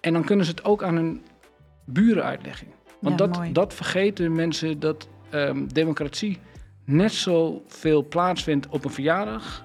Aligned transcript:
En 0.00 0.12
dan 0.12 0.24
kunnen 0.24 0.44
ze 0.44 0.50
het 0.50 0.64
ook 0.64 0.82
aan 0.82 0.94
hun 0.96 1.22
buren 1.84 2.24
uitleggen. 2.24 2.66
Want 3.00 3.18
Ja, 3.18 3.26
dat, 3.26 3.36
mooi. 3.36 3.52
dat 3.52 3.74
vergeten 3.74 4.32
mensen 4.32 4.80
dat 4.80 5.08
ehm, 5.30 5.66
democratie 5.66 6.38
net 6.84 7.12
zoveel 7.12 8.04
plaatsvindt 8.08 8.68
op 8.68 8.84
een 8.84 8.90
verjaardag 8.90 9.64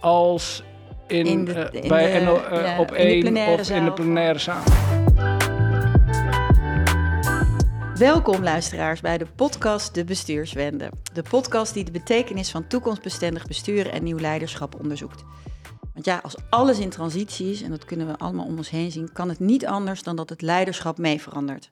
als 0.00 0.62
in, 1.06 1.26
In 1.26 1.44
de- 1.44 1.52
eh, 1.52 1.82
in 1.82 1.88
bij 1.88 2.18
de- 2.18 2.24
NO, 2.24 2.36
eh, 2.36 2.64
ja, 2.64 2.80
op 2.80 2.90
één 2.90 3.36
of 3.36 3.70
in 3.70 3.84
de 3.84 3.92
plenaire 3.92 4.38
zaal. 4.38 4.62
Welkom 7.94 8.42
luisteraars 8.42 9.00
bij 9.00 9.18
de 9.18 9.26
podcast 9.36 9.94
De 9.94 10.04
Bestuurswende. 10.04 10.90
De 11.12 11.22
podcast 11.30 11.74
die 11.74 11.84
de 11.84 11.90
betekenis 11.90 12.50
van 12.50 12.66
toekomstbestendig 12.66 13.46
besturen 13.46 13.92
en 13.92 14.02
nieuw 14.04 14.18
leiderschap 14.18 14.80
onderzoekt. 14.80 15.24
Want 16.02 16.16
ja, 16.16 16.22
als 16.22 16.42
alles 16.50 16.78
in 16.78 16.90
transitie 16.90 17.50
is, 17.50 17.62
en 17.62 17.70
dat 17.70 17.84
kunnen 17.84 18.06
we 18.06 18.18
allemaal 18.18 18.46
om 18.46 18.56
ons 18.56 18.70
heen 18.70 18.90
zien, 18.90 19.12
kan 19.12 19.28
het 19.28 19.38
niet 19.38 19.66
anders 19.66 20.02
dan 20.02 20.16
dat 20.16 20.28
het 20.28 20.42
leiderschap 20.42 20.98
mee 20.98 21.20
verandert. 21.20 21.70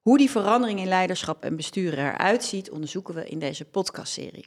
Hoe 0.00 0.18
die 0.18 0.30
verandering 0.30 0.80
in 0.80 0.86
leiderschap 0.86 1.44
en 1.44 1.56
besturen 1.56 1.98
eruit 1.98 2.44
ziet, 2.44 2.70
onderzoeken 2.70 3.14
we 3.14 3.28
in 3.28 3.38
deze 3.38 3.64
podcastserie. 3.64 4.46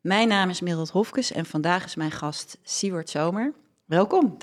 Mijn 0.00 0.28
naam 0.28 0.50
is 0.50 0.60
Mildred 0.60 0.90
Hofkes 0.90 1.32
en 1.32 1.46
vandaag 1.46 1.84
is 1.84 1.94
mijn 1.94 2.10
gast 2.10 2.58
Siewert 2.62 3.10
Zomer. 3.10 3.52
Welkom. 3.84 4.36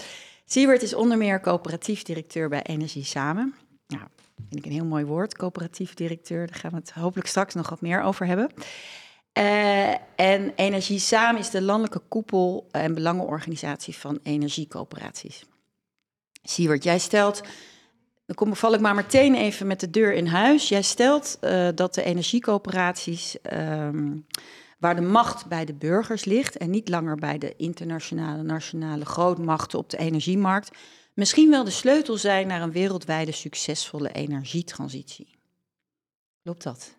Siewert 0.46 0.82
is 0.82 0.94
onder 0.94 1.18
meer 1.18 1.42
coöperatief 1.42 2.04
directeur 2.04 2.50
bij 2.50 2.62
Energie 2.62 3.06
Samen. 3.06 3.56
Nou, 3.88 4.04
vind 4.36 4.56
ik 4.56 4.66
een 4.66 4.78
heel 4.78 4.86
mooi 4.86 5.06
woord, 5.06 5.38
coöperatief 5.38 5.94
directeur. 5.94 6.48
Daar 6.48 6.60
gaan 6.60 6.72
we 6.72 6.78
het 6.78 6.92
hopelijk 6.92 7.28
straks 7.28 7.54
nog 7.54 7.70
wat 7.70 7.82
meer 7.82 8.02
over 8.02 8.26
hebben. 8.26 8.52
Eh, 9.38 9.96
en 10.16 10.54
Energie 10.56 11.00
Samen 11.00 11.42
is 11.42 11.50
de 11.50 11.62
landelijke 11.62 12.02
koepel 12.08 12.68
en 12.72 12.94
belangenorganisatie 12.94 13.96
van 13.96 14.20
energiecoöperaties. 14.24 15.46
Siewert, 16.44 16.84
jij 16.84 17.00
stelt, 17.00 17.42
dan 18.26 18.36
kom, 18.36 18.56
val 18.56 18.74
ik 18.74 18.80
maar 18.80 18.96
meteen 18.96 19.36
even 19.36 19.68
met 19.68 19.80
de 19.80 19.90
deur 19.90 20.14
in 20.14 20.26
huis. 20.28 20.70
Jij 20.70 20.82
stelt 20.82 21.38
eh, 21.42 21.68
dat 21.76 21.94
de 21.94 22.04
energiecoöperaties, 22.04 23.42
ehm, 23.42 24.18
waar 24.80 24.96
de 24.96 25.02
macht 25.02 25.46
bij 25.46 25.66
de 25.66 25.74
burgers 25.74 26.26
ligt 26.26 26.58
en 26.58 26.70
niet 26.70 26.90
langer 26.90 27.16
bij 27.16 27.38
de 27.38 27.56
internationale, 27.56 28.44
nationale 28.44 29.06
grootmachten 29.06 29.80
op 29.80 29.90
de 29.90 29.98
energiemarkt, 29.98 30.78
misschien 31.14 31.50
wel 31.50 31.64
de 31.64 31.72
sleutel 31.72 32.18
zijn 32.18 32.48
naar 32.48 32.62
een 32.62 32.72
wereldwijde 32.72 33.32
succesvolle 33.32 34.12
energietransitie. 34.12 35.36
Klopt 36.44 36.64
dat? 36.64 36.97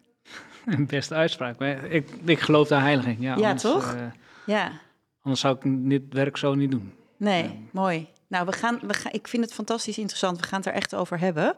Beste 0.87 1.15
uitspraak. 1.15 1.59
maar 1.59 1.85
Ik, 1.85 2.09
ik 2.25 2.41
geloof 2.41 2.69
daar 2.69 2.81
heilig 2.83 3.07
in. 3.07 3.17
Ja, 3.21 3.29
Ja, 3.37 3.45
anders, 3.47 3.63
toch? 3.63 3.95
eh, 3.95 4.01
Ja. 4.47 4.71
anders 5.23 5.41
zou 5.41 5.57
ik 5.61 5.89
dit 5.91 6.03
werk 6.11 6.37
zo 6.37 6.55
niet 6.55 6.71
doen. 6.71 6.93
Nee, 7.17 7.69
mooi. 7.73 8.07
Nou, 8.29 8.47
we 8.47 8.53
gaan, 8.53 8.79
we 8.83 8.95
gaan, 8.95 9.13
ik 9.13 9.29
vind 9.29 9.45
het 9.45 9.55
fantastisch 9.55 9.99
interessant. 9.99 10.41
We 10.41 10.47
gaan 10.47 10.59
het 10.59 10.69
er 10.69 10.75
echt 10.75 10.95
over 10.95 11.19
hebben. 11.19 11.55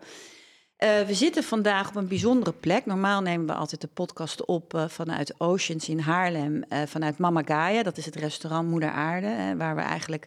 Eh, 0.76 1.00
we 1.00 1.14
zitten 1.14 1.42
vandaag 1.42 1.88
op 1.88 1.96
een 1.96 2.08
bijzondere 2.08 2.52
plek. 2.52 2.86
Normaal 2.86 3.20
nemen 3.20 3.46
we 3.46 3.52
altijd 3.54 3.80
de 3.80 3.86
podcast 3.86 4.44
op 4.44 4.74
eh, 4.74 4.88
vanuit 4.88 5.34
Oceans 5.38 5.88
in 5.88 5.98
Haarlem, 5.98 6.62
vanuit 6.86 7.18
Mama 7.18 7.42
Gaia. 7.44 7.82
Dat 7.82 7.96
is 7.96 8.04
het 8.06 8.16
restaurant 8.16 8.68
Moeder 8.68 8.90
Aarde, 8.90 9.54
waar 9.56 9.74
we 9.74 9.80
eigenlijk 9.82 10.26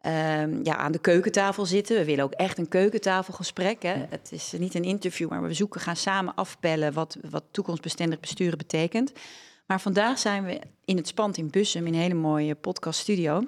ehm, 0.00 0.60
ja, 0.62 0.76
aan 0.76 0.92
de 0.92 0.98
keukentafel 0.98 1.66
zitten. 1.66 1.96
We 1.96 2.04
willen 2.04 2.24
ook 2.24 2.32
echt 2.32 2.58
een 2.58 2.68
keukentafelgesprek. 2.68 3.82
Hè. 3.82 3.94
Het 4.08 4.28
is 4.32 4.52
niet 4.58 4.74
een 4.74 4.84
interview, 4.84 5.28
maar 5.28 5.42
we 5.42 5.54
zoeken, 5.54 5.80
gaan 5.80 5.96
samen 5.96 6.34
afpellen 6.34 6.92
wat, 6.92 7.18
wat 7.30 7.44
toekomstbestendig 7.50 8.20
besturen 8.20 8.58
betekent. 8.58 9.12
Maar 9.66 9.80
vandaag 9.80 10.18
zijn 10.18 10.44
we 10.44 10.60
in 10.84 10.96
het 10.96 11.08
Spand 11.08 11.36
in 11.36 11.50
Bussum, 11.50 11.86
in 11.86 11.94
een 11.94 12.00
hele 12.00 12.14
mooie 12.14 12.54
podcaststudio 12.54 13.42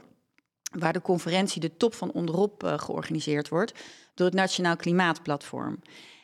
waar 0.79 0.93
de 0.93 1.03
conferentie 1.03 1.61
de 1.61 1.77
top 1.77 1.95
van 1.95 2.13
onderop 2.13 2.65
eh, 2.65 2.79
georganiseerd 2.79 3.49
wordt 3.49 3.73
door 4.15 4.27
het 4.27 4.35
Nationaal 4.35 4.77
Klimaatplatform. 4.77 5.79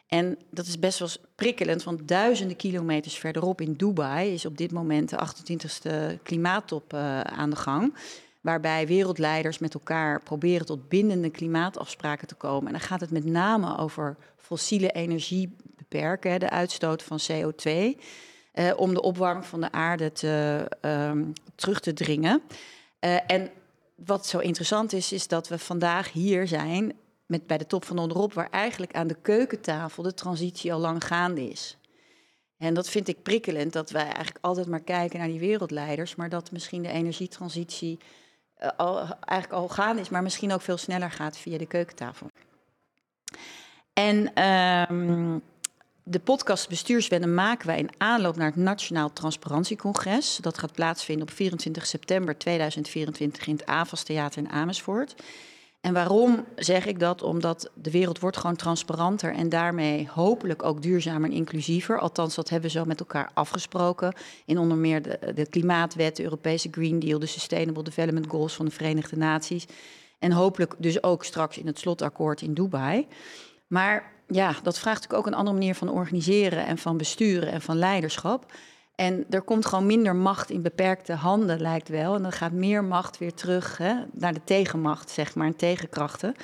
En 0.06 0.38
dat 0.50 0.66
is 0.66 0.78
best 0.78 0.98
wel 0.98 1.08
prikkelend, 1.34 1.82
want 1.82 2.08
duizenden 2.08 2.56
kilometers 2.56 3.18
verderop 3.18 3.60
in 3.60 3.72
Dubai 3.72 4.32
is 4.32 4.46
op 4.46 4.56
dit 4.56 4.72
moment 4.72 5.08
de 5.08 5.16
28e 5.16 6.22
klimaattop 6.22 6.92
eh, 6.92 7.20
aan 7.20 7.50
de 7.50 7.56
gang. 7.56 7.94
Waarbij 8.40 8.86
wereldleiders 8.86 9.58
met 9.58 9.74
elkaar 9.74 10.22
proberen 10.22 10.66
tot 10.66 10.88
bindende 10.88 11.30
klimaatafspraken 11.30 12.28
te 12.28 12.34
komen. 12.34 12.66
En 12.66 12.72
dan 12.72 12.88
gaat 12.88 13.00
het 13.00 13.10
met 13.10 13.24
name 13.24 13.78
over 13.78 14.16
fossiele 14.36 14.90
energie 14.90 15.56
beperken, 15.76 16.40
de 16.40 16.50
uitstoot 16.50 17.02
van 17.02 17.18
CO2. 17.30 17.96
eh, 18.52 18.72
om 18.76 18.94
de 18.94 19.02
opwarming 19.02 19.46
van 19.46 19.60
de 19.60 19.72
aarde 19.72 20.12
te, 20.12 20.66
ehm, 20.80 21.24
terug 21.54 21.80
te 21.80 21.92
dringen. 21.92 22.42
Eh, 22.98 23.16
en 23.26 23.50
wat 23.94 24.26
zo 24.26 24.38
interessant 24.38 24.92
is, 24.92 25.12
is 25.12 25.28
dat 25.28 25.48
we 25.48 25.58
vandaag 25.58 26.12
hier 26.12 26.46
zijn 26.46 26.92
met, 27.26 27.46
bij 27.46 27.58
de 27.58 27.66
top 27.66 27.84
van 27.84 27.98
onderop, 27.98 28.32
waar 28.32 28.50
eigenlijk 28.50 28.94
aan 28.94 29.06
de 29.06 29.16
keukentafel 29.22 30.02
de 30.02 30.14
transitie 30.14 30.72
al 30.72 30.78
lang 30.78 31.04
gaande 31.04 31.48
is. 31.48 31.76
En 32.56 32.74
dat 32.74 32.88
vind 32.88 33.08
ik 33.08 33.22
prikkelend, 33.22 33.72
dat 33.72 33.90
wij 33.90 34.04
eigenlijk 34.04 34.38
altijd 34.40 34.66
maar 34.66 34.80
kijken 34.80 35.18
naar 35.18 35.28
die 35.28 35.40
wereldleiders, 35.40 36.14
maar 36.14 36.28
dat 36.28 36.52
misschien 36.52 36.82
de 36.82 36.88
energietransitie 36.88 37.98
al, 38.76 38.98
eigenlijk 39.20 39.52
al 39.62 39.68
gaande 39.68 40.00
is, 40.00 40.08
maar 40.08 40.22
misschien 40.22 40.52
ook 40.52 40.62
veel 40.62 40.76
sneller 40.76 41.10
gaat 41.10 41.38
via 41.38 41.58
de 41.58 41.66
keukentafel. 41.66 42.30
En 43.92 44.34
ehm, 44.34 45.38
de 46.02 46.20
podcast 46.20 46.68
Bestuurswende 46.68 47.26
maken 47.26 47.66
wij 47.66 47.78
in 47.78 47.90
aanloop 47.96 48.36
naar 48.36 48.46
het 48.46 48.56
Nationaal 48.56 49.12
Transparantiecongres. 49.12 50.36
Dat 50.36 50.58
gaat 50.58 50.72
plaatsvinden 50.72 51.28
op 51.28 51.34
24 51.34 51.86
september 51.86 52.38
2024 52.38 53.46
in 53.46 53.52
het 53.52 53.66
AVAS 53.66 54.02
Theater 54.02 54.42
in 54.42 54.50
Amersfoort. 54.50 55.14
En 55.80 55.92
waarom 55.92 56.44
zeg 56.56 56.86
ik 56.86 57.00
dat? 57.00 57.22
Omdat 57.22 57.70
de 57.74 57.90
wereld 57.90 58.18
wordt 58.18 58.36
gewoon 58.36 58.56
transparanter 58.56 59.34
en 59.34 59.48
daarmee 59.48 60.08
hopelijk 60.08 60.62
ook 60.62 60.82
duurzamer 60.82 61.30
en 61.30 61.36
inclusiever. 61.36 61.98
Althans, 61.98 62.34
dat 62.34 62.48
hebben 62.48 62.70
we 62.70 62.78
zo 62.78 62.84
met 62.84 63.00
elkaar 63.00 63.30
afgesproken. 63.34 64.14
In 64.44 64.58
onder 64.58 64.76
meer 64.76 65.02
de, 65.34 65.46
Klimaatwet, 65.50 66.16
de 66.16 66.22
Europese 66.22 66.68
Green 66.70 66.98
Deal, 66.98 67.18
de 67.18 67.26
Sustainable 67.26 67.82
Development 67.82 68.30
Goals 68.30 68.54
van 68.54 68.64
de 68.64 68.70
Verenigde 68.70 69.16
Naties. 69.16 69.66
En 70.18 70.32
hopelijk 70.32 70.74
dus 70.78 71.02
ook 71.02 71.24
straks 71.24 71.58
in 71.58 71.66
het 71.66 71.78
slotakkoord 71.78 72.40
in 72.40 72.54
Dubai. 72.54 73.06
Maar 73.66 74.12
ja, 74.26 74.54
dat 74.62 74.78
vraagt 74.78 75.00
natuurlijk 75.00 75.26
ook 75.26 75.32
een 75.32 75.38
andere 75.38 75.56
manier 75.56 75.74
van 75.74 75.90
organiseren 75.90 76.66
en 76.66 76.78
van 76.78 76.96
besturen 76.96 77.52
en 77.52 77.60
van 77.60 77.76
leiderschap. 77.76 78.52
En 78.98 79.26
er 79.30 79.42
komt 79.42 79.66
gewoon 79.66 79.86
minder 79.86 80.16
macht 80.16 80.50
in 80.50 80.62
beperkte 80.62 81.12
handen, 81.12 81.60
lijkt 81.60 81.88
wel. 81.88 82.14
En 82.14 82.22
dan 82.22 82.32
gaat 82.32 82.52
meer 82.52 82.84
macht 82.84 83.18
weer 83.18 83.34
terug 83.34 83.76
hè, 83.76 83.94
naar 84.12 84.34
de 84.34 84.40
tegenmacht, 84.44 85.10
zeg 85.10 85.34
maar, 85.34 85.46
en 85.46 85.56
tegenkrachten. 85.56 86.34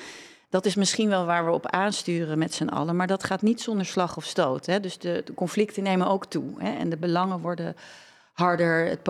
Dat 0.49 0.65
is 0.67 0.75
misschien 0.75 1.09
wel 1.09 1.25
waar 1.25 1.45
we 1.45 1.51
op 1.51 1.67
aansturen 1.67 2.39
met 2.39 2.55
z'n 2.55 2.69
allen, 2.69 2.97
maar 2.97 3.07
dat 3.07 3.25
gaat 3.25 3.43
niet 3.43 3.61
zonder 3.61 3.87
slag 3.87 4.17
of 4.17 4.25
stoot. 4.25 4.67
Hè. 4.67 4.81
Dus 4.81 4.99
de, 4.99 5.25
conflicten 5.35 5.83
nemen 5.83 6.07
ook 6.07 6.27
toe 6.27 6.45
hè, 6.59 6.79
en 6.79 6.89
de 6.89 6.97
belangen 6.97 7.41
worden 7.41 7.77
harder, 8.33 8.87
het 8.87 9.03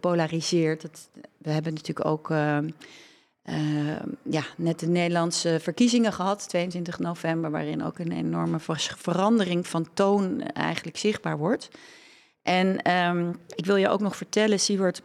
polariseert. 0.00 1.08
We 1.38 1.50
hebben 1.50 1.74
natuurlijk 1.74 2.08
ook 2.08 2.30
eh, 2.30 2.58
eh, 3.42 4.00
ja, 4.22 4.42
net 4.56 4.78
de 4.78 4.88
Nederlandse 4.88 5.58
verkiezingen 5.60 6.12
gehad, 6.12 6.48
22 6.48 6.98
november, 6.98 7.50
waarin 7.50 7.84
ook 7.84 7.98
een 7.98 8.12
enorme 8.12 8.60
ver- 8.60 8.94
verandering 8.98 9.66
van 9.66 9.88
toon 9.94 10.40
eigenlijk 10.40 10.96
zichtbaar 10.96 11.38
wordt. 11.38 11.70
En 12.44 12.82
ehm, 12.82 13.32
ik 13.54 13.66
wil 13.66 13.76
je 13.76 13.88
ook 13.88 14.00
nog 14.00 14.16
vertellen, 14.16 14.60
Siewert, 14.60 15.02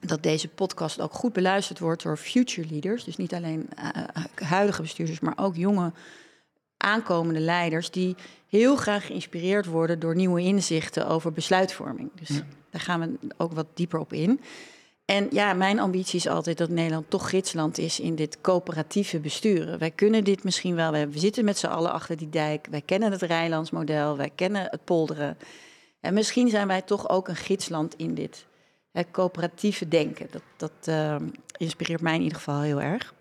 dat 0.00 0.22
deze 0.22 0.48
podcast 0.48 1.00
ook 1.00 1.12
goed 1.12 1.32
beluisterd 1.32 1.78
wordt 1.78 2.02
door 2.02 2.16
future 2.16 2.68
leaders. 2.70 3.04
Dus 3.04 3.16
niet 3.16 3.34
alleen 3.34 3.68
eh, 3.76 4.24
huidige 4.34 4.82
bestuurders, 4.82 5.20
maar 5.20 5.34
ook 5.36 5.56
jonge 5.56 5.92
aankomende 6.76 7.40
leiders 7.40 7.90
die 7.90 8.16
heel 8.48 8.76
graag 8.76 9.06
geïnspireerd 9.06 9.66
worden 9.66 9.98
door 9.98 10.14
nieuwe 10.14 10.40
inzichten 10.40 11.06
over 11.06 11.32
besluitvorming. 11.32 12.10
Dus 12.14 12.28
Ja. 12.28 12.42
daar 12.70 12.80
gaan 12.80 13.00
we 13.00 13.34
ook 13.36 13.52
wat 13.52 13.66
dieper 13.74 13.98
op 13.98 14.12
in. 14.12 14.40
En 15.04 15.26
ja, 15.30 15.52
mijn 15.52 15.78
ambitie 15.80 16.18
is 16.18 16.26
altijd 16.28 16.58
dat 16.58 16.68
Nederland 16.68 17.10
toch 17.10 17.30
gidsland 17.30 17.78
is 17.78 18.00
in 18.00 18.14
dit 18.14 18.38
coöperatieve 18.40 19.18
besturen. 19.18 19.78
Wij 19.78 19.90
kunnen 19.90 20.24
dit 20.24 20.44
misschien 20.44 20.74
wel. 20.74 20.92
We 20.92 21.08
zitten 21.18 21.44
met 21.44 21.58
z'n 21.58 21.66
allen 21.66 21.92
achter 21.92 22.16
die 22.16 22.28
dijk. 22.28 22.66
Wij 22.70 22.80
kennen 22.80 23.12
het 23.12 23.22
Rijnlandsmodel. 23.22 24.16
Wij 24.16 24.30
kennen 24.34 24.66
het 24.70 24.84
polderen. 24.84 25.36
En 26.00 26.14
misschien 26.14 26.48
zijn 26.48 26.66
wij 26.66 26.82
toch 26.82 27.08
ook 27.08 27.28
een 27.28 27.36
gidsland 27.36 27.94
in 27.96 28.14
dit 28.14 28.46
coöperatieve 29.10 29.88
denken. 29.88 30.26
Dat, 30.30 30.42
dat 30.56 30.72
eh, 30.84 31.16
inspireert 31.56 32.00
mij 32.00 32.14
in 32.14 32.22
ieder 32.22 32.36
geval 32.38 32.60
heel 32.60 32.80
erg. 32.80 33.14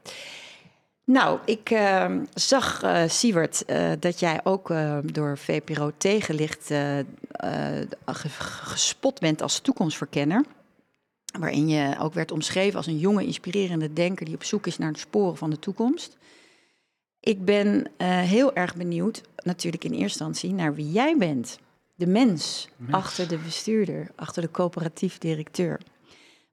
Nou, 1.04 1.40
ik 1.46 1.70
eh, 1.70 2.16
zag, 2.34 2.84
eh 2.84 3.04
Siewert, 3.08 3.66
eh, 3.66 3.92
dat 4.00 4.20
jij 4.20 4.40
ook 4.44 4.70
eh, 4.70 4.98
door 5.04 5.38
VPRO 5.38 5.92
tegenlicht 5.98 6.72
eh, 6.72 6.98
ge- 8.06 8.30
gespot 8.64 9.20
bent 9.20 9.42
als 9.42 9.60
toekomstverkenner. 9.60 10.46
Waarin 11.40 11.68
je 11.70 11.96
ook 12.00 12.14
werd 12.14 12.32
omschreven 12.32 12.78
als 12.78 12.88
een 12.88 12.98
jonge, 12.98 13.26
inspirerende 13.26 13.94
denker 13.94 14.26
die 14.26 14.36
op 14.36 14.44
zoek 14.44 14.68
is 14.68 14.78
naar 14.78 14.94
de 14.94 15.00
sporen 15.00 15.38
van 15.38 15.50
de 15.50 15.60
toekomst. 15.60 16.18
Ik 17.20 17.46
ben 17.46 17.92
heel 18.02 18.56
erg 18.56 18.76
benieuwd, 18.76 19.22
natuurlijk 19.36 19.84
in 19.84 19.92
eerste 19.92 20.04
instantie, 20.24 20.54
naar 20.54 20.76
wie 20.76 20.92
jij 20.92 21.18
bent. 21.18 21.60
De 22.00 22.08
mens, 22.08 22.70
Mens. 22.78 22.94
achter 22.94 23.28
de 23.28 23.38
bestuurder, 23.38 24.08
achter 24.16 24.42
de 24.42 24.52
coöperatief 24.52 25.18
directeur. 25.18 25.80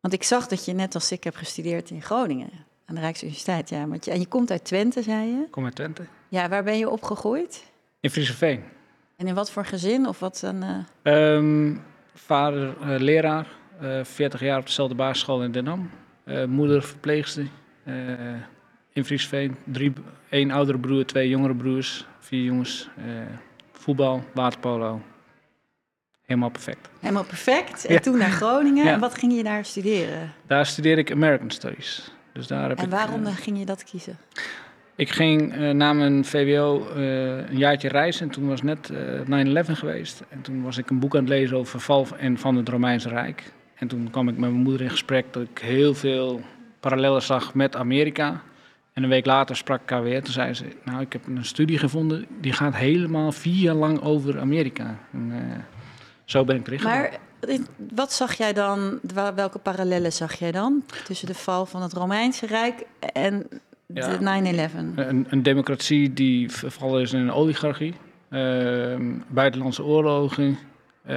Want 0.00 0.14
ik 0.14 0.22
zag 0.22 0.46
dat 0.46 0.64
je 0.64 0.72
net 0.72 0.94
als 0.94 1.12
ik 1.12 1.25
hebt 1.25 1.37
gestudeerd 1.37 1.90
in 1.90 2.02
Groningen, 2.02 2.50
aan 2.84 2.94
de 2.94 3.00
Rijksuniversiteit. 3.00 3.69
Ja, 3.69 3.88
want 3.88 4.04
je, 4.04 4.10
en 4.10 4.20
je 4.20 4.26
komt 4.26 4.50
uit 4.50 4.64
Twente, 4.64 5.02
zei 5.02 5.26
je? 5.26 5.46
Kom 5.50 5.64
uit 5.64 5.75
Twente. 5.75 6.06
Ja, 6.28 6.48
waar 6.48 6.64
ben 6.64 6.78
je 6.78 6.90
opgegroeid? 6.90 7.70
In 8.00 8.10
Frieseveen. 8.10 8.62
En 9.16 9.26
in 9.26 9.34
wat 9.34 9.50
voor 9.50 9.64
gezin 9.64 10.06
of 10.06 10.19
wat 10.19 10.38
dan? 10.40 10.87
Uh... 11.02 11.34
Um, 11.34 11.82
vader 12.14 12.76
uh, 12.81 12.99
leraar, 12.99 13.46
uh, 13.82 14.04
40 14.04 14.40
jaar 14.40 14.58
op 14.58 14.66
dezelfde 14.66 14.94
basisschool 14.94 15.42
in 15.42 15.52
Den 15.52 15.66
Ham. 15.66 15.90
moeder 16.49 16.82
verpleegster 16.82 17.46
in 18.92 19.04
Frieseveen. 19.04 19.56
Drie, 19.64 19.92
één 20.28 20.50
oudere 20.50 20.78
broer, 20.78 21.04
twee 21.04 21.28
jongere 21.28 21.54
broers, 21.54 22.06
vier 22.19 22.44
jongens. 22.44 22.88
voetbal, 23.72 24.25
waterpolo. 24.34 25.00
Helemaal 26.26 26.50
perfect. 26.50 26.88
Helemaal 27.00 27.25
perfect. 27.25 27.84
En 27.84 28.02
toen 28.02 28.19
naar 28.19 28.31
Groningen. 28.31 28.84
Ja. 28.84 28.93
En 28.93 29.00
wat 29.00 29.19
ging 29.19 29.37
je 29.37 29.43
daar 29.43 29.64
studeren? 29.64 30.32
Daar 30.46 30.67
studeerde 30.67 31.00
ik 31.00 31.12
American 31.12 31.50
Studies. 31.50 32.11
Dus 32.32 32.46
daar 32.46 32.69
heb 32.69 32.78
en 32.78 32.84
ik, 32.84 32.90
waarom 32.90 33.25
ging 33.26 33.58
je 33.58 33.64
dat 33.64 33.84
kiezen? 33.84 34.19
Ik 34.96 35.11
ging 35.11 35.56
uh, 35.56 35.70
na 35.70 35.93
mijn 35.93 36.25
VWO 36.25 36.88
uh, 36.96 37.37
een 37.37 37.56
jaartje 37.56 37.88
reizen 37.88 38.26
en 38.26 38.32
toen 38.32 38.49
was 38.49 38.62
net 38.62 38.90
uh, 39.28 39.64
9-11 39.64 39.70
geweest. 39.70 40.23
En 40.28 40.40
toen 40.40 40.62
was 40.62 40.78
ik 40.78 40.90
een 40.90 40.99
boek 40.99 41.14
aan 41.14 41.20
het 41.20 41.28
lezen 41.28 41.56
over 41.56 41.81
val 41.81 42.06
en 42.19 42.38
van 42.38 42.56
het 42.56 42.69
Romeinse 42.69 43.08
Rijk. 43.08 43.52
En 43.75 43.88
toen 43.88 44.11
kwam 44.11 44.28
ik 44.28 44.37
met 44.37 44.50
mijn 44.50 44.62
moeder 44.62 44.82
in 44.82 44.90
gesprek 44.90 45.32
dat 45.32 45.43
ik 45.43 45.58
heel 45.58 45.94
veel 45.94 46.40
parallellen 46.81 47.23
zag 47.23 47.55
met 47.55 47.76
Amerika. 47.76 48.43
En 48.93 49.02
een 49.02 49.08
week 49.08 49.26
later 49.26 49.56
sprak 49.56 49.82
ik 49.82 49.90
haar 49.90 50.02
weer. 50.02 50.23
Toen 50.23 50.32
zei 50.32 50.55
ze, 50.55 50.64
nou 50.84 51.00
ik 51.00 51.12
heb 51.12 51.26
een 51.26 51.44
studie 51.44 51.78
gevonden 51.78 52.26
die 52.40 52.52
gaat 52.52 52.75
helemaal 52.75 53.32
vier 53.32 53.62
jaar 53.62 53.75
lang 53.75 54.00
over 54.00 54.40
Amerika. 54.40 54.99
En, 55.12 55.32
zo 56.26 56.44
ben 56.44 56.56
ik 56.56 56.67
erin 56.67 56.82
Maar 56.82 57.19
wat 57.94 58.12
zag 58.12 58.34
jij 58.34 58.52
dan, 58.52 58.99
welke 59.34 59.58
parallellen 59.58 60.12
zag 60.12 60.34
jij 60.34 60.52
dan 60.52 60.82
tussen 61.05 61.26
de 61.26 61.34
val 61.34 61.67
van 61.67 61.82
het 61.82 61.93
Romeinse 61.93 62.46
Rijk 62.46 62.87
en 63.12 63.46
de 63.87 64.69
9-11. 64.73 64.76
Een, 64.96 65.26
een, 65.28 65.43
democratie 65.43 66.12
die 66.12 66.50
vervallen 66.50 67.02
is 67.02 67.12
in 67.12 67.20
een 67.20 67.32
oligarchie, 67.32 67.94
uh, 68.31 68.96
buitenlandse 69.28 69.84
oorlogen. 69.84 70.58
Uh, 71.08 71.17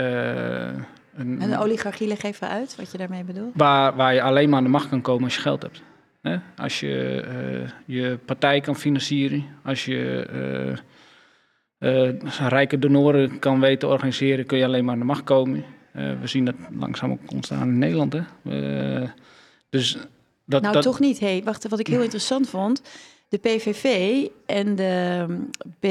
een, 1.15 1.41
en 1.41 1.49
de 1.49 1.59
oligarchie, 1.59 2.07
leg 2.07 2.23
even 2.23 2.49
uit 2.49 2.75
wat 2.75 2.91
je 2.91 2.97
daarmee 2.97 3.23
bedoelt. 3.23 3.51
Waar, 3.55 3.95
waar 3.95 4.13
je 4.13 4.21
alleen 4.21 4.49
maar 4.49 4.57
aan 4.57 4.63
de 4.63 4.69
macht 4.69 4.89
kan 4.89 5.01
komen 5.01 5.23
als 5.23 5.35
je 5.35 5.41
geld 5.41 5.61
hebt. 5.61 5.81
Hè? 6.21 6.37
Als 6.57 6.79
je 6.79 7.25
uh, 7.27 7.69
je 7.85 8.17
partij 8.25 8.61
kan 8.61 8.75
financieren, 8.75 9.45
als 9.63 9.85
je 9.85 10.27
uh, 10.69 10.77
rijke 12.47 12.79
donoren 12.79 13.39
kan 13.39 13.59
weten 13.59 13.79
te 13.79 13.87
organiseren, 13.87 14.45
kun 14.45 14.57
je 14.57 14.65
alleen 14.65 14.85
maar 14.85 14.93
aan 14.93 14.99
de 14.99 15.05
macht 15.05 15.23
komen. 15.23 15.63
we 15.91 16.27
zien 16.27 16.45
dat 16.45 16.55
langzaam 16.79 17.11
ook 17.11 17.31
ontstaan 17.31 17.67
in 17.67 17.77
Nederland. 17.77 18.13
Hè? 18.13 18.21
dus 19.69 19.97
dat, 20.45 20.61
nou, 20.61 20.81
toch 20.81 20.99
niet. 20.99 21.19
Hey, 21.19 21.41
wacht, 21.43 21.67
wat 21.67 21.79
ik 21.79 21.87
heel 21.87 22.01
interessant 22.01 22.49
vond. 22.49 22.81
De 23.29 23.37
PVV 23.37 24.25
en 24.45 24.75
de 24.75 25.25
B, 25.79 25.85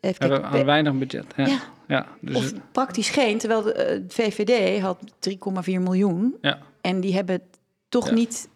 hebben 0.00 0.64
weinig 0.64 0.94
budget. 0.94 1.24
Ja. 1.36 1.60
ja. 1.86 2.06
dus 2.20 2.36
of 2.36 2.52
praktisch 2.72 3.10
geen, 3.10 3.38
terwijl 3.38 3.62
de, 3.62 3.72
eh, 3.72 4.00
VVD 4.08 4.80
had 4.80 4.98
3,4 5.28 5.36
miljoen. 5.64 6.36
Ja. 6.40 6.58
En 6.80 7.00
die 7.00 7.14
hebben 7.14 7.40
toch 7.88 8.10
niet 8.10 8.48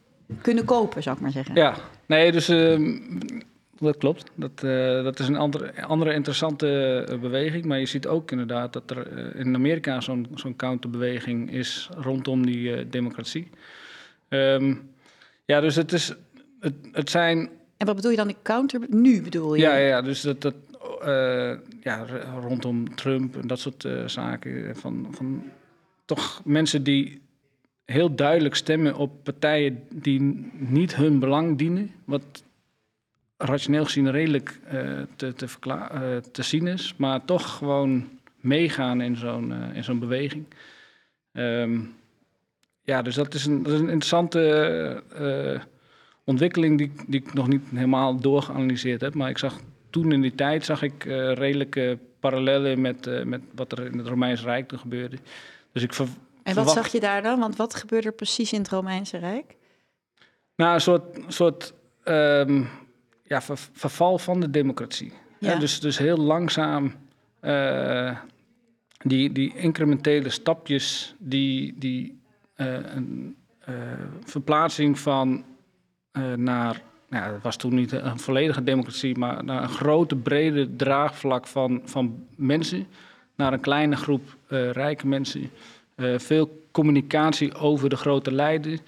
kunnen 0.42 0.64
kopen, 0.64 1.02
zou 1.02 1.16
ik 1.16 1.22
maar 1.22 1.30
zeggen. 1.30 1.54
Ja, 1.54 1.74
nee, 2.06 2.32
dus 2.32 2.48
uh, 2.48 3.00
dat 3.80 3.96
klopt. 3.96 4.30
Dat, 4.34 4.62
uh, 4.64 5.02
dat 5.02 5.18
is 5.18 5.28
een 5.28 5.36
andere, 5.36 5.82
andere 5.82 6.12
interessante 6.14 7.06
uh, 7.10 7.20
beweging. 7.20 7.64
Maar 7.64 7.78
je 7.78 7.86
ziet 7.86 8.06
ook 8.06 8.30
inderdaad 8.30 8.72
dat 8.72 8.90
er 8.90 9.36
in 9.36 9.54
Amerika 9.54 10.00
zo'n 10.00 10.26
zo'n 10.34 10.56
counterbeweging 10.56 11.52
is 11.52 11.88
rondom 11.96 12.46
die 12.46 12.88
democratie. 12.88 13.48
Um, 14.28 14.90
ja, 15.44 15.60
dus 15.60 15.76
het 15.76 15.92
is. 15.92 16.14
Het, 16.60 16.74
het 16.92 17.10
zijn. 17.10 17.38
En 17.76 17.86
wat 17.86 17.96
bedoel 17.96 18.10
je 18.10 18.16
dan 18.16 18.28
de 18.28 18.36
counter? 18.42 18.80
Nu 18.88 19.22
bedoel 19.22 19.54
je? 19.54 19.62
Ja, 19.62 19.76
ja 19.76 20.02
dus 20.02 20.20
dat. 20.20 20.40
dat 20.40 20.54
ja, 21.82 22.06
rondom 22.40 22.94
Trump 22.94 23.36
en 23.36 23.46
dat 23.46 23.58
soort 23.58 23.88
zaken. 24.06 24.76
Van, 24.76 25.06
van 25.10 25.42
toch 26.04 26.40
mensen 26.44 26.82
die 26.82 27.20
heel 27.84 28.14
duidelijk 28.14 28.54
stemmen 28.54 28.94
op 28.96 29.24
partijen 29.24 29.82
die 29.94 30.50
niet 30.52 30.96
hun 30.96 31.18
belang 31.18 31.58
dienen. 31.58 31.90
Wat 32.04 32.42
rationeel 33.42 33.84
gezien 33.84 34.10
redelijk 34.10 34.60
uh, 34.72 35.00
te, 35.16 35.34
te, 35.34 35.46
te 36.32 36.42
zien 36.42 36.66
is. 36.66 36.94
Maar 36.96 37.24
toch 37.24 37.56
gewoon 37.56 38.08
meegaan 38.36 39.00
in 39.00 39.16
zo'n 39.16 39.52
in 39.72 39.84
zo'n 39.84 39.98
beweging. 39.98 40.44
Um, 41.32 41.94
ja, 42.82 43.02
dus 43.02 43.14
dat 43.14 43.34
is 43.34 43.46
een, 43.46 43.62
dat 43.62 43.72
is 43.72 43.78
een 43.78 43.88
interessante 43.88 45.02
ontwikkeling 46.24 46.78
die, 46.78 46.92
die 47.06 47.20
ik 47.20 47.34
nog 47.34 47.48
niet 47.48 47.62
helemaal 47.74 48.20
doorgeanalyseerd 48.20 49.00
heb. 49.00 49.14
Maar 49.14 49.30
ik 49.30 49.38
zag 49.38 49.60
toen 49.90 50.12
in 50.12 50.20
die 50.20 50.34
tijd 50.34 50.64
zag 50.64 50.82
ik 50.82 51.04
uh, 51.04 51.32
redelijke 51.32 51.98
parallellen 52.20 52.80
met, 52.80 53.06
uh, 53.06 53.22
met 53.22 53.40
wat 53.54 53.72
er 53.72 53.86
in 53.86 53.98
het 53.98 54.06
Romeinse 54.06 54.44
Rijk 54.44 54.68
toen 54.68 54.78
gebeurde. 54.78 55.16
Dus 55.72 55.82
ik 55.82 55.92
en 56.42 56.54
wat 56.54 56.70
zag 56.70 56.88
je 56.88 57.00
daar 57.00 57.22
dan? 57.22 57.40
Want 57.40 57.56
wat 57.56 57.74
gebeurde 57.74 58.06
er 58.06 58.14
precies 58.14 58.52
in 58.52 58.58
het 58.58 58.68
Romeinse 58.68 59.18
Rijk? 59.18 59.56
Nou, 60.56 60.74
een 60.74 60.80
soort, 60.80 61.18
soort 61.28 61.74
um, 62.04 62.68
ja, 63.30 63.42
ver, 63.42 63.58
verval 63.72 64.18
van 64.18 64.40
de 64.40 64.50
democratie. 64.50 65.12
Ja. 65.38 65.56
dus, 65.56 65.80
dus 65.80 65.98
heel 65.98 66.16
langzaam 66.16 66.94
die, 69.04 69.32
die 69.32 69.56
incrementele 69.56 70.28
stapjes 70.28 71.14
die, 71.18 71.74
die 71.78 72.20
eh, 72.54 72.74
een 72.94 73.36
eh, 73.58 73.74
verplaatsing 74.24 74.98
van 74.98 75.44
eh, 76.12 76.32
naar 76.32 76.82
nou, 77.08 77.32
het 77.32 77.42
was 77.42 77.56
toen 77.56 77.74
niet 77.74 77.92
een 77.92 78.18
volledige 78.18 78.62
democratie, 78.62 79.18
maar 79.18 79.44
naar 79.44 79.62
een 79.62 79.68
grote, 79.68 80.16
brede 80.16 80.76
draagvlak 80.76 81.46
van, 81.46 81.80
van 81.84 82.26
mensen, 82.36 82.86
naar 83.34 83.52
een 83.52 83.60
kleine 83.60 83.96
groep 83.96 84.36
rijke 84.72 85.06
mensen. 85.06 85.50
veel 86.16 86.66
communicatie 86.70 87.54
over 87.54 87.88
de 87.88 87.96
grote 87.96 88.32
lijden, 88.32 88.78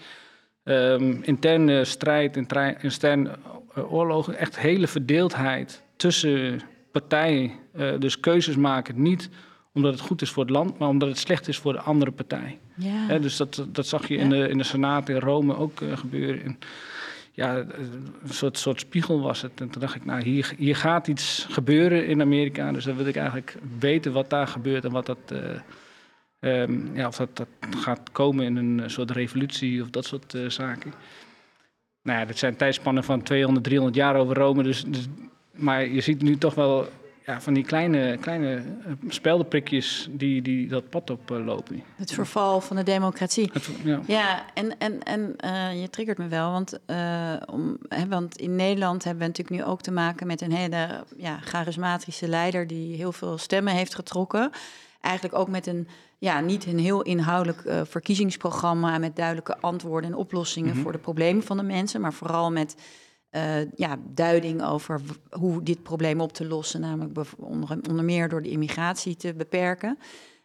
um, 0.65 1.23
interne 1.23 1.85
strijd, 1.85 2.37
interne 2.37 3.31
oorlogen, 3.75 4.37
echt 4.37 4.59
hele 4.59 4.87
verdeeldheid 4.87 5.83
tussen 5.97 6.61
partijen. 6.93 7.51
dus 7.99 8.21
keuzes 8.21 8.57
maken, 8.57 9.03
niet 9.03 9.31
omdat 9.75 9.93
het 9.93 10.03
goed 10.03 10.23
is 10.23 10.31
voor 10.31 10.43
het 10.43 10.53
land, 10.53 10.79
maar 10.79 10.89
omdat 10.89 11.09
het 11.09 11.19
slecht 11.19 11.49
is 11.49 11.59
voor 11.59 11.73
de 11.73 11.81
andere 11.81 12.11
partij. 12.11 12.59
Ja. 12.75 13.19
dus 13.19 13.37
dat, 13.37 13.67
dat 13.69 13.87
zag 13.87 14.09
je 14.09 14.17
in, 14.17 14.29
de, 14.29 14.49
in 14.49 14.59
de 14.59 14.65
Senaat 14.65 15.09
in 15.09 15.19
Rome 15.19 15.57
ook 15.57 15.81
uh, 15.81 15.97
gebeuren. 15.97 16.43
En, 16.45 16.59
ja, 17.33 17.57
een 17.57 18.29
soort, 18.29 18.59
soort 18.59 18.81
spiegel 18.81 19.21
was 19.21 19.43
het. 19.43 19.61
En 19.61 19.71
toen 19.71 19.81
dacht 19.81 19.95
ik, 19.95 20.05
nou, 20.05 20.23
hier, 20.23 20.53
hier 20.57 20.77
gaat 20.77 21.09
iets 21.09 21.47
gebeuren 21.51 22.07
in 22.07 22.21
Amerika. 22.21 22.73
Dus 22.73 22.85
dan 22.85 22.97
wil 22.97 23.07
ik 23.07 23.17
eigenlijk 23.17 23.57
weten 23.79 24.13
wat 24.13 24.31
daar 24.31 24.47
gebeurt 24.47 24.85
en 24.85 24.91
wat 24.91 25.07
dat. 25.07 25.19
Uh, 25.33 25.39
um, 26.45 26.91
ja, 26.95 27.07
of 27.07 27.17
dat, 27.17 27.37
dat 27.37 27.49
gaat 27.77 28.13
komen 28.13 28.45
in 28.45 28.57
een 28.57 28.91
soort 28.91 29.11
revolutie 29.11 29.83
of 29.83 29.91
dat 29.91 30.05
soort 30.05 30.35
uh, 30.35 30.49
zaken. 30.49 30.93
Nou 32.03 32.19
ja, 32.19 32.25
dit 32.25 32.39
zijn 32.39 32.57
tijdspannen 32.57 33.05
van 33.05 33.23
200, 33.23 33.65
300 33.65 33.97
jaar 33.97 34.17
over 34.17 34.37
Rome. 34.37 34.63
Dus, 34.63 34.85
dus, 34.85 35.09
maar 35.53 35.87
je 35.87 36.01
ziet 36.01 36.23
nu 36.23 36.39
toch 36.39 36.55
wel 36.55 36.89
ja, 37.27 37.41
van 37.41 37.55
die 37.55 37.65
kleine, 37.65 38.17
kleine 38.17 38.55
eh, 38.55 38.93
speldenprikjes 39.09 40.09
die, 40.11 40.43
die 40.43 40.69
dat 40.69 40.89
pad 40.89 41.11
oplopen. 41.11 41.77
Uh, 41.77 41.83
het 41.97 42.13
verval 42.13 42.61
van 42.61 42.77
de 42.77 42.83
democratie. 42.83 43.53
ja. 43.85 44.01
ja, 44.07 44.45
en, 44.55 44.79
en, 44.79 45.03
en 45.03 45.37
uh, 45.45 45.81
je 45.81 45.91
triggert 45.91 46.19
me 46.19 46.29
wel, 46.29 46.51
want, 46.51 46.79
uh, 46.87 47.33
om, 47.47 47.79
hè, 47.89 48.09
want 48.09 48.37
in 48.37 48.57
Nederland 48.57 49.05
hebben 49.05 49.23
we 49.23 49.29
natuurlijk 49.29 49.65
nu 49.65 49.71
ook 49.71 49.83
te 49.83 49.93
maken 49.93 50.27
met 50.27 50.41
een 50.41 50.53
hele 50.53 51.05
ja, 51.17 51.39
charismatische 51.41 52.29
leider 52.29 52.67
die 52.67 52.97
heel 52.97 53.13
veel 53.13 53.39
stemmen 53.39 53.73
heeft 53.73 53.95
getrokken. 53.95 54.51
Eigenlijk 55.01 55.35
ook 55.35 55.49
met 55.49 55.67
een, 55.67 55.89
ja, 56.23 56.41
niet 56.41 56.67
een 56.67 56.79
heel 56.79 57.03
inhoudelijk 57.03 57.89
verkiezingsprogramma 57.89 58.99
met 58.99 59.17
duidelijke 59.17 59.59
antwoorden 59.59 60.11
en 60.11 60.17
oplossingen 60.17 60.69
mm 60.69 60.75
-hmm. 60.75 60.83
voor 60.83 60.93
de 60.93 60.99
problemen 60.99 61.43
van 61.43 61.57
de 61.57 61.63
mensen, 61.63 62.01
maar 62.01 62.13
vooral 62.13 62.51
met 62.51 62.77
uh, 63.31 63.71
ja, 63.75 63.99
duiding 64.09 64.65
over 64.65 65.01
hoe 65.31 65.63
dit 65.63 65.83
probleem 65.83 66.21
op 66.21 66.33
te 66.33 66.47
lossen, 66.47 66.81
namelijk 66.81 67.19
onder, 67.39 67.79
onder 67.89 68.05
meer 68.05 68.29
door 68.29 68.43
de 68.43 68.51
immigratie 68.51 69.17
te 69.17 69.35
beperken. 69.35 69.99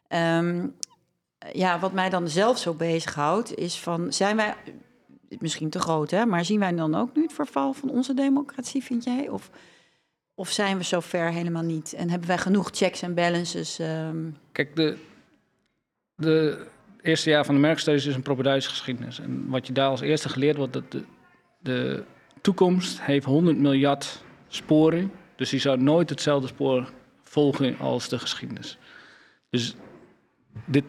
Um, 0.09 0.75
ja, 1.53 1.79
wat 1.79 1.93
mij 1.93 2.09
dan 2.09 2.29
zelf 2.29 2.57
zo 2.57 2.73
bezighoudt, 2.73 3.55
is 3.55 3.79
van 3.79 4.13
zijn 4.13 4.35
wij, 4.35 4.55
misschien 5.39 5.69
te 5.69 5.79
groot, 5.79 6.11
hè, 6.11 6.25
maar 6.25 6.45
zien 6.45 6.59
wij 6.59 6.75
dan 6.75 6.95
ook 6.95 7.15
nu 7.15 7.21
het 7.21 7.33
verval 7.33 7.73
van 7.73 7.89
onze 7.89 8.13
democratie, 8.13 8.83
vind 8.83 9.03
jij? 9.03 9.29
Of, 9.29 9.49
of 10.35 10.49
zijn 10.49 10.77
we 10.77 10.83
zo 10.83 10.99
ver 10.99 11.31
helemaal 11.31 11.63
niet? 11.63 11.93
En 11.93 12.09
hebben 12.09 12.27
wij 12.27 12.37
genoeg 12.37 12.69
checks 12.73 13.01
en 13.01 13.13
balances? 13.13 13.79
Um... 13.79 14.37
Kijk, 14.51 14.75
de, 14.75 14.97
de 16.17 16.65
eerste 17.01 17.29
jaar 17.29 17.45
van 17.45 17.55
de 17.55 17.61
merkstudies 17.61 18.05
is 18.05 18.15
een 18.15 18.21
propeduische 18.21 18.69
geschiedenis. 18.69 19.19
En 19.19 19.49
wat 19.49 19.67
je 19.67 19.73
daar 19.73 19.89
als 19.89 20.01
eerste 20.01 20.29
geleerd 20.29 20.57
wordt, 20.57 20.73
dat 20.73 20.91
de, 20.91 21.03
de 21.59 22.03
toekomst 22.41 23.01
heeft 23.01 23.25
100 23.25 23.57
miljard 23.57 24.23
sporen. 24.47 25.11
Dus 25.35 25.49
die 25.49 25.59
zou 25.59 25.81
nooit 25.81 26.09
hetzelfde 26.09 26.47
spoor 26.47 26.91
volgen 27.23 27.77
als 27.79 28.09
de 28.09 28.19
geschiedenis. 28.19 28.77
Dus 29.49 29.75
dit 30.65 30.83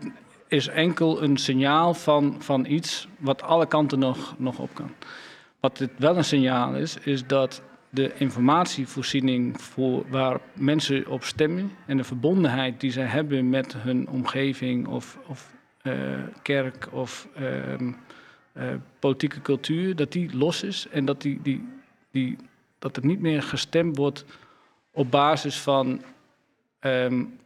is 0.49 0.67
enkel 0.67 1.23
een 1.23 1.37
signaal 1.37 1.95
van, 1.95 2.37
van 2.39 2.67
iets 2.67 3.09
wat 3.19 3.43
alle 3.43 3.67
kanten 3.67 3.99
nog, 3.99 4.35
nog 4.39 4.59
op 4.59 4.75
kan. 4.75 4.91
Wat 5.61 5.77
dit 5.77 5.91
wel 5.97 6.17
een 6.17 6.25
signaal 6.25 6.75
is, 6.75 6.97
is 6.97 7.27
dat 7.27 7.63
de 7.91 8.15
informatievoorziening 8.15 9.61
voor 9.61 10.09
waar 10.09 10.41
mensen 10.53 11.07
op 11.07 11.25
stemmen 11.25 11.71
en 11.87 11.97
de 11.97 12.05
verbondenheid 12.05 12.81
die 12.81 12.91
zij 12.91 13.05
hebben 13.05 13.49
met 13.49 13.73
hun 13.77 14.09
omgeving 14.09 14.87
of, 14.87 15.19
of 15.27 15.55
uh, 15.83 16.19
kerk 16.43 16.89
of 16.93 17.29
um, 17.41 17.97
uh, 18.57 18.75
politieke 18.99 19.41
cultuur, 19.41 19.97
dat 19.97 20.13
die 20.13 20.37
los 20.37 20.63
is 20.63 20.89
en 20.89 21.05
dat, 21.05 21.23
die, 21.23 21.43
die, 21.43 21.69
die, 22.11 22.37
dat 22.79 22.97
er 22.97 23.07
niet 23.07 23.21
meer 23.21 23.43
gestemd 23.43 23.97
wordt 23.97 24.25
op 24.91 25.11
basis 25.11 25.61
van 25.61 26.03
um, 26.81 27.39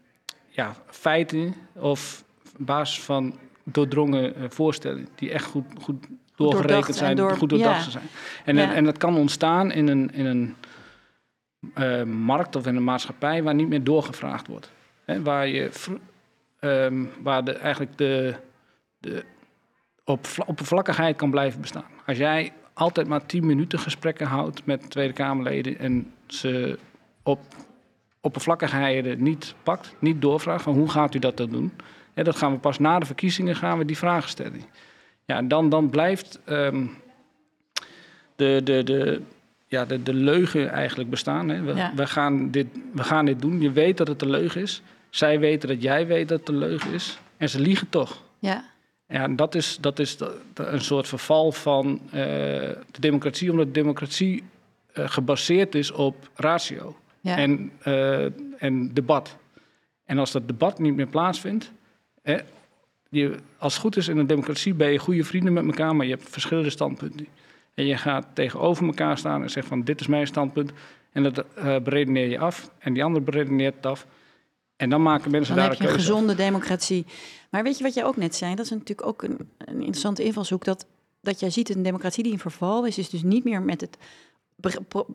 ja, 0.49 0.77
feiten 0.87 1.55
of 1.73 2.25
basis 2.59 3.01
van 3.05 3.39
doordrongen 3.65 4.39
uh, 4.39 4.45
voorstellen 4.49 5.09
die 5.15 5.31
echt 5.31 5.45
goed, 5.45 5.65
goed 5.81 6.07
doorgerekend 6.37 6.97
zijn, 6.97 7.17
door, 7.17 7.37
goed 7.37 7.49
doordacht 7.49 7.85
ja. 7.85 7.91
zijn. 7.91 8.05
En, 8.45 8.57
ja. 8.57 8.75
en 8.75 8.85
dat 8.85 8.99
kan 8.99 9.17
ontstaan 9.17 9.73
in 9.73 9.89
een, 9.89 10.11
in 10.13 10.27
een 10.27 10.55
uh, 11.75 12.03
markt 12.03 12.57
of 12.57 12.67
in 12.67 12.77
een 12.77 12.85
maatschappij 12.85 13.43
waar 13.43 13.55
niet 13.55 13.69
meer 13.69 13.85
doorgevraagd 13.85 14.47
wordt. 14.47 14.71
Hè, 15.05 15.23
waar 15.23 15.49
je 15.49 15.71
um, 16.61 17.11
waar 17.23 17.45
de, 17.45 17.53
eigenlijk 17.53 17.99
de, 17.99 18.35
de 18.99 19.25
op, 20.05 20.27
oppervlakkigheid 20.47 21.17
kan 21.17 21.31
blijven 21.31 21.61
bestaan. 21.61 21.85
Als 22.07 22.17
jij 22.17 22.53
altijd 22.73 23.09
maar 23.09 23.27
tien 23.27 23.47
minuten 23.47 23.79
gesprekken 23.79 24.27
houdt 24.27 24.67
met 24.67 24.91
Tweede 24.91 25.13
Kamerleden 25.13 25.79
en 25.79 26.13
ze 26.27 26.79
op 27.23 27.41
oppervlakkigheid 28.21 29.19
niet 29.19 29.55
pakt, 29.63 29.95
niet 29.99 30.21
doorvraagt 30.21 30.63
van 30.63 30.75
hoe 30.75 30.91
gaat 30.91 31.15
u 31.15 31.19
dat 31.19 31.37
dan 31.37 31.51
doen? 31.51 31.73
Dat 32.15 32.37
gaan 32.37 32.53
we 32.53 32.59
pas 32.59 32.79
na 32.79 32.99
de 32.99 33.07
verkiezingen 33.07 33.57
gaan 33.57 33.79
we 33.79 33.85
die 33.85 33.99
vragen 33.99 34.29
stellen. 34.29 34.63
Ja, 35.25 35.43
dan, 35.43 35.69
dan 35.69 35.91
blijft 35.91 36.41
um, 36.47 36.91
de, 38.37 38.61
de, 38.65 38.83
de, 38.83 39.21
ja, 39.67 39.85
de, 39.85 40.03
de 40.03 40.15
leugen 40.15 40.71
eigenlijk 40.71 41.11
bestaan. 41.11 41.49
Hè. 41.49 41.63
We, 41.63 41.75
ja. 41.75 41.93
we, 41.95 42.07
gaan 42.07 42.51
dit, 42.51 42.67
we 42.93 43.03
gaan 43.03 43.25
dit 43.25 43.41
doen. 43.41 43.61
Je 43.61 43.73
weet 43.73 43.97
dat 43.97 44.09
het 44.09 44.23
een 44.23 44.31
leugen 44.31 44.61
is. 44.61 44.83
Zij 45.11 45.39
weten 45.39 45.69
dat 45.69 45.83
jij 45.83 46.07
weet 46.07 46.29
dat 46.29 46.41
het 46.41 46.49
een 46.49 46.59
leugen 46.59 46.93
is. 46.93 47.19
En 47.37 47.49
ze 47.49 47.61
liegen 47.61 47.89
toch. 47.89 48.23
Ja. 48.39 48.65
Ja, 49.09 49.29
dat 49.29 49.55
is, 49.55 49.79
dat 49.81 49.99
is 49.99 50.19
een 50.55 50.81
soort 50.81 51.09
verval 51.09 51.53
van 51.53 52.01
uh, 52.05 52.13
de 52.13 53.01
democratie, 53.01 53.51
omdat 53.51 53.67
de 53.67 53.73
democratie 53.73 54.43
uh, 54.95 55.09
gebaseerd 55.09 55.75
is 55.75 55.91
op 55.91 56.31
ratio 56.35 56.97
ja. 57.21 57.37
en, 57.37 57.73
uh, 57.87 58.25
en 58.63 58.95
debat. 58.95 59.37
En 60.05 60.19
als 60.19 60.33
dat 60.33 60.47
debat 60.47 60.79
niet 60.79 60.95
meer 60.95 61.07
plaatsvindt, 61.07 61.73
je, 63.13 63.35
als 63.59 63.73
het 63.73 63.83
goed 63.83 63.97
is 63.97 64.09
in 64.09 64.19
een 64.19 64.27
democratie 64.27 64.75
ben 64.75 64.93
je 64.93 64.99
goede 64.99 65.25
vrienden 65.25 65.53
met 65.53 65.65
elkaar, 65.65 65.97
maar 65.97 66.07
je 66.07 66.13
hebt 66.15 66.29
verschillende 66.29 66.71
standpunten. 66.71 67.27
En 67.75 67.87
je 67.87 67.97
gaat 67.97 68.27
tegenover 68.35 68.87
elkaar 68.87 69.19
staan 69.19 69.43
en 69.43 69.51
zegt 69.51 69.67
van 69.67 69.83
dit 69.83 70.01
is 70.01 70.07
mijn 70.07 70.27
standpunt. 70.27 70.73
En 71.13 71.23
dat 71.23 71.45
uh, 71.59 71.79
beredeneer 71.79 72.29
je 72.29 72.39
af 72.39 72.71
en 72.79 72.93
die 72.93 73.05
andere 73.05 73.25
beredeneert 73.25 73.75
het 73.75 73.87
af. 73.87 74.07
En 74.77 74.91
dan 74.91 75.03
maken 75.03 75.31
mensen 75.31 75.55
dan 75.55 75.65
daar 75.65 75.73
heb 75.73 75.83
je 75.83 75.89
een 75.89 75.95
gezonde 75.95 76.35
democratie. 76.35 77.07
Maar 77.51 77.63
weet 77.63 77.79
je 77.79 77.85
wat 77.85 77.95
jij 77.95 78.05
ook 78.05 78.17
net 78.17 78.35
zei? 78.35 78.55
Dat 78.55 78.65
is 78.65 78.71
natuurlijk 78.71 79.07
ook 79.07 79.23
een, 79.23 79.39
een 79.59 79.79
interessante 79.79 80.25
invalshoek. 80.25 80.65
Dat, 80.65 80.87
dat 81.21 81.41
jij 81.41 81.51
ziet 81.51 81.75
een 81.75 81.83
democratie 81.83 82.23
die 82.23 82.33
in 82.33 82.39
verval 82.39 82.87
is, 82.87 82.99
is 82.99 83.11
dus 83.11 83.23
niet 83.23 83.45
meer 83.45 83.63
met 83.63 83.81
het 83.81 83.99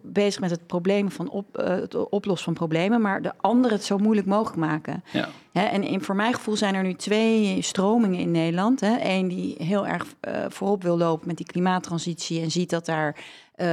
bezig 0.01 0.41
met 0.41 0.49
het 0.49 0.67
probleem 0.67 1.11
van 1.11 1.29
op, 1.29 1.59
uh, 1.59 1.67
het 1.67 2.09
oplossen 2.09 2.45
van 2.45 2.53
problemen, 2.53 3.01
maar 3.01 3.21
de 3.21 3.33
anderen 3.37 3.77
het 3.77 3.85
zo 3.85 3.97
moeilijk 3.97 4.27
mogelijk 4.27 4.57
maken. 4.57 5.03
Ja. 5.11 5.29
Hè, 5.51 5.63
en 5.63 5.83
in, 5.83 6.01
voor 6.01 6.15
mijn 6.15 6.33
gevoel 6.33 6.55
zijn 6.55 6.75
er 6.75 6.83
nu 6.83 6.93
twee 6.93 7.61
stromingen 7.61 8.19
in 8.19 8.31
Nederland. 8.31 8.81
Eén 8.81 9.27
die 9.27 9.55
heel 9.57 9.87
erg 9.87 10.05
uh, 10.27 10.45
voorop 10.47 10.83
wil 10.83 10.97
lopen 10.97 11.27
met 11.27 11.37
die 11.37 11.45
klimaattransitie 11.45 12.41
en 12.41 12.51
ziet 12.51 12.69
dat 12.69 12.85
daar 12.85 13.15
uh, 13.15 13.65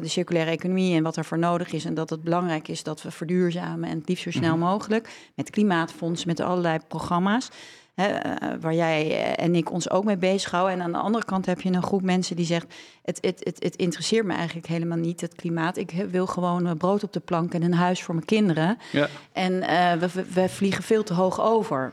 circulaire 0.02 0.50
economie 0.50 0.96
en 0.96 1.02
wat 1.02 1.16
er 1.16 1.24
voor 1.24 1.38
nodig 1.38 1.72
is 1.72 1.84
en 1.84 1.94
dat 1.94 2.10
het 2.10 2.22
belangrijk 2.22 2.68
is 2.68 2.82
dat 2.82 3.02
we 3.02 3.10
verduurzamen 3.10 3.88
en 3.88 3.98
het 3.98 4.08
liefst 4.08 4.24
zo 4.24 4.30
snel 4.30 4.54
mm 4.54 4.62
-hmm. 4.62 4.70
mogelijk 4.70 5.30
met 5.34 5.50
klimaatfonds, 5.50 6.24
met 6.24 6.40
allerlei 6.40 6.78
programma's. 6.88 7.48
Hè, 7.94 8.08
uh, 8.08 8.60
waar 8.60 8.74
jij 8.74 9.34
en 9.34 9.54
ik 9.54 9.72
ons 9.72 9.90
ook 9.90 10.04
mee 10.04 10.16
bezighouden. 10.16 10.74
En 10.74 10.82
aan 10.82 10.92
de 10.92 10.98
andere 10.98 11.24
kant 11.24 11.46
heb 11.46 11.60
je 11.60 11.72
een 11.72 11.82
groep 11.82 12.02
mensen 12.02 12.36
die 12.36 12.44
zegt: 12.44 12.74
het, 13.02 13.18
het, 13.20 13.40
het, 13.44 13.62
het 13.62 13.76
interesseert 13.76 14.26
me 14.26 14.34
eigenlijk 14.34 14.66
helemaal 14.66 14.98
niet, 14.98 15.20
het 15.20 15.34
klimaat. 15.34 15.76
Ik 15.76 15.90
wil 16.10 16.26
gewoon 16.26 16.76
brood 16.76 17.02
op 17.02 17.12
de 17.12 17.20
plank 17.20 17.54
en 17.54 17.62
een 17.62 17.74
huis 17.74 18.02
voor 18.02 18.14
mijn 18.14 18.26
kinderen. 18.26 18.78
Ja. 18.92 19.08
En 19.32 19.52
uh, 19.52 19.92
we, 19.92 20.24
we 20.32 20.48
vliegen 20.48 20.84
veel 20.84 21.02
te 21.02 21.14
hoog 21.14 21.40
over. 21.40 21.92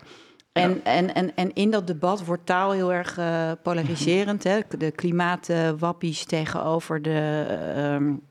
En, 0.51 0.69
ja. 0.69 0.83
en, 0.83 1.13
en, 1.13 1.35
en 1.35 1.53
in 1.53 1.71
dat 1.71 1.87
debat 1.87 2.25
wordt 2.25 2.45
taal 2.45 2.71
heel 2.71 2.93
erg 2.93 3.17
uh, 3.17 3.51
polariserend. 3.63 4.43
Hè? 4.43 4.59
De 4.77 4.91
klimaatwappies 4.91 6.25
tegenover 6.25 7.01
de, 7.01 7.45
um, 7.77 8.21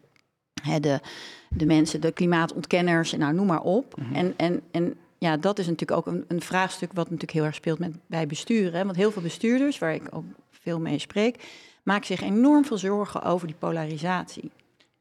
hè, 0.62 0.80
de, 0.80 1.00
de 1.48 1.66
mensen, 1.66 2.00
de 2.00 2.12
klimaatontkenners, 2.12 3.12
nou 3.12 3.34
noem 3.34 3.46
maar 3.46 3.60
op. 3.60 3.96
Mm 3.96 4.04
-hmm. 4.04 4.14
En, 4.14 4.34
en, 4.36 4.62
en 4.70 4.96
ja, 5.18 5.36
dat 5.36 5.58
is 5.58 5.66
natuurlijk 5.66 5.98
ook 5.98 6.14
een, 6.14 6.24
een, 6.28 6.40
vraagstuk 6.40 6.92
wat 6.92 7.04
natuurlijk 7.04 7.32
heel 7.32 7.44
erg 7.44 7.54
speelt 7.54 7.78
met, 7.78 7.96
bij 8.06 8.26
besturen. 8.26 8.78
Hè? 8.78 8.84
Want 8.84 8.96
heel 8.96 9.10
veel 9.10 9.22
bestuurders, 9.22 9.78
waar 9.78 9.94
ik 9.94 10.02
ook 10.10 10.24
veel 10.50 10.80
mee 10.80 10.98
spreek, 10.98 11.44
maken 11.82 12.06
zich 12.06 12.20
enorm 12.20 12.64
veel 12.64 12.78
zorgen 12.78 13.22
over 13.22 13.46
die 13.46 13.56
polarisatie. 13.58 14.50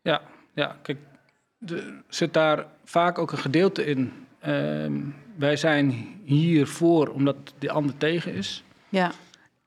Ja, 0.01 0.21
ja 0.53 0.77
kijk, 0.81 0.97
er 1.65 2.03
zit 2.07 2.33
daar 2.33 2.65
vaak 2.83 3.17
ook 3.17 3.31
een 3.31 3.37
gedeelte 3.37 3.85
in. 3.85 4.13
Uh, 4.47 4.91
wij 5.35 5.55
zijn 5.55 6.19
hier 6.23 6.67
voor 6.67 7.07
omdat 7.07 7.35
de 7.59 7.71
ander 7.71 7.97
tegen 7.97 8.33
is. 8.33 8.63
Ja. 8.89 9.11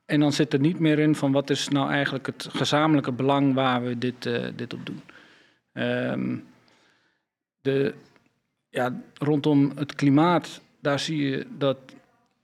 En 0.05 0.19
dan 0.19 0.33
zit 0.33 0.53
er 0.53 0.59
niet 0.59 0.79
meer 0.79 0.99
in 0.99 1.15
van 1.15 1.31
wat 1.31 1.49
is 1.49 1.67
nou 1.67 1.89
eigenlijk 1.89 2.25
het 2.25 2.47
gezamenlijke 2.51 3.11
belang 3.11 3.53
waar 3.53 3.83
we 3.83 3.97
dit, 3.97 4.25
uh, 4.25 4.47
dit 4.55 4.73
op 4.73 4.85
doen. 4.85 5.01
Um, 5.73 6.47
de, 7.61 7.93
ja, 8.71 9.01
rondom 9.13 9.71
het 9.75 9.95
klimaat, 9.95 10.61
daar 10.79 10.99
zie 10.99 11.29
je 11.29 11.47
dat 11.57 11.77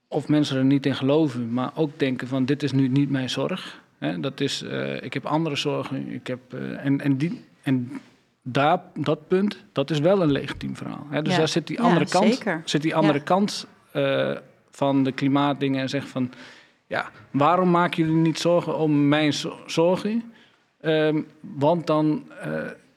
of 0.08 0.28
mensen 0.28 0.56
er 0.56 0.64
niet 0.64 0.86
in 0.86 0.94
geloven, 0.94 1.52
maar 1.52 1.70
ook 1.74 1.98
denken 1.98 2.28
van 2.28 2.44
dit 2.44 2.62
is 2.62 2.72
nu 2.72 2.88
niet 2.88 3.10
mijn 3.10 3.30
zorg. 3.30 3.80
Hè, 3.98 4.20
dat 4.20 4.40
is, 4.40 4.62
uh, 4.62 5.02
ik 5.02 5.14
heb 5.14 5.26
andere 5.26 5.56
zorgen. 5.56 6.08
Ik 6.12 6.26
heb, 6.26 6.40
uh, 6.54 6.84
en, 6.84 7.00
en, 7.00 7.16
die, 7.16 7.44
en 7.62 8.00
daar, 8.42 8.80
dat 8.94 9.28
punt, 9.28 9.64
dat 9.72 9.90
is 9.90 9.98
wel 9.98 10.22
een 10.22 10.32
legitiem 10.32 10.76
verhaal. 10.76 11.06
Hè. 11.10 11.22
Dus 11.22 11.32
ja. 11.32 11.38
daar 11.38 11.48
zit 11.48 11.66
die 11.66 11.80
andere 11.80 12.04
ja, 12.04 12.10
kant, 12.10 12.34
zeker. 12.34 12.62
zit 12.64 12.82
die 12.82 12.94
andere 12.94 13.18
ja. 13.18 13.24
kant 13.24 13.66
uh, 13.94 14.36
van 14.70 15.04
de 15.04 15.12
klimaatdingen 15.12 15.80
en 15.80 15.88
zegt 15.88 16.08
van 16.08 16.32
ja, 16.86 17.10
waarom 17.30 17.70
maken 17.70 18.04
jullie 18.04 18.20
niet 18.20 18.38
zorgen 18.38 18.76
om 18.76 19.08
mijn 19.08 19.32
zorgen? 19.66 20.32
Um, 20.80 21.26
want 21.40 21.86
dan 21.86 22.24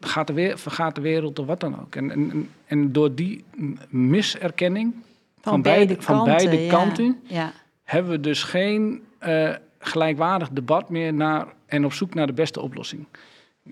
gaat 0.06 0.28
de, 0.28 0.34
weer, 0.34 0.58
vergaat 0.58 0.96
de 0.96 1.02
wereld 1.02 1.40
of 1.40 1.46
wat 1.46 1.60
dan 1.60 1.80
ook. 1.80 1.96
En, 1.96 2.12
en, 2.12 2.50
en 2.66 2.92
door 2.92 3.16
die 3.16 3.44
miserkenning 3.90 4.94
van, 5.42 5.52
van 5.52 5.62
beide, 5.62 5.96
kanten, 5.96 6.16
van 6.16 6.24
beide 6.26 6.68
kanten 6.68 7.20
ja. 7.24 7.52
hebben 7.84 8.12
we 8.12 8.20
dus 8.20 8.44
geen 8.44 9.04
uh, 9.24 9.56
gelijkwaardig 9.80 10.50
debat 10.50 10.90
meer 10.90 11.14
naar, 11.14 11.48
en 11.66 11.86
op 11.86 11.94
zoek 11.94 12.14
naar 12.14 12.28
de 12.28 12.34
beste 12.34 12.62
oplossing. 12.62 13.06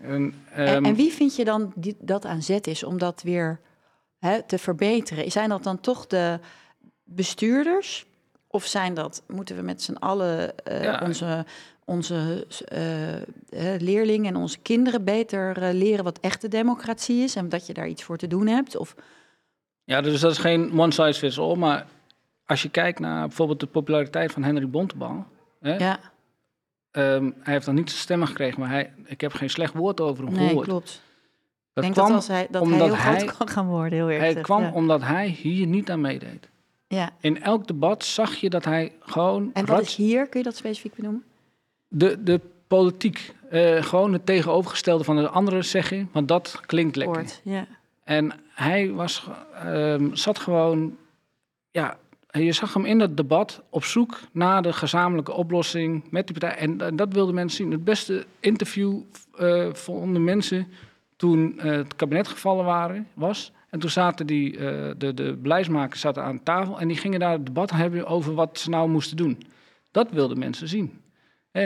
En, 0.01 0.12
um, 0.12 0.33
en, 0.51 0.86
en 0.86 0.95
wie 0.95 1.12
vind 1.12 1.36
je 1.36 1.45
dan 1.45 1.71
die, 1.75 1.95
dat 2.00 2.25
aan 2.25 2.41
zet 2.41 2.67
is 2.67 2.83
om 2.83 2.98
dat 2.98 3.21
weer 3.21 3.59
hè, 4.19 4.43
te 4.43 4.57
verbeteren? 4.57 5.31
Zijn 5.31 5.50
dat 5.50 5.63
dan 5.63 5.79
toch 5.79 6.07
de 6.07 6.39
bestuurders? 7.03 8.05
Of 8.48 8.65
zijn 8.65 8.93
dat, 8.93 9.24
moeten 9.27 9.55
we 9.55 9.62
met 9.62 9.81
z'n 9.81 9.93
allen 9.93 10.53
uh, 10.67 10.83
ja. 10.83 11.01
onze 11.05 11.45
onze 11.89 12.46
uh, 12.74 13.75
leerlingen 13.77 14.34
en 14.34 14.36
onze 14.36 14.60
kinderen 14.60 15.03
beter 15.03 15.63
uh, 15.63 15.69
leren 15.74 16.03
wat 16.03 16.19
echte 16.19 16.48
democratie 16.48 17.24
is 17.24 17.36
en 17.36 17.50
dat 17.50 17.67
je 17.67 17.74
daar 17.74 17.88
iets 17.88 18.03
voor 18.03 18.17
te 18.17 18.27
doen 18.27 18.48
hebt? 18.48 18.77
Of... 18.77 18.96
Ja, 19.84 20.01
dus 20.01 20.22
dat 20.22 20.31
is 20.31 20.38
geen 20.38 20.79
one 20.79 20.91
size 20.91 21.19
fits 21.19 21.39
all, 21.39 21.55
maar 21.55 21.86
als 22.46 22.62
je 22.62 22.69
kijkt 22.69 23.00
naar 23.00 23.27
bijvoorbeeld 23.27 23.60
de 23.60 23.67
populariteit 23.67 24.31
van 24.31 24.43
Henry 24.43 24.69
Bontebal. 24.69 25.25
Hè, 25.60 25.75
ja. 25.77 26.00
Um, 26.91 27.36
hij 27.41 27.53
heeft 27.53 27.65
nog 27.65 27.75
niet 27.75 27.89
zijn 27.89 28.01
stemmen 28.01 28.27
gekregen, 28.27 28.60
maar 28.60 28.69
hij, 28.69 28.93
ik 29.05 29.22
heb 29.22 29.34
geen 29.34 29.50
slecht 29.50 29.74
woord 29.74 30.01
over 30.01 30.25
hem 30.25 30.34
nee, 30.34 30.48
gehoord. 30.48 30.67
klopt. 30.67 31.01
Dat 31.74 31.84
ik 31.84 31.93
denk 31.93 32.08
dat, 32.08 32.15
als 32.15 32.27
hij, 32.27 32.48
dat 32.51 32.65
hij 32.65 32.74
heel 32.74 32.96
hij, 32.96 33.17
groot 33.17 33.38
kan 33.38 33.48
gaan 33.48 33.67
worden, 33.67 33.93
heel 33.93 34.10
erg. 34.10 34.19
Hij 34.19 34.31
zegt, 34.31 34.43
kwam 34.43 34.62
ja. 34.62 34.72
omdat 34.72 35.01
hij 35.01 35.27
hier 35.27 35.67
niet 35.67 35.91
aan 35.91 36.01
meedeed. 36.01 36.50
Ja. 36.88 37.10
In 37.19 37.41
elk 37.41 37.67
debat 37.67 38.03
zag 38.03 38.36
je 38.36 38.50
dat 38.50 38.65
hij 38.65 38.93
gewoon... 39.00 39.50
En 39.53 39.65
wat 39.65 39.81
is 39.81 39.96
hier? 39.96 40.27
Kun 40.27 40.39
je 40.39 40.46
dat 40.46 40.55
specifiek 40.55 40.96
benoemen? 40.96 41.24
De, 41.89 42.24
de 42.24 42.41
politiek. 42.67 43.34
Uh, 43.51 43.84
gewoon 43.84 44.13
het 44.13 44.25
tegenovergestelde 44.25 45.03
van 45.03 45.15
de 45.15 45.29
andere 45.29 45.62
zeggen, 45.62 46.10
want 46.12 46.27
dat 46.27 46.60
klinkt 46.65 46.96
lekker. 46.96 47.25
En 48.03 48.31
hij 48.53 48.91
was, 48.91 49.27
um, 49.65 50.15
zat 50.15 50.39
gewoon, 50.39 50.98
ja, 51.72 51.98
je 52.31 52.51
zag 52.51 52.74
hem 52.74 52.86
in 52.86 53.00
dat 53.00 53.17
debat 53.17 53.62
op 53.69 53.84
zoek 53.84 54.19
naar 54.31 54.62
de 54.62 54.74
gezamenlijke 54.74 55.31
oplossing 55.31 56.03
met 56.10 56.27
die 56.27 56.39
partij. 56.39 56.60
En, 56.60 56.81
en 56.81 56.96
dat 56.96 57.13
wilden 57.13 57.36
mensen 57.36 57.58
zien. 57.58 57.72
Het 57.72 57.84
beste 57.84 58.25
interview 58.39 59.01
uh, 59.39 59.74
vonden 59.74 60.24
mensen 60.24 60.67
toen 61.15 61.53
uh, 61.58 61.63
het 61.63 61.96
kabinet 61.96 62.27
gevallen 62.27 62.65
waren, 62.65 63.08
was. 63.13 63.51
En 63.69 63.79
toen 63.79 63.89
zaten 63.89 64.27
die, 64.27 64.51
uh, 64.53 64.60
de, 64.98 65.13
de 65.13 65.38
beleidsmakers 65.41 66.01
zaten 66.01 66.24
aan 66.24 66.43
tafel 66.43 66.79
en 66.79 66.88
die 66.88 66.98
gingen 66.98 67.19
daar 67.19 67.31
het 67.31 67.46
debat 67.46 67.72
hebben 67.72 68.05
over 68.05 68.34
wat 68.34 68.60
ze 68.60 68.69
nou 68.69 68.89
moesten 68.89 69.17
doen. 69.17 69.41
Dat 69.91 70.12
wilden 70.12 70.39
mensen 70.39 70.67
zien. 70.67 71.01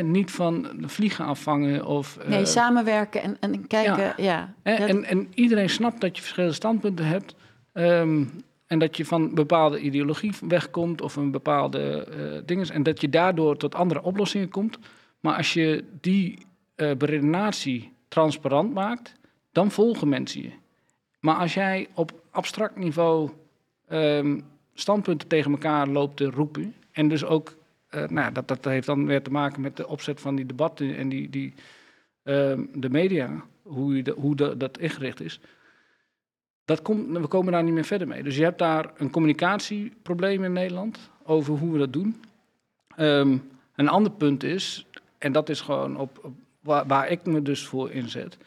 Niet 0.01 0.31
van 0.31 0.67
vliegen 0.81 1.25
afvangen 1.25 1.85
of... 1.85 2.17
Nee, 2.27 2.39
eh, 2.39 2.45
samenwerken 2.45 3.21
en, 3.21 3.37
en 3.39 3.67
kijken, 3.67 4.13
ja. 4.17 4.53
Ja. 4.63 4.77
En, 4.77 5.03
en 5.03 5.27
iedereen 5.33 5.69
snapt 5.69 6.01
dat 6.01 6.15
je 6.15 6.21
verschillende 6.21 6.55
standpunten 6.55 7.05
hebt. 7.05 7.35
ehm, 7.73 8.23
en 8.67 8.79
dat 8.79 8.97
je 8.97 9.05
van 9.05 9.33
bepaalde 9.33 9.79
ideologie 9.79 10.31
wegkomt 10.47 11.01
of 11.01 11.15
een 11.15 11.31
bepaalde 11.31 12.05
eh 12.05 12.41
dingen. 12.45 12.69
En 12.69 12.83
dat 12.83 13.01
je 13.01 13.09
daardoor 13.09 13.57
tot 13.57 13.75
andere 13.75 14.03
oplossingen 14.03 14.49
komt. 14.49 14.77
Maar 15.19 15.35
als 15.37 15.53
je 15.53 15.83
die 16.01 16.45
beredenatie 16.75 17.93
transparant 18.07 18.73
maakt, 18.73 19.13
dan 19.51 19.71
volgen 19.71 20.09
mensen 20.09 20.41
je. 20.41 20.51
Maar 21.19 21.35
als 21.35 21.53
jij 21.53 21.87
op 21.93 22.11
abstract 22.31 22.75
niveau 22.75 23.29
ehm, 23.87 24.39
standpunten 24.73 25.27
tegen 25.27 25.51
elkaar 25.51 25.87
loopt 25.87 26.17
te 26.17 26.29
roepen. 26.29 26.75
En 26.91 27.07
dus 27.07 27.25
ook, 27.25 27.55
eh, 27.93 28.07
nou, 28.07 28.31
dat, 28.31 28.47
dat 28.47 28.65
heeft 28.65 28.85
dan 28.85 29.05
weer 29.05 29.21
te 29.21 29.31
maken 29.31 29.61
met 29.61 29.77
de 29.77 29.87
opzet 29.87 30.21
van 30.21 30.35
die 30.35 30.45
debatten 30.45 30.95
en 30.95 31.09
die, 31.09 31.29
die, 31.29 31.53
ehm, 32.23 32.65
de 32.73 32.89
media, 32.89 33.43
hoe, 33.61 34.13
hoe 34.15 34.35
dat 34.57 34.77
ingericht 34.77 35.21
is. 35.21 35.39
Dat 36.65 36.81
komt, 36.81 37.17
we 37.17 37.27
komen 37.27 37.51
daar 37.51 37.63
niet 37.63 37.73
meer 37.73 37.85
verder 37.85 38.07
mee. 38.07 38.23
Dus 38.23 38.35
je 38.35 38.43
hebt 38.43 38.59
daar 38.59 38.91
een 38.97 39.09
communicatieprobleem 39.09 40.43
in 40.43 40.53
Nederland 40.53 41.09
over 41.23 41.57
hoe 41.57 41.71
we 41.71 41.77
dat 41.77 41.93
doen. 41.93 42.23
Ehm, 42.95 43.37
een 43.75 43.89
ander 43.89 44.11
punt 44.11 44.43
is, 44.43 44.87
en 45.17 45.31
dat 45.31 45.49
is 45.49 45.61
gewoon 45.61 45.97
op, 45.97 46.19
op 46.23 46.33
waar, 46.59 46.87
waar 46.87 47.09
ik 47.09 47.25
me 47.25 47.41
dus 47.41 47.65
voor 47.65 47.91
inzet. 47.91 48.37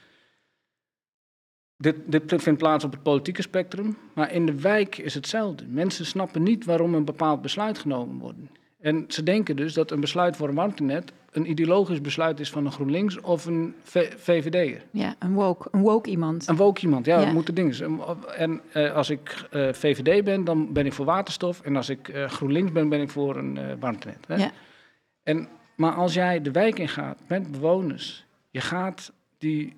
Dit, 1.77 1.97
dit 2.07 2.43
vindt 2.43 2.59
plaats 2.59 2.85
op 2.85 2.93
het 2.93 3.03
politieke 3.03 3.43
spectrum, 3.43 3.97
maar 4.13 4.33
in 4.33 4.47
de 4.47 4.61
wijk 4.61 4.99
is 4.99 5.15
hetzelfde. 5.15 5.67
Mensen 5.67 6.07
snappen 6.07 6.43
niet 6.43 6.65
waarom 6.65 6.95
een 6.95 7.05
bepaald 7.05 7.43
besluit 7.43 7.79
genomen 7.79 8.19
wordt. 8.19 8.39
En 8.87 9.05
ze 9.09 9.23
denken 9.23 9.57
dus 9.57 9.75
dat 9.75 9.91
een 9.91 10.01
besluit 10.01 10.37
voor 10.37 10.49
een 10.49 10.55
warmtenet 10.55 11.13
een 11.31 11.51
ideologisch 11.51 12.01
besluit 12.01 12.41
is 12.41 12.51
van 12.51 12.67
een 12.67 12.73
GroenLinks 12.73 13.21
of 13.21 13.47
een 13.47 13.75
V- 13.83 14.13
VVD'er. 14.17 14.83
Ja, 14.91 15.15
een 15.19 15.35
woke, 15.35 15.69
een 15.71 15.81
woke 15.81 16.11
iemand. 16.11 16.49
Een 16.49 16.57
woke 16.57 16.81
iemand, 16.81 17.07
ja, 17.07 17.19
Ja. 17.19 17.25
dat 17.25 17.35
moeten 17.35 17.55
dingen 17.55 17.75
zijn. 17.75 18.01
En 18.37 18.61
eh, 18.73 18.93
als 18.95 19.11
ik 19.11 19.47
eh, 19.51 19.73
VVD 19.73 20.25
ben, 20.25 20.45
dan 20.45 20.73
ben 20.73 20.87
ik 20.87 20.93
voor 20.93 21.05
waterstof. 21.05 21.61
En 21.61 21.77
als 21.77 21.89
ik 21.89 22.09
eh, 22.09 22.25
GroenLinks 22.29 22.73
ben, 22.73 22.89
ben 22.89 23.01
ik 23.01 23.11
voor 23.11 23.37
een 23.37 23.79
warmtenet. 23.81 24.25
Hè? 24.27 24.35
Ja. 24.37 24.51
En, 25.23 25.49
maar 25.77 25.93
als 25.93 26.15
jij 26.15 26.43
de 26.43 26.51
wijk 26.51 26.79
ingaat 26.79 27.19
met 27.27 27.51
bewoners, 27.51 28.25
je 28.51 28.61
gaat 28.61 29.13
die, 29.39 29.77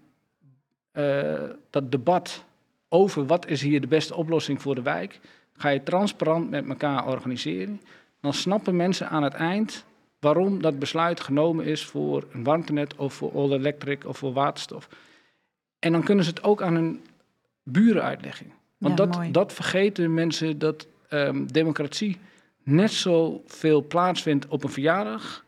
dat 1.70 1.90
debat 1.92 2.44
over 2.88 3.26
wat 3.26 3.46
is 3.48 3.62
hier 3.62 3.80
de 3.80 3.86
beste 3.86 4.14
oplossing 4.14 4.62
voor 4.62 4.74
de 4.74 4.82
wijk, 4.82 5.20
ga 5.52 5.68
je 5.68 5.82
transparant 5.82 6.50
met 6.50 6.68
elkaar 6.68 7.06
organiseren. 7.06 7.80
Dan 8.20 8.32
snappen 8.32 8.76
mensen 8.76 9.08
aan 9.08 9.22
het 9.22 9.34
eind 9.34 9.84
waarom 10.20 10.62
dat 10.62 10.78
besluit 10.78 11.20
genomen 11.20 11.64
is 11.64 11.84
voor 11.84 12.24
een 12.32 12.44
warmtenet 12.44 12.96
of 12.96 13.14
voor 13.14 13.32
all 13.34 13.50
electric 13.52 14.06
of 14.06 14.18
voor 14.18 14.32
waterstof. 14.32 14.88
En 15.78 15.92
dan 15.92 16.02
kunnen 16.02 16.24
ze 16.24 16.30
het 16.30 16.42
ook 16.42 16.62
aan 16.62 16.74
hun 16.74 17.04
buren 17.62 18.02
uitleggen. 18.02 18.46
Want 18.78 18.98
Ja, 18.98 19.04
dat, 19.06 19.14
mooi. 19.16 19.30
dat 19.30 19.52
vergeten 19.52 20.14
mensen 20.14 20.58
dat 20.58 20.86
ehm, 21.08 21.46
democratie 21.46 22.18
net 22.62 22.90
zoveel 22.90 23.86
plaatsvindt 23.86 24.46
op 24.48 24.64
een 24.64 24.70
verjaardag 24.70 25.44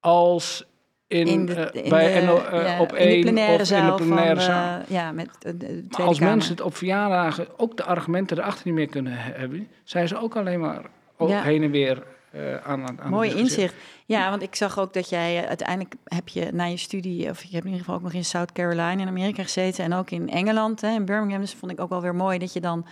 als 0.00 0.64
in, 1.06 1.26
in 1.26 1.46
de, 1.46 1.54
eh, 1.54 1.82
in 1.84 1.90
bij 1.90 2.20
de- 2.20 2.26
NO, 2.26 2.36
eh, 2.36 2.64
ja, 2.66 2.80
op 2.80 2.92
één 2.92 3.08
of 3.08 3.14
in 3.14 3.20
de 3.24 3.94
plenaire 3.94 4.34
van, 4.34 4.44
zaal. 4.44 4.80
eh, 4.80 4.86
ja, 4.88 5.12
met 5.12 5.28
de, 5.38 5.56
de 5.56 5.66
Tweede 5.66 5.86
Maar 5.90 6.06
als 6.06 6.18
Kamer. 6.18 6.32
mensen 6.34 6.52
het 6.52 6.60
op 6.64 6.76
verjaardagen 6.76 7.58
ook 7.58 7.76
de 7.76 7.84
argumenten 7.84 8.38
erachter 8.38 8.62
niet 8.66 8.74
meer 8.74 8.86
kunnen 8.88 9.12
he- 9.12 9.32
hebben, 9.32 9.68
zijn 9.84 10.08
ze 10.08 10.16
ook 10.16 10.36
alleen 10.36 10.60
maar 10.60 10.84
Ja. 11.28 11.42
heen 11.42 11.62
en 11.62 11.70
weer 11.70 12.02
eh, 12.30 12.56
aan, 12.56 13.00
aan 13.00 13.10
Mooi 13.10 13.34
inzicht. 13.34 13.74
Ja, 14.06 14.30
want 14.30 14.42
ik 14.42 14.54
zag 14.54 14.78
ook 14.78 14.92
dat 14.94 15.08
jij 15.08 15.42
eh, 15.42 15.48
uiteindelijk 15.48 15.94
heb 16.04 16.28
je 16.28 16.48
na 16.52 16.64
je 16.64 16.76
studie, 16.76 17.30
of 17.30 17.42
je 17.42 17.50
hebt 17.52 17.64
in 17.64 17.70
ieder 17.70 17.78
geval 17.78 17.94
ook 17.94 18.02
nog 18.02 18.12
in 18.12 18.24
South 18.24 18.52
Carolina 18.52 18.90
in 18.90 19.08
Amerika 19.08 19.42
gezeten 19.42 19.84
en 19.84 19.92
ook 19.92 20.10
in 20.10 20.28
Engeland, 20.30 20.80
hè, 20.80 20.90
in 20.94 21.04
Birmingham. 21.04 21.40
Dus 21.40 21.54
vond 21.54 21.72
ik 21.72 21.80
ook 21.80 21.88
wel 21.88 22.00
weer 22.02 22.14
mooi 22.14 22.38
dat 22.38 22.52
je 22.52 22.60
dan 22.60 22.86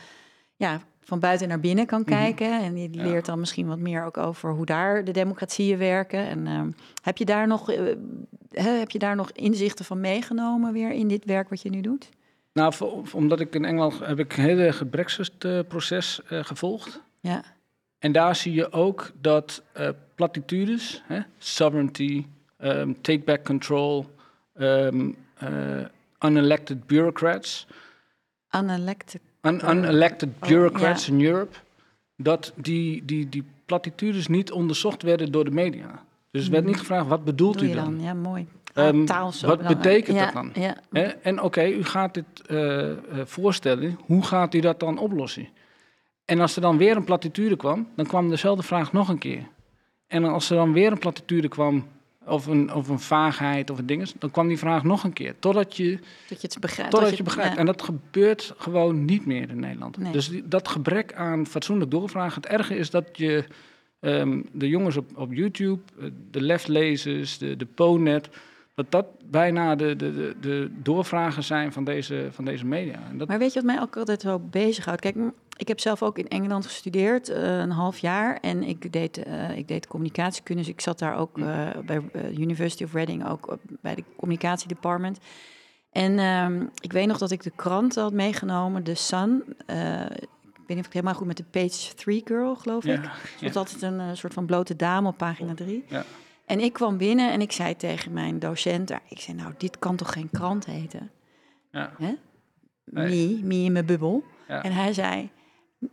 ja, 0.56 0.80
van 1.00 1.18
buiten 1.18 1.48
naar 1.48 1.60
binnen 1.60 1.86
kan 1.86 2.04
kijken. 2.04 2.62
En 2.62 2.76
je 2.76 2.88
Ja. 2.92 3.02
leert 3.02 3.26
dan 3.26 3.38
misschien 3.40 3.66
wat 3.66 3.78
meer 3.78 4.04
ook 4.04 4.16
over 4.16 4.50
hoe 4.52 4.66
daar 4.66 5.04
de 5.04 5.10
democratieën 5.12 5.78
werken. 5.78 6.26
En 6.26 6.46
ehm, 6.46 6.70
heb, 7.02 7.16
je 7.16 7.24
daar 7.24 7.46
nog, 7.46 7.70
eh, 7.70 7.82
heb 8.54 8.90
je 8.90 8.98
daar 8.98 9.16
nog 9.16 9.30
inzichten 9.32 9.84
van 9.84 10.00
meegenomen 10.00 10.72
weer 10.72 10.90
in 10.92 11.08
dit 11.08 11.24
werk 11.24 11.48
wat 11.48 11.62
je 11.62 11.70
nu 11.70 11.80
doet? 11.80 12.08
Nou, 12.52 12.72
voor- 12.72 13.02
omdat 13.12 13.40
ik 13.40 13.54
in 13.54 13.64
Engeland 13.64 13.98
heb 13.98 14.18
ik 14.18 14.36
een 14.36 14.42
hele 14.44 14.72
Brexit-proces 14.90 16.20
gevolgd. 16.24 17.00
Ja, 17.20 17.42
En 18.00 18.12
daar 18.12 18.36
zie 18.36 18.52
je 18.54 18.72
ook 18.72 19.10
dat 19.20 19.62
eh, 19.72 19.88
platitudes, 20.14 21.02
hè, 21.06 21.20
sovereignty, 21.38 22.26
ehm, 22.56 22.92
take 23.00 23.18
back 23.18 23.44
control, 23.44 24.06
ehm, 24.54 25.10
eh, 25.38 25.48
unelected 26.20 26.86
bureaucrats, 26.86 27.66
unelected. 28.56 29.20
un- 29.42 29.70
unelected 29.70 30.28
Oh, 30.40 30.48
bureaucrats 30.48 31.08
in 31.08 31.24
Europe, 31.24 31.56
dat 32.16 32.52
die, 32.56 33.04
die, 33.04 33.28
die 33.28 33.44
platitudes 33.66 34.26
niet 34.26 34.52
onderzocht 34.52 35.02
werden 35.02 35.32
door 35.32 35.44
de 35.44 35.50
media. 35.50 36.04
Dus 36.30 36.44
er 36.46 36.50
werd 36.52 36.64
niet 36.64 36.78
gevraagd, 36.78 37.06
wat 37.08 37.24
bedoelt 37.24 37.58
Doe 37.58 37.68
u 37.68 37.72
dan? 37.74 37.84
dan? 37.84 38.00
Ja, 38.00 38.14
mooi. 38.14 38.46
Ah, 38.74 39.04
taal 39.04 39.32
zo 39.32 39.46
wat 39.46 39.56
belangrijk. 39.58 40.04
betekent 40.04 40.16
ja, 40.16 40.24
dat 40.24 40.32
dan? 40.32 40.52
Ja? 40.92 41.14
En 41.22 41.42
oké, 41.42 41.66
u 41.66 41.84
gaat 41.84 42.14
dit 42.14 42.24
eh, 42.46 42.90
voorstellen, 43.24 43.98
hoe 44.06 44.22
gaat 44.24 44.54
u 44.54 44.60
dat 44.60 44.80
dan 44.80 44.98
oplossen? 44.98 45.48
En 46.30 46.40
als 46.40 46.56
er 46.56 46.62
dan 46.62 46.76
weer 46.76 46.96
een 46.96 47.04
platitude 47.04 47.56
kwam, 47.56 47.88
dan 47.94 48.06
kwam 48.06 48.28
dezelfde 48.28 48.62
vraag 48.62 48.92
nog 48.92 49.08
een 49.08 49.18
keer. 49.18 49.46
En 50.06 50.24
als 50.24 50.50
er 50.50 50.56
dan 50.56 50.72
weer 50.72 50.92
een 50.92 50.98
platitude 50.98 51.48
kwam, 51.48 51.86
of 52.26 52.46
een, 52.46 52.74
of 52.74 52.88
een 52.88 53.00
vaagheid 53.00 53.70
of 53.70 53.78
een 53.78 53.86
ding, 53.86 54.08
dan 54.18 54.30
kwam 54.30 54.48
die 54.48 54.58
vraag 54.58 54.82
nog 54.84 55.04
een 55.04 55.12
keer. 55.12 55.34
Totdat 55.38 55.76
je, 55.76 55.98
dat 56.28 56.40
je 56.40 56.46
het 56.48 56.58
begrijpt. 56.60 56.90
totdat 56.90 57.08
dat 57.08 57.18
je 57.18 57.24
begrijpt. 57.24 57.52
ja. 57.52 57.58
En 57.58 57.66
dat 57.66 57.82
gebeurt 57.82 58.54
gewoon 58.56 59.04
niet 59.04 59.26
meer 59.26 59.50
in 59.50 59.60
Nederland. 59.60 59.96
Nee. 59.96 60.12
Dus 60.12 60.28
die- 60.28 60.48
dat 60.48 60.68
gebrek 60.68 61.14
aan 61.14 61.46
fatsoenlijk 61.46 61.90
doorvragen. 61.90 62.42
Het 62.42 62.50
erge 62.50 62.76
is 62.76 62.90
dat 62.90 63.08
je 63.12 63.44
ehm, 64.00 64.42
de 64.52 64.68
jongens 64.68 64.96
op, 64.96 65.10
op 65.16 65.32
YouTube, 65.32 65.80
eh, 66.00 66.06
de 66.30 66.40
leftlezers, 66.40 67.38
de, 67.38 67.56
de 67.56 67.66
PONET, 67.66 68.28
dat 68.80 68.90
dat 68.90 69.06
bijna 69.30 69.74
de, 69.74 69.96
de, 69.96 70.12
de, 70.12 70.36
de 70.40 70.70
doorvragen 70.82 71.42
zijn 71.44 71.72
van 71.72 71.84
deze, 71.84 72.28
van 72.30 72.44
deze 72.44 72.66
media. 72.66 72.98
En 73.10 73.18
dat, 73.18 73.28
Maar 73.28 73.38
weet 73.38 73.52
je 73.52 73.60
wat 73.62 73.74
mij 73.74 73.80
ook 73.80 73.96
altijd 73.96 74.22
wel 74.22 74.40
bezighoudt? 74.50 75.00
Kijk, 75.00 75.16
ik 75.56 75.68
heb 75.68 75.80
zelf 75.80 76.02
ook 76.02 76.18
in 76.18 76.28
Engeland 76.28 76.66
gestudeerd, 76.66 77.28
eh, 77.28 77.58
een 77.58 77.70
half 77.70 77.98
jaar. 77.98 78.38
En 78.40 78.62
ik 78.62 78.92
deed, 78.92 79.22
eh, 79.22 79.56
ik 79.56 79.68
deed 79.68 79.86
communicatiekunde, 79.86 80.62
dus 80.62 80.70
ik 80.70 80.80
zat 80.80 80.98
daar 80.98 81.16
ook 81.16 81.38
eh, 81.38 81.68
bij 81.84 82.02
University 82.38 82.84
of 82.84 82.92
Reading, 82.92 83.28
ook 83.28 83.58
bij 83.80 83.94
de 83.94 84.04
communicatiedepartment. 84.16 85.18
En 85.92 86.18
ehm, 86.18 86.66
ik 86.80 86.92
weet 86.92 87.06
nog 87.06 87.18
dat 87.18 87.30
ik 87.30 87.42
de 87.42 87.52
krant 87.56 87.94
had 87.94 88.12
meegenomen, 88.12 88.82
The 88.82 88.94
Sun. 88.94 89.42
ik 89.46 90.66
weet 90.66 90.76
niet 90.76 90.78
of 90.78 90.86
ik 90.86 90.92
helemaal 90.92 91.14
goed 91.14 91.26
met 91.26 91.36
de 91.36 91.44
Page 91.50 91.94
3 91.94 92.22
Girl, 92.24 92.56
geloof 92.56 92.84
ik. 92.84 93.02
ja, 93.02 93.12
Dat 93.40 93.54
was 93.54 93.56
altijd 93.56 93.82
een 93.82 94.16
soort 94.16 94.32
van 94.34 94.46
blote 94.46 94.76
dame 94.76 95.08
op 95.08 95.16
pagina 95.16 95.54
3. 95.54 95.84
Ja. 95.88 96.04
En 96.50 96.60
ik 96.60 96.72
kwam 96.72 96.96
binnen 96.96 97.32
en 97.32 97.40
ik 97.40 97.52
zei 97.52 97.76
tegen 97.76 98.12
mijn 98.12 98.38
docent 98.38 98.88
daar, 98.88 99.02
ik 99.08 99.20
zei 99.20 99.36
nou, 99.36 99.52
dit 99.58 99.78
kan 99.78 99.96
toch 99.96 100.12
geen 100.12 100.28
krant 100.32 100.66
heten? 100.66 101.10
ja, 101.72 101.92
Hè? 101.98 102.14
Nee. 102.84 103.38
Me, 103.42 103.46
me 103.46 103.54
in 103.54 103.72
mijn 103.72 103.86
bubbel. 103.86 104.24
ja. 104.48 104.62
En 104.62 104.72
hij 104.72 104.92
zei, 104.92 105.30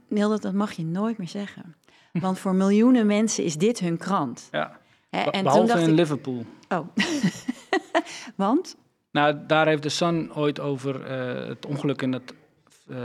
Nilde, 0.09 0.39
dat 0.39 0.53
mag 0.53 0.71
je 0.71 0.85
nooit 0.85 1.17
meer 1.17 1.27
zeggen. 1.27 1.75
Want 2.11 2.39
voor 2.39 2.55
miljoenen 2.55 3.05
mensen 3.05 3.43
is 3.43 3.55
dit 3.55 3.79
hun 3.79 3.97
krant. 3.97 4.47
ja. 4.51 4.79
Hè, 5.09 5.19
En 5.19 5.31
toen 5.31 5.43
Behalve 5.43 5.67
dacht 5.67 5.81
in 5.81 5.89
ik, 5.89 5.95
Liverpool. 5.95 6.45
oh. 6.69 6.87
Want? 8.35 8.75
Nou, 9.11 9.37
daar 9.47 9.67
heeft 9.67 9.83
de 9.83 9.89
Sun 9.89 10.33
ooit 10.33 10.59
over 10.59 11.03
eh, 11.05 11.47
het 11.47 11.65
ongeluk 11.65 12.01
in 12.01 12.13
het 12.13 12.33
eh, 12.89 12.97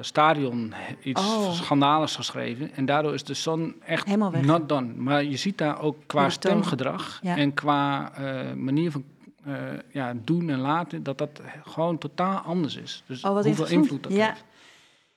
stadion 0.00 0.74
iets 1.02 1.20
Oh. 1.20 1.52
schandaligs 1.52 2.16
geschreven. 2.16 2.70
En 2.74 2.84
daardoor 2.86 3.14
is 3.14 3.24
de 3.24 3.34
Sun 3.34 3.74
echt 3.84 4.16
not 4.42 4.68
done. 4.68 4.92
Maar 4.96 5.24
je 5.24 5.36
ziet 5.36 5.58
daar 5.58 5.80
ook 5.80 5.96
qua 6.06 6.30
stemgedrag 6.30 7.18
Ja. 7.22 7.36
en 7.36 7.54
qua 7.54 8.12
eh, 8.14 8.52
manier 8.52 8.90
van 8.90 9.04
eh, 9.44 9.54
ja, 9.92 10.12
doen 10.24 10.50
en 10.50 10.58
laten, 10.58 11.02
dat 11.02 11.18
dat 11.18 11.40
gewoon 11.64 11.98
totaal 11.98 12.38
anders 12.38 12.76
is. 12.76 13.02
Dus 13.06 13.24
Oh, 13.24 13.32
wat 13.32 13.44
hoeveel 13.44 13.68
invloed 13.68 14.02
dat 14.02 14.12
Ja. 14.12 14.26
heeft. 14.26 14.44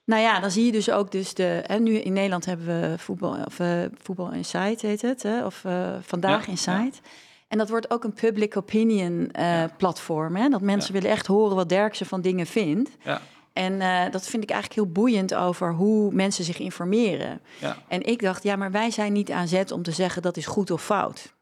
Nou 0.05 0.21
ja, 0.21 0.39
dan 0.39 0.51
zie 0.51 0.65
je 0.65 0.71
dus 0.71 0.91
ook 0.91 1.12
dus 1.12 1.34
de... 1.34 1.63
Hè, 1.65 1.79
nu 1.79 1.93
in 1.95 2.13
Nederland 2.13 2.45
hebben 2.45 2.65
we 2.65 2.97
voetbal, 2.97 3.38
of, 3.45 3.60
eh, 3.60 3.82
voetbal 4.01 4.32
Insight, 4.32 4.82
heet 4.82 5.01
het. 5.01 5.23
Hè, 5.23 5.45
of 5.45 5.65
eh, 5.65 5.89
Vandaag 6.01 6.45
Ja, 6.45 6.51
Insight. 6.51 7.01
En 7.47 7.58
dat 7.58 7.69
wordt 7.69 7.91
ook 7.91 8.03
een 8.03 8.13
public 8.13 8.58
opinion 8.58 9.29
eh, 9.32 9.43
Ja. 9.45 9.69
platform. 9.77 10.36
Hè, 10.36 10.49
dat 10.49 10.62
mensen 10.62 10.93
willen 10.93 11.10
echt 11.10 11.27
horen 11.27 11.55
wat 11.55 11.69
Derksen 11.69 12.05
van 12.05 12.21
dingen 12.21 12.45
vindt. 12.45 12.89
Ja, 13.03 13.21
En 13.60 13.82
eh, 13.82 14.12
dat 14.12 14.28
vind 14.28 14.43
ik 14.43 14.50
eigenlijk 14.50 14.82
heel 14.82 14.91
boeiend 14.91 15.36
over 15.36 15.74
hoe 15.74 16.13
mensen 16.13 16.43
zich 16.43 16.60
informeren. 16.60 17.41
ja, 17.60 17.78
En 17.88 18.06
ik 18.06 18.22
dacht, 18.22 18.43
ja, 18.43 18.56
maar 18.56 18.72
wij 18.72 18.91
zijn 18.91 19.13
niet 19.13 19.32
aan 19.32 19.48
zet 19.48 19.72
om 19.72 19.84
te 19.84 19.91
zeggen 19.91 20.22
dat 20.22 20.38
is 20.38 20.45
goed 20.45 20.72
of 20.72 20.84
fout. 20.84 21.34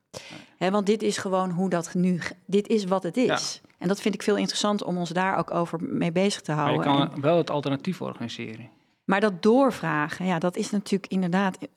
Hè, 0.58 0.72
want 0.72 0.86
dit 0.86 1.02
is 1.02 1.18
gewoon 1.18 1.50
hoe 1.50 1.70
dat 1.70 1.94
nu, 1.94 2.20
dit 2.46 2.68
is 2.68 2.84
wat 2.86 3.04
het 3.04 3.18
is. 3.18 3.62
En 3.78 3.88
dat 3.88 4.02
vind 4.02 4.14
ik 4.14 4.24
veel 4.24 4.36
interessant 4.36 4.84
om 4.84 4.98
ons 4.98 5.10
daar 5.10 5.38
ook 5.38 5.54
over 5.54 5.80
mee 5.84 6.12
bezig 6.12 6.42
te 6.42 6.52
maar 6.52 6.72
je 6.74 6.80
houden. 6.82 7.10
kan 7.10 7.22
wel 7.22 7.38
het 7.38 7.50
alternatief 7.50 8.02
organiseren. 8.02 8.70
Maar 9.04 9.20
dat 9.20 9.44
doorvragen, 9.44 10.26
ja, 10.26 10.40
dat 10.40 10.56
is 10.56 10.70
natuurlijk 10.70 11.12
inderdaad 11.12 11.58
uh, 11.62 11.68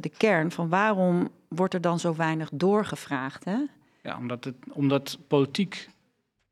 de 0.00 0.10
kern 0.16 0.50
van 0.50 0.68
waarom 0.68 1.28
wordt 1.48 1.74
er 1.74 1.80
dan 1.80 1.98
zo 1.98 2.14
weinig 2.14 2.48
doorgevraagd? 2.52 3.44
Hè? 3.44 3.56
Ja, 4.02 4.16
omdat, 4.16 4.44
het, 4.44 4.54
omdat 4.72 5.18
politiek, 5.28 5.88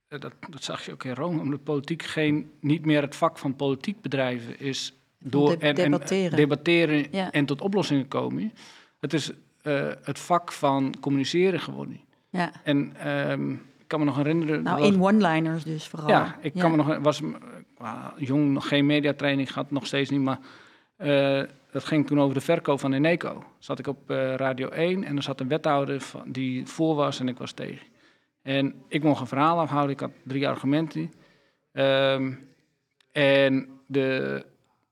dat, 0.09 0.33
dat 0.51 0.64
zag 0.64 0.85
je 0.85 0.92
ook 0.92 1.05
in 1.05 1.14
Rome, 1.14 1.40
omdat 1.40 1.62
politiek 1.62 2.03
geen, 2.03 2.51
niet 2.61 2.85
meer 2.85 3.03
het 3.03 3.16
vak 3.16 3.38
van 3.38 3.57
politiek 3.57 4.01
bedrijven 4.01 4.61
is 4.61 4.92
door 5.18 5.59
De, 5.59 5.73
debatteren, 5.73 6.31
en, 6.31 6.37
debatteren 6.37 7.07
ja. 7.11 7.31
en 7.31 7.44
tot 7.44 7.61
oplossingen 7.61 8.09
komen. 8.09 8.53
Het 9.01 9.12
is 9.12 9.31
uh, 9.62 9.90
het 10.03 10.18
vak 10.18 10.53
van 10.53 10.94
communiceren 11.01 11.61
geworden. 11.61 12.01
Ja. 12.31 12.53
En 12.64 13.09
um, 13.31 13.53
ik 13.79 13.85
kan 13.87 13.99
me 13.99 14.05
nog 14.05 14.16
herinneren. 14.16 14.62
Nou, 14.62 14.83
in 14.83 15.03
one-liners 15.03 15.64
dus 15.64 15.87
vooral. 15.87 16.09
Ja, 16.09 16.37
ik 16.40 16.53
kan 16.55 16.71
me 16.71 16.77
nog 16.77 16.99
was 16.99 17.21
jong, 18.16 18.53
nog 18.53 18.68
geen 18.68 18.87
mediatraining 18.87 19.53
gehad, 19.53 19.71
nog 19.71 19.87
steeds 19.87 20.11
niet, 20.11 20.21
maar 20.21 20.38
uh, 20.99 21.42
dat 21.71 21.85
ging 21.85 22.07
toen 22.07 22.21
over 22.21 22.35
de 22.35 22.40
verkoop 22.40 22.81
van 22.81 22.92
Eneco. 22.92 23.44
Zat 23.59 23.79
ik 23.79 23.87
op 23.87 24.11
Radio 24.37 24.68
1 24.68 25.05
en 25.05 25.16
er 25.16 25.23
zat 25.23 25.40
een 25.40 25.49
wethouder 25.49 26.01
van, 26.01 26.23
die 26.27 26.66
voor 26.66 26.94
was 26.94 27.21
en 27.21 27.29
ik 27.29 27.38
was 27.38 27.53
tegen. 27.53 27.87
En 28.48 28.74
ik 28.88 29.02
mocht 29.02 29.20
een 29.20 29.26
verhaal 29.26 29.58
afhouden, 29.58 29.90
ik 29.90 30.00
had 30.00 30.11
drie 30.22 30.48
argumenten. 30.48 31.12
Um, 31.72 32.48
en 33.12 33.68
de, 33.87 34.44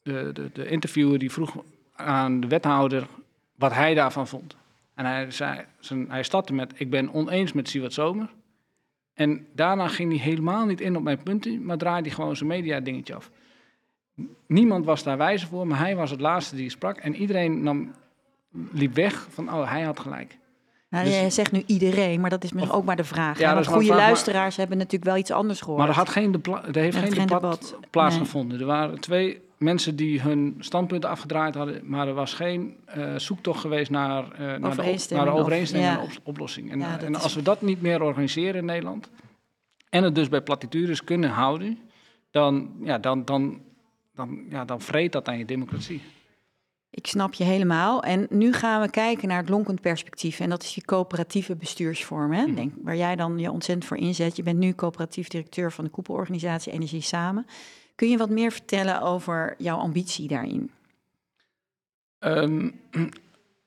de, 0.03 0.31
de, 0.33 0.51
de 0.53 0.69
interviewer 0.69 1.19
die 1.19 1.33
vroeg 1.33 1.57
aan 1.93 2.41
de 2.41 2.47
wethouder 2.47 3.07
wat 3.55 3.73
hij 3.73 3.95
daarvan 3.95 4.27
vond. 4.27 4.57
En 4.95 5.05
hij, 5.05 5.31
zei, 5.31 5.65
zijn, 5.79 6.11
hij 6.11 6.23
startte 6.23 6.53
met, 6.53 6.73
ik 6.77 6.91
ben 6.91 7.13
oneens 7.13 7.53
met 7.53 7.69
Siewert 7.69 7.93
Zomer. 7.93 8.29
En 9.15 9.47
daarna 9.53 9.89
ging 9.89 10.11
hij 10.11 10.21
helemaal 10.21 10.67
niet 10.67 10.81
in 10.81 10.97
op 10.97 11.03
mijn 11.03 11.23
punten, 11.23 11.65
maar 11.65 11.79
draaide 11.79 12.09
hij 12.09 12.17
gewoon 12.17 12.37
zijn 12.37 12.49
media 12.49 12.81
dingetje 12.81 13.15
af. 13.15 13.31
Niemand 14.47 14.85
was 14.85 15.03
daar 15.03 15.17
wijzer 15.17 15.49
voor, 15.49 15.67
maar 15.67 15.79
hij 15.79 15.97
was 15.97 16.11
het 16.11 16.21
laatste 16.21 16.57
die 16.57 16.71
sprak. 16.71 16.97
En 16.97 17.15
iedereen 17.15 17.63
nam, 17.63 17.95
liep 18.73 18.95
weg 18.95 19.27
van, 19.31 19.53
oh, 19.53 19.71
hij 19.71 19.83
had 19.83 20.01
gelijk. 20.01 20.39
Nou, 20.89 21.05
dus, 21.05 21.15
jij 21.15 21.31
zegt 21.31 21.53
nu 21.53 21.63
iedereen, 21.67 22.21
maar 22.21 22.31
dat 22.31 22.45
is 22.45 22.53
misschien 22.53 22.75
ook 22.75 22.85
maar 22.85 22.97
de 22.97 23.05
vraag. 23.05 23.39
Ja, 23.39 23.55
want 23.55 23.67
goede 23.67 23.95
luisteraars 23.95 24.49
maar, 24.49 24.59
hebben 24.59 24.77
natuurlijk 24.79 25.05
wel 25.05 25.17
iets 25.17 25.31
anders 25.31 25.61
gehoord. 25.61 25.79
Maar 25.79 25.89
er, 25.89 25.95
had 25.95 26.09
geen 26.09 26.43
er 26.73 26.81
heeft 26.81 26.97
geen, 26.97 27.13
geen 27.13 27.27
debat, 27.27 27.79
plaatsgevonden. 27.91 28.59
Nee. 28.59 28.67
Er 28.67 28.73
waren 28.73 29.01
twee 29.01 29.41
mensen 29.59 29.97
die 29.97 30.21
hun 30.21 30.57
standpunten 30.59 31.11
afgedraaid 31.11 31.55
hadden, 31.55 31.81
maar 31.85 32.09
er 32.09 32.15
was 32.15 32.35
geen 32.35 32.77
uh, 32.97 33.17
zoektocht 33.17 33.61
geweest 33.61 33.91
naar, 33.91 34.25
uh, 34.33 34.39
naar, 34.39 34.77
de, 34.77 35.07
naar 35.11 35.25
de 35.25 35.31
overeenstemming 35.31 35.97
en 35.97 36.03
ja. 36.03 36.19
oplossing. 36.23 36.71
En, 36.71 36.79
ja, 36.79 37.01
en 37.01 37.15
als 37.15 37.35
we 37.35 37.43
dat 37.43 37.63
niet 37.63 37.83
meer 37.83 38.03
organiseren 38.03 38.55
in 38.55 38.65
Nederland, 38.65 39.11
en 39.91 40.03
het 40.03 40.15
dus 40.15 40.29
bij 40.29 40.41
platitudes 40.41 41.05
kunnen 41.05 41.31
houden, 41.31 41.79
dan, 42.31 42.71
ja, 42.83 42.99
dan, 42.99 43.25
dan, 43.25 43.61
dan, 44.15 44.45
ja, 44.51 44.65
dan 44.65 44.81
vreet 44.81 45.13
dat 45.13 45.29
aan 45.29 45.39
je 45.39 45.45
democratie. 45.45 46.03
Ik 46.97 47.07
snap 47.07 47.35
je 47.35 47.45
helemaal. 47.45 48.03
En 48.03 48.27
nu 48.31 48.53
gaan 48.53 48.81
we 48.81 48.91
kijken 48.91 49.29
naar 49.29 49.41
het 49.41 49.49
lonkend 49.49 49.81
perspectief. 49.81 50.41
En 50.41 50.49
dat 50.49 50.63
is 50.63 50.73
die 50.73 50.85
coöperatieve 50.85 51.57
bestuursvorm. 51.57 52.33
Hè? 52.33 52.55
Denk, 52.55 52.73
waar 52.83 52.97
jij 52.97 53.17
dan 53.17 53.39
je 53.39 53.51
ontzettend 53.51 53.87
voor 53.89 53.97
inzet. 53.97 54.37
Je 54.37 54.43
bent 54.43 54.59
nu 54.59 54.73
coöperatief 54.73 55.29
directeur 55.29 55.73
van 55.73 55.85
de 55.85 55.91
koepelorganisatie 55.91 56.73
Energie 56.73 57.01
Samen. 57.01 57.47
Kun 57.95 58.09
je 58.09 58.17
wat 58.17 58.31
meer 58.31 58.53
vertellen 58.53 59.03
over 59.03 59.55
jouw 59.59 59.77
ambitie 59.77 60.29
daarin? 60.29 60.71
Um, 62.19 62.81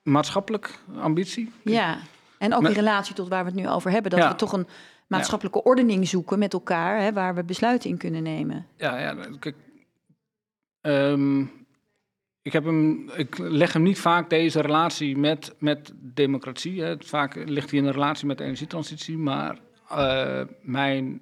maatschappelijk 0.03 0.79
ambitie? 0.95 1.51
Ja, 1.63 1.97
en 2.37 2.53
ook 2.53 2.63
in 2.63 2.73
relatie 2.73 3.15
tot 3.15 3.27
waar 3.27 3.43
we 3.43 3.51
het 3.51 3.59
nu 3.59 3.69
over 3.69 3.91
hebben. 3.91 4.11
Dat 4.11 4.27
we 4.27 4.35
toch 4.35 4.53
een 4.53 4.67
maatschappelijke 5.07 5.63
ordening 5.63 6.07
zoeken 6.07 6.39
met 6.39 6.53
elkaar, 6.53 7.01
hè, 7.01 7.13
waar 7.13 7.35
we 7.35 7.43
besluiten 7.43 7.89
in 7.89 7.97
kunnen 7.97 8.23
nemen. 8.23 8.65
Ja, 8.77 8.99
ja 8.99 9.15
kijk. 9.39 9.55
Um, 10.81 11.58
ik, 12.41 12.53
heb 12.53 12.63
hem, 12.63 13.09
ik 13.09 13.37
leg 13.37 13.73
hem 13.73 13.83
niet 13.83 13.99
vaak 13.99 14.29
deze 14.29 14.61
relatie 14.61 15.17
met, 15.17 15.55
met 15.57 15.93
democratie. 15.95 16.81
Hè. 16.81 16.95
Vaak 16.99 17.35
ligt 17.35 17.69
hij 17.69 17.79
in 17.79 17.85
een 17.85 17.91
relatie 17.91 18.27
met 18.27 18.37
de 18.37 18.43
energietransitie. 18.43 19.17
Maar 19.17 19.59
uh, 19.91 20.41
mijn 20.61 21.21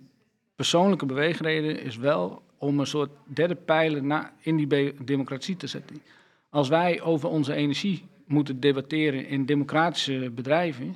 persoonlijke 0.56 1.06
beweegreden 1.06 1.82
is 1.82 1.98
wel 1.98 2.42
om 2.58 2.80
een 2.80 2.88
soort 2.88 3.12
derde 3.26 3.56
pijler 3.56 4.04
na, 4.04 4.34
in 4.40 4.56
die 4.56 4.94
democratie 5.04 5.58
te 5.58 5.68
zetten. 5.68 6.02
Als 6.50 6.68
wij 6.68 7.02
over 7.02 7.30
onze 7.30 7.54
energie 7.54 8.04
moeten 8.26 8.60
debatteren 8.60 9.28
in 9.28 9.46
democratische 9.46 10.32
bedrijven, 10.36 10.96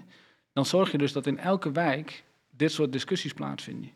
dan 0.53 0.65
zorg 0.65 0.91
je 0.91 0.97
dus 0.97 1.11
dat 1.11 1.27
in 1.27 1.37
elke 1.37 1.71
wijk 1.71 2.23
dit 2.49 2.71
soort 2.71 2.91
discussies 2.91 3.33
plaatsvinden. 3.33 3.91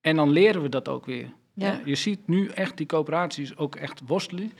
En 0.00 0.16
dan 0.16 0.30
leren 0.30 0.62
we 0.62 0.68
dat 0.68 0.88
ook 0.88 1.06
weer. 1.06 1.32
Ja. 1.54 1.80
Je 1.84 1.94
ziet 1.94 2.28
nu 2.28 2.46
echt 2.46 2.76
die 2.76 2.86
coöperaties 2.86 3.56
ook 3.56 3.76
echt 3.76 4.00
worstelen. 4.06 4.52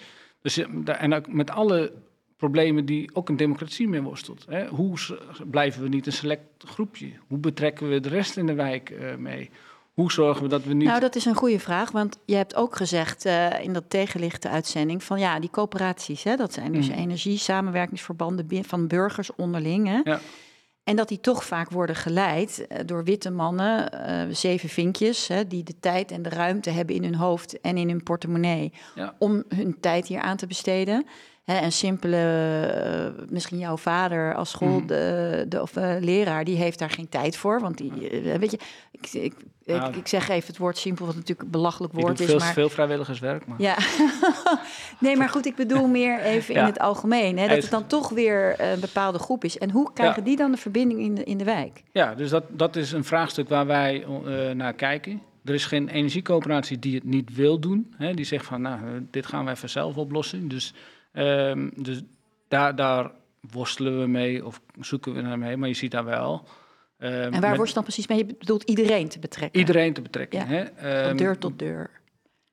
Dus, 0.55 0.67
en 0.85 1.15
ook 1.15 1.33
met 1.33 1.51
alle 1.51 1.93
problemen 2.37 2.85
die 2.85 3.11
ook 3.13 3.29
een 3.29 3.37
democratie 3.37 3.89
mee 3.89 4.03
worstelt. 4.03 4.45
Hè. 4.49 4.67
Hoe 4.67 4.97
blijven 5.51 5.83
we 5.83 5.89
niet 5.89 6.07
een 6.07 6.13
select 6.13 6.65
groepje? 6.65 7.11
Hoe 7.27 7.39
betrekken 7.39 7.89
we 7.89 8.01
de 8.01 8.09
rest 8.09 8.37
in 8.37 8.47
de 8.47 8.55
wijk 8.55 8.91
uh, 8.91 9.15
mee? 9.15 9.51
Hoe 9.95 10.13
zorgen 10.13 10.43
we 10.43 10.49
dat 10.49 10.65
we 10.65 10.75
niet... 10.75 10.89
Nou, 10.89 11.01
dat 11.01 11.17
is 11.17 11.25
een 11.25 11.35
goede 11.35 11.59
vraag, 11.59 11.91
want 11.91 12.19
je 12.25 12.35
hebt 12.35 12.55
ook 12.55 12.77
gezegd 12.77 13.27
uh, 13.27 13.65
in 13.65 13.73
dat 13.73 13.85
tegenlichte 13.89 14.49
uitzending... 14.49 15.03
van 15.03 15.19
ja, 15.19 15.41
die 15.41 15.51
coöperaties, 15.51 16.23
hè, 16.23 16.37
dat 16.37 16.53
zijn 16.53 16.73
dus 16.73 16.89
mm. 16.89 16.95
energie-samenwerkingsverbanden 16.95 18.65
van 18.65 18.87
burgers 18.87 19.35
onderling. 19.35 19.87
Hè? 19.87 20.01
Ja. 20.05 20.21
En 20.89 20.97
dat 20.97 21.09
die 21.09 21.21
toch 21.21 21.45
vaak 21.45 21.71
worden 21.71 21.97
geleid 21.97 22.67
uh, 22.69 22.79
door 22.87 23.05
witte 23.05 23.31
mannen, 23.31 23.93
uh, 23.95 24.35
zeven 24.35 24.69
vinkjes, 24.69 25.27
hè, 25.27 25.47
die 25.47 25.63
de 25.63 25.75
tijd 25.81 26.11
en 26.11 26.23
de 26.23 26.29
ruimte 26.29 26.71
hebben 26.71 26.95
in 26.95 27.03
hun 27.03 27.15
hoofd 27.15 27.61
en 27.61 27.77
in 27.77 27.89
hun 27.89 28.03
portemonnee 28.03 28.73
ja. 28.95 29.15
om 29.19 29.45
hun 29.49 29.77
tijd 29.81 30.07
hier 30.07 30.21
aan 30.21 30.37
te 30.37 30.47
besteden. 30.47 31.07
Hè, 31.49 31.63
een 31.63 31.73
simpele, 31.73 33.13
uh, 33.19 33.29
misschien 33.31 33.59
jouw 33.59 33.77
vader 33.77 34.35
als 34.35 34.51
school, 34.51 34.81
mm. 34.81 34.87
de, 34.87 35.45
de, 35.49 35.63
of 35.63 35.75
leraar, 36.01 36.45
die 36.45 36.57
heeft 36.57 36.79
daar 36.79 36.91
geen 36.91 37.09
tijd 37.09 37.37
voor. 37.37 37.61
Want 37.61 37.79
die, 37.79 37.93
weet 38.39 38.51
je, 38.51 38.59
ik, 38.91 39.13
ik, 39.13 39.35
ik, 39.65 39.97
ik, 39.97 40.07
zeg 40.07 40.29
even 40.29 40.47
het 40.47 40.59
woord 40.59 40.79
simpel, 40.79 41.07
wat 41.07 41.15
natuurlijk 41.15 41.43
een 41.43 41.51
belachelijk 41.51 41.93
woord 41.93 42.21
is. 42.21 42.27
Veel, 42.27 42.39
maar... 42.39 42.53
veel 42.53 42.69
vrijwilligerswerk. 42.69 43.47
Maar... 43.47 43.61
Ja, 43.61 43.77
nee, 45.01 45.17
maar 45.17 45.29
goed, 45.29 45.47
ik 45.47 45.57
bedoel 45.57 45.87
meer 45.87 46.21
even 46.21 46.55
in 46.55 46.65
het 46.65 46.79
algemeen. 46.79 47.39
Hè, 47.39 47.49
dat 47.49 47.63
het 47.63 47.71
dan 47.71 47.87
toch 47.87 48.09
weer 48.09 48.61
een 48.61 48.81
bepaalde 48.81 49.19
groep 49.19 49.45
is. 49.45 49.59
En 49.59 49.71
hoe 49.71 49.93
krijgen 49.93 50.25
die 50.25 50.37
dan 50.37 50.51
de 50.51 50.57
verbinding 50.57 51.01
in 51.01 51.15
de, 51.15 51.25
in 51.25 51.39
de 51.39 51.45
wijk? 51.45 51.83
Ja, 51.93 52.15
dus 52.15 52.31
dat, 52.31 52.45
dat 52.49 52.77
is 52.77 52.93
een 52.93 53.05
vraagstuk 53.05 53.49
waar 53.49 53.67
wij 53.67 54.05
naar 54.55 54.73
kijken. 54.73 55.23
Er 55.45 55.55
is 55.55 55.67
geen 55.67 55.89
energiecoöperatie 55.89 56.79
die 56.79 56.95
het 56.95 57.05
niet 57.05 57.35
wil 57.35 57.59
doen. 57.59 57.95
Hè, 57.97 58.15
die 58.15 58.25
zegt 58.25 58.45
van, 58.45 58.63
nou, 58.63 59.07
dit 59.11 59.27
gaan 59.27 59.45
we 59.45 59.51
even 59.51 59.71
zelf 59.71 59.97
oplossen. 59.97 60.49
Dus, 60.49 60.75
um, 61.19 61.73
dus 61.77 62.03
daar, 62.49 62.77
daar 62.77 63.11
worstelen 63.51 64.01
we 64.01 64.07
mee 64.07 64.47
of 64.47 64.61
zoeken 64.81 65.15
we 65.15 65.21
naar 65.21 65.39
mee. 65.39 65.57
Maar 65.57 65.69
je 65.69 65.75
ziet 65.75 65.91
daar 65.91 66.05
wel 66.05 66.49
Um, 66.99 67.33
en 67.33 67.41
waar 67.41 67.57
word 67.57 67.69
je 67.69 67.75
dan 67.75 67.83
precies 67.83 68.07
mee? 68.07 68.19
Je 68.19 68.25
bedoelt 68.25 68.63
iedereen 68.63 69.09
te 69.09 69.19
betrekken? 69.19 69.61
Iedereen 69.61 69.93
te 69.93 70.03
betrekken. 70.03 70.39
Ja. 70.39 70.47
Hè? 70.47 70.61
Um, 71.01 71.09
van 71.09 71.17
deur 71.17 71.39
tot 71.39 71.59
deur. 71.59 71.91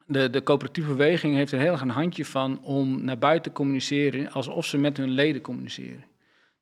De, 0.07 0.29
de 0.29 0.43
coöperatieve 0.43 0.89
beweging 0.89 1.35
heeft 1.35 1.51
er 1.51 1.59
heel 1.59 1.71
erg 1.71 1.81
een 1.81 1.89
handje 1.89 2.25
van 2.25 2.63
om 2.63 3.03
naar 3.03 3.17
buiten 3.17 3.51
te 3.51 3.57
communiceren 3.57 4.31
alsof 4.31 4.65
ze 4.65 4.77
met 4.77 4.97
hun 4.97 5.09
leden 5.09 5.41
communiceren. 5.41 6.03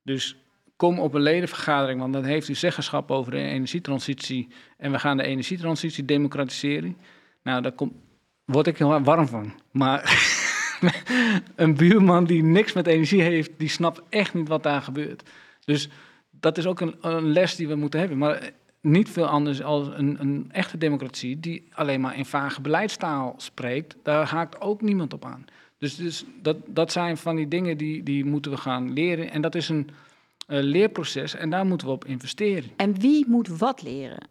Dus 0.04 0.38
kom 0.76 1.00
op 1.00 1.14
een 1.14 1.22
ledenvergadering, 1.22 2.00
want 2.00 2.14
dan 2.14 2.24
heeft 2.24 2.48
u 2.48 2.56
zeggenschap 2.56 3.12
over 3.12 3.32
de 3.32 3.38
energietransitie 3.38 4.48
en 4.78 4.92
we 4.92 5.00
gaan 5.00 5.18
de 5.18 5.24
energietransitie 5.24 6.06
democratiseren. 6.06 6.98
Nou, 7.44 7.62
daar 7.62 7.72
kom, 7.72 8.02
word 8.46 8.68
ik 8.68 8.78
heel 8.78 9.02
warm 9.02 9.28
van. 9.28 9.54
Maar 9.72 10.02
een 11.56 11.76
buurman 11.76 12.26
die 12.26 12.44
niks 12.44 12.74
met 12.74 12.88
energie 12.88 13.22
heeft, 13.22 13.52
die 13.58 13.70
snapt 13.70 14.02
echt 14.10 14.34
niet 14.34 14.48
wat 14.48 14.64
daar 14.64 14.82
gebeurt. 14.82 15.30
Dus 15.66 15.90
dat 16.30 16.58
is 16.58 16.66
ook 16.66 16.80
een, 16.80 16.96
een, 17.02 17.32
les 17.32 17.56
die 17.56 17.68
we 17.68 17.76
moeten 17.76 18.00
hebben. 18.00 18.18
Maar 18.18 18.52
niet 18.82 19.10
veel 19.10 19.28
anders 19.28 19.64
als 19.64 19.88
een, 19.88 20.18
een, 20.20 20.50
echte 20.52 20.78
democratie 20.78 21.40
die 21.40 21.68
alleen 21.74 22.02
maar 22.02 22.18
in 22.18 22.26
vage 22.26 22.62
beleidstaal 22.62 23.34
spreekt. 23.38 23.96
Daar 24.04 24.28
haakt 24.28 24.62
ook 24.62 24.82
niemand 24.82 25.14
op 25.14 25.26
aan. 25.26 25.46
Dus, 25.78 25.96
dus 25.96 26.26
dat, 26.42 26.58
dat 26.66 26.92
zijn 26.92 27.18
van 27.18 27.36
die 27.36 27.48
dingen 27.48 27.78
die, 27.78 28.04
die 28.04 28.26
moeten 28.26 28.52
we 28.52 28.58
gaan 28.58 28.94
leren. 28.94 29.32
En 29.32 29.42
dat 29.42 29.56
is 29.56 29.70
een 29.70 29.90
uh, 30.48 30.62
leerproces 30.62 31.36
en 31.36 31.50
daar 31.50 31.66
moeten 31.66 31.88
we 31.88 31.94
op 31.94 32.06
investeren. 32.06 32.70
En 32.76 33.00
wie 33.00 33.26
moet 33.28 33.48
wat 33.48 33.82
leren? 33.82 34.28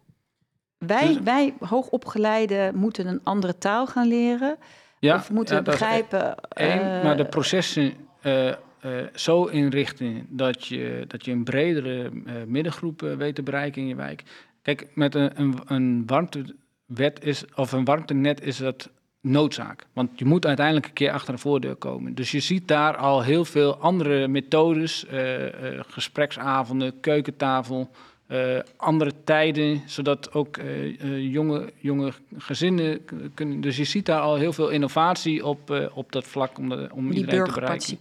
Wij, 0.77 1.07
dus, 1.07 1.19
wij 1.19 1.53
hoogopgeleiden 1.59 2.75
moeten 2.75 3.07
een 3.07 3.23
andere 3.23 3.57
taal 3.57 3.87
gaan 3.87 4.07
leren. 4.07 4.57
Ja, 5.03 5.15
of 5.15 5.31
moeten 5.31 5.55
ja, 5.55 5.61
begrijpen. 5.61 6.35
Één, 6.49 6.77
uh, 6.77 7.03
maar 7.03 7.17
de 7.17 7.25
processen 7.25 7.93
uh, 8.23 8.51
zo 9.13 9.45
inrichten 9.45 10.25
dat 10.29 10.65
je, 10.65 11.05
dat 11.07 11.25
je 11.25 11.31
een 11.31 11.43
bredere 11.43 12.11
middengroep 12.47 13.01
weet 13.01 13.35
te 13.35 13.43
bereiken 13.43 13.81
in 13.81 13.87
je 13.87 13.95
wijk. 13.95 14.23
Kijk, 14.61 14.87
met 14.93 15.15
een, 15.15 15.31
een, 15.41 15.55
een 15.65 16.03
warmtewet 16.05 17.19
is, 17.23 17.43
of 17.55 17.71
een 17.71 17.85
warmtenet 17.85 18.41
is 18.41 18.57
dat 18.57 18.89
noodzaak. 19.21 19.85
Want 19.93 20.19
je 20.19 20.25
moet 20.25 20.45
uiteindelijk 20.45 20.85
een 20.85 20.93
keer 20.93 21.11
achter 21.11 21.33
een 21.33 21.39
voordeur 21.39 21.75
komen. 21.75 22.15
Dus 22.15 22.31
je 22.31 22.39
ziet 22.39 22.67
daar 22.67 22.95
al 22.97 23.21
heel 23.23 23.45
veel 23.45 23.77
andere 23.77 24.27
methodes, 24.27 25.05
gespreksavonden, 25.87 26.99
keukentafel, 26.99 27.89
eh, 28.33 28.59
andere 28.75 29.11
tijden, 29.23 29.81
zodat 29.85 30.33
ook 30.33 30.57
eh, 30.57 31.01
eh, 31.01 31.33
jonge, 31.33 31.71
jonge 31.77 32.11
gezinnen 32.37 33.05
kunnen. 33.33 33.61
Dus 33.61 33.77
je 33.77 33.83
ziet 33.83 34.05
daar 34.05 34.19
al 34.19 34.35
heel 34.35 34.53
veel 34.53 34.69
innovatie 34.69 35.45
op, 35.45 35.89
op 35.93 36.11
dat 36.11 36.25
vlak 36.25 36.57
om, 36.57 36.69
de, 36.69 36.89
om 36.93 37.09
Die 37.09 37.19
iedereen 37.19 37.43
te 37.45 37.51
bereiken. 37.51 37.97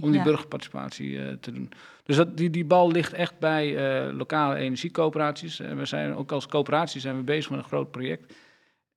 Om 0.00 0.10
die 0.10 0.18
ja. 0.18 0.24
burgerparticipatie 0.24 1.38
te 1.40 1.52
doen. 1.52 1.70
Dus 2.04 2.16
dat, 2.16 2.36
die, 2.36 2.50
die 2.50 2.64
bal 2.64 2.90
ligt 2.90 3.12
echt 3.12 3.38
bij 3.38 3.74
lokale 4.12 4.54
energiecoöperaties. 4.54 5.58
We 5.58 5.84
zijn 5.84 6.14
ook 6.14 6.32
als 6.32 6.46
coöperatie 6.46 7.00
zijn 7.00 7.16
we 7.16 7.22
bezig 7.22 7.50
met 7.50 7.58
een 7.58 7.64
groot 7.64 7.90
project. 7.90 8.32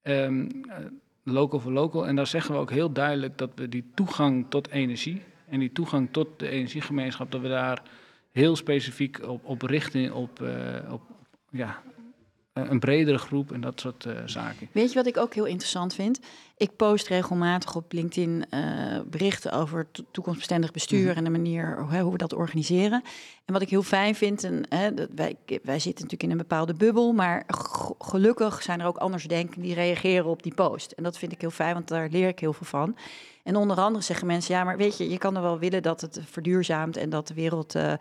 Ehm, 0.02 0.46
eh, 0.70 0.76
local 1.24 1.60
voor 1.60 1.72
local. 1.72 2.08
En 2.08 2.16
daar 2.16 2.28
zeggen 2.28 2.54
we 2.54 2.60
ook 2.60 2.72
heel 2.72 2.92
duidelijk 2.92 3.38
dat 3.38 3.50
we 3.56 3.70
die 3.70 3.92
toegang 3.94 4.46
tot 4.50 4.70
energie 4.70 5.22
en 5.50 5.60
die 5.60 5.72
toegang 5.72 6.08
tot 6.12 6.28
de 6.40 6.50
energiegemeenschap, 6.50 7.32
dat 7.32 7.42
we 7.42 7.48
daar 7.48 7.82
heel 8.40 8.56
specifiek 8.56 9.28
op, 9.28 9.46
op 9.46 9.62
richten 9.62 10.14
op, 10.14 10.42
eh, 10.42 10.92
op 10.94 11.02
ja, 11.52 11.82
een 12.54 12.80
bredere 12.80 13.18
groep 13.18 13.52
en 13.52 13.62
dat 13.62 13.80
soort 13.80 14.06
eh, 14.06 14.14
zaken. 14.26 14.68
Weet 14.72 14.90
je 14.90 14.96
wat 14.96 15.08
ik 15.08 15.18
ook 15.18 15.34
heel 15.34 15.46
interessant 15.46 15.94
vind? 15.94 16.20
Ik 16.58 16.76
post 16.76 17.08
regelmatig 17.08 17.76
op 17.76 17.92
LinkedIn 17.94 18.46
eh, 18.50 19.00
berichten 19.06 19.52
over 19.52 19.88
to- 19.92 20.04
toekomstbestendig 20.12 20.72
bestuur 20.72 21.08
Mhm. 21.08 21.18
en 21.18 21.24
de 21.24 21.30
manier 21.30 21.80
hoe, 21.80 22.00
hoe 22.00 22.12
we 22.12 22.18
dat 22.18 22.34
organiseren. 22.34 23.02
En 23.46 23.54
wat 23.54 23.62
ik 23.62 23.70
heel 23.70 23.84
fijn 23.84 24.16
vind, 24.16 24.44
en, 24.44 24.66
hè, 24.70 24.94
dat 24.94 25.10
wij, 25.16 25.36
wij 25.46 25.80
zitten 25.80 26.04
natuurlijk 26.04 26.24
in 26.24 26.32
een 26.32 26.38
bepaalde 26.38 26.74
bubbel, 26.74 27.14
maar 27.14 27.46
gelukkig 28.00 28.64
zijn 28.64 28.80
er 28.80 28.86
ook 28.88 28.98
andersdenken 28.98 29.62
die 29.62 29.74
reageren 29.74 30.26
op 30.26 30.44
die 30.44 30.54
post. 30.54 30.92
En 30.92 31.04
dat 31.04 31.18
vind 31.18 31.32
ik 31.32 31.42
heel 31.42 31.50
fijn, 31.52 31.74
want 31.74 31.88
daar 31.88 32.10
leer 32.12 32.28
ik 32.28 32.40
heel 32.40 32.54
veel 32.54 32.68
van. 32.68 32.96
En 33.44 33.56
onder 33.56 33.78
andere 33.78 34.04
zeggen 34.04 34.28
mensen, 34.28 34.56
ja, 34.56 34.64
maar 34.64 34.78
weet 34.78 34.98
je, 34.98 35.10
je 35.10 35.18
kan 35.18 35.36
er 35.36 35.42
wel 35.42 35.60
willen 35.60 35.82
dat 35.82 36.02
het 36.02 36.20
verduurzaamt 36.26 36.98
en 36.98 37.10
dat 37.10 37.28
de 37.28 37.34
wereld 37.34 37.76
eh, 37.76 37.94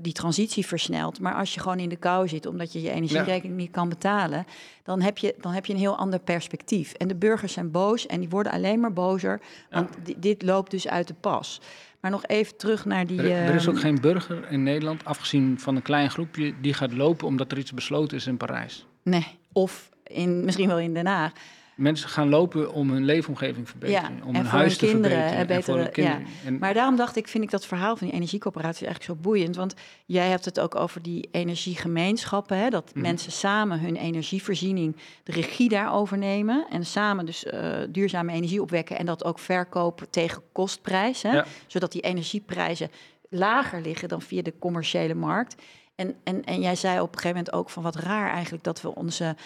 die 0.00 0.12
transitie 0.12 0.66
versnelt. 0.66 1.20
Maar 1.20 1.34
als 1.34 1.54
je 1.54 1.60
gewoon 1.60 1.78
in 1.78 1.88
de 1.88 1.96
kou 1.96 2.28
zit 2.28 2.46
omdat 2.46 2.72
je 2.72 2.82
je 2.82 2.90
energierekening 2.90 3.56
niet 3.58 3.70
kan 3.70 3.88
betalen, 3.88 4.46
dan 4.82 5.00
heb, 5.00 5.18
je, 5.18 5.34
dan 5.40 5.52
heb 5.52 5.66
je 5.66 5.72
een 5.72 5.78
heel 5.78 5.96
ander 5.96 6.18
perspectief. 6.18 6.92
En 6.92 7.08
de 7.08 7.14
burgers 7.14 7.52
zijn 7.52 7.70
boos 7.70 8.06
en 8.06 8.20
die 8.20 8.28
worden 8.28 8.52
alleen 8.52 8.80
maar 8.80 8.92
bozer, 8.92 9.40
want 9.70 9.88
di- 10.02 10.16
dit 10.18 10.42
loopt 10.42 10.70
dus 10.70 10.88
uit 10.88 11.08
de 11.08 11.14
pas. 11.14 11.60
Maar 12.00 12.10
nog 12.10 12.26
even 12.26 12.56
terug 12.56 12.84
naar 12.84 13.06
die... 13.06 13.22
Er, 13.22 13.30
er 13.48 13.54
is 13.54 13.68
ook 13.68 13.74
ehm, 13.74 13.82
geen 13.82 14.00
burger 14.00 14.50
in 14.50 14.62
Nederland, 14.62 15.04
afgezien 15.04 15.60
van 15.60 15.76
een 15.76 15.82
klein 15.82 16.10
groepje, 16.10 16.54
die 16.60 16.74
gaat 16.74 16.92
lopen 16.92 17.26
omdat 17.26 17.52
er 17.52 17.58
iets 17.58 17.72
besloten 17.72 18.16
is 18.16 18.26
in 18.26 18.36
Parijs. 18.36 18.86
Nee, 19.02 19.26
of 19.52 19.88
in, 20.04 20.44
misschien 20.44 20.68
wel 20.68 20.78
in 20.78 20.94
Den 20.94 21.06
Haag. 21.06 21.32
Mensen 21.76 22.08
gaan 22.08 22.28
lopen 22.28 22.72
om 22.72 22.90
hun 22.90 23.04
leefomgeving 23.04 23.64
te 23.64 23.70
verbeteren, 23.70 24.16
Ja, 24.16 24.24
om 24.26 24.34
hun 24.34 24.46
huis 24.46 24.80
hun 24.80 24.90
te 24.90 24.96
verbeteren. 24.98 25.48
en 25.48 25.62
voor 25.62 25.74
hun 25.74 25.84
ja. 25.84 25.90
kinderen. 25.90 26.26
En, 26.44 26.58
Maar 26.58 26.74
daarom 26.74 26.96
dacht 26.96 27.16
ik, 27.16 27.28
vind 27.28 27.44
ik 27.44 27.50
dat 27.50 27.66
verhaal 27.66 27.96
van 27.96 28.06
die 28.06 28.16
energiecoöperatie 28.16 28.86
eigenlijk 28.86 29.18
zo 29.18 29.22
boeiend. 29.28 29.56
Want 29.56 29.74
jij 30.06 30.28
hebt 30.28 30.44
het 30.44 30.60
ook 30.60 30.74
over 30.74 31.02
die 31.02 31.28
energiegemeenschappen. 31.30 32.58
Hè, 32.58 32.68
dat 32.70 32.90
Mhm. 32.94 33.00
mensen 33.00 33.32
samen 33.32 33.80
hun 33.80 33.96
energievoorziening, 33.96 34.96
de 35.22 35.32
regie 35.32 35.68
daarover 35.68 36.18
nemen. 36.18 36.66
En 36.70 36.86
samen 36.86 37.26
dus 37.26 37.44
eh, 37.44 37.72
duurzame 37.88 38.32
energie 38.32 38.62
opwekken. 38.62 38.98
En 38.98 39.06
dat 39.06 39.24
ook 39.24 39.38
verkopen 39.38 40.10
tegen 40.10 40.42
kostprijs. 40.52 41.22
Hè, 41.22 41.32
Ja. 41.32 41.46
Zodat 41.66 41.92
die 41.92 42.00
energieprijzen 42.02 42.90
lager 43.30 43.80
liggen 43.80 44.08
dan 44.08 44.22
via 44.22 44.42
de 44.42 44.54
commerciële 44.58 45.14
markt. 45.14 45.54
En, 45.94 46.14
en, 46.24 46.44
en 46.44 46.60
jij 46.60 46.76
zei 46.76 47.00
op 47.00 47.06
een 47.12 47.18
gegeven 47.20 47.36
moment 47.36 47.52
ook 47.54 47.70
van 47.70 47.82
wat 47.82 47.96
raar 47.96 48.30
eigenlijk 48.32 48.64
dat 48.64 48.80
we 48.80 48.94
onze 48.94 49.36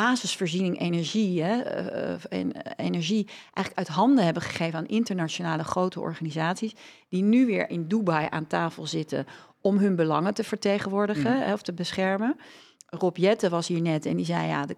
basisvoorziening 0.00 0.80
energie, 0.80 1.42
hè, 1.42 1.60
eh, 1.60 2.16
en, 2.28 2.52
eh, 2.52 2.86
energie 2.86 3.26
eigenlijk 3.52 3.76
uit 3.76 3.88
handen 3.88 4.24
hebben 4.24 4.42
gegeven 4.42 4.78
aan 4.78 4.86
internationale 4.86 5.64
grote 5.64 6.00
organisaties, 6.00 6.74
die 7.08 7.22
nu 7.22 7.46
weer 7.46 7.70
in 7.70 7.88
Dubai 7.88 8.26
aan 8.30 8.46
tafel 8.46 8.86
zitten 8.86 9.26
om 9.60 9.78
hun 9.78 9.96
belangen 9.96 10.34
te 10.34 10.44
vertegenwoordigen 10.44 11.32
Mhm. 11.32 11.42
hè, 11.42 11.52
of 11.52 11.62
te 11.62 11.72
beschermen. 11.72 12.36
Rob 12.86 13.16
Jette 13.16 13.48
was 13.48 13.68
hier 13.68 13.80
net 13.80 14.06
en 14.06 14.16
die 14.16 14.24
zei 14.24 14.46
ja, 14.46 14.66
de, 14.66 14.76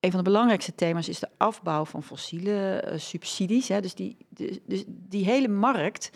een 0.00 0.10
van 0.10 0.24
de 0.24 0.30
belangrijkste 0.30 0.74
thema's 0.74 1.08
is 1.08 1.18
de 1.18 1.28
afbouw 1.36 1.84
van 1.84 2.02
fossiele 2.02 2.84
subsidies. 2.96 3.68
Hè. 3.68 3.80
Dus, 3.80 3.94
die, 3.94 4.16
dus 4.66 4.84
die 4.86 5.24
hele 5.24 5.48
markt 5.48 6.10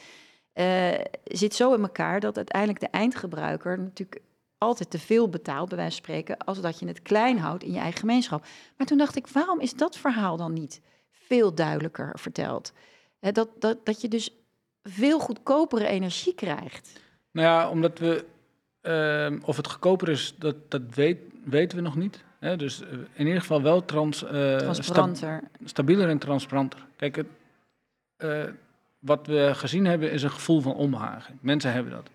zit 1.25 1.55
zo 1.55 1.75
in 1.75 1.83
elkaar 1.83 2.21
dat 2.21 2.37
uiteindelijk 2.37 2.81
de 2.81 2.89
eindgebruiker 2.89 3.79
natuurlijk 3.79 4.21
altijd 4.59 4.91
te 4.91 4.99
veel 4.99 5.29
betaalt, 5.29 5.69
bij 5.69 5.77
wijze 5.79 5.97
van 5.97 6.05
spreken, 6.05 6.37
als 6.39 6.61
dat 6.61 6.79
je 6.79 6.87
het 6.87 7.03
klein 7.03 7.39
houdt 7.39 7.63
in 7.63 7.73
je 7.73 7.79
eigen 7.79 8.01
gemeenschap. 8.01 8.45
Maar 8.77 8.87
toen 8.87 8.99
dacht 8.99 9.17
ik, 9.17 9.27
waarom 9.27 9.61
is 9.61 9.75
dat 9.75 9.97
verhaal 9.97 10.37
dan 10.37 10.53
niet 10.53 10.81
veel 11.11 11.55
duidelijker 11.55 12.19
verteld? 12.19 12.73
Dat, 13.21 13.49
dat, 13.59 13.87
dat 13.87 14.01
je 14.01 14.09
dus 14.09 14.31
veel 14.83 15.19
goedkopere 15.19 15.87
energie 15.87 16.35
krijgt. 16.35 17.01
Nou 17.31 17.47
ja, 17.49 17.71
omdat 17.71 17.99
we, 17.99 18.25
ehm, 18.81 19.39
of 19.45 19.57
het 19.57 19.69
goedkoper 19.71 20.09
is, 20.09 20.35
dat, 20.39 20.71
dat 20.71 20.83
weet, 20.95 21.19
weten 21.45 21.77
we 21.79 21.85
nog 21.85 21.97
niet. 21.97 22.25
Hè? 22.39 22.57
Dus 22.57 22.81
eh, 22.83 22.89
in 23.13 23.27
ieder 23.27 23.41
geval 23.41 23.63
wel 23.63 23.85
trans, 23.85 24.17
sta- 24.17 24.57
Transparanter. 24.59 25.43
stabieler 25.65 26.09
en 26.09 26.19
transparanter. 26.19 26.87
Kijk, 26.97 27.17
het, 27.17 27.27
eh, 28.17 28.45
wat 28.99 29.27
we 29.27 29.51
gezien 29.55 29.85
hebben 29.87 30.11
is 30.13 30.23
een 30.23 30.31
gevoel 30.31 30.61
van 30.61 30.75
onbehagen. 30.75 31.39
Mensen 31.41 31.73
hebben 31.73 31.93
dat. 31.93 32.11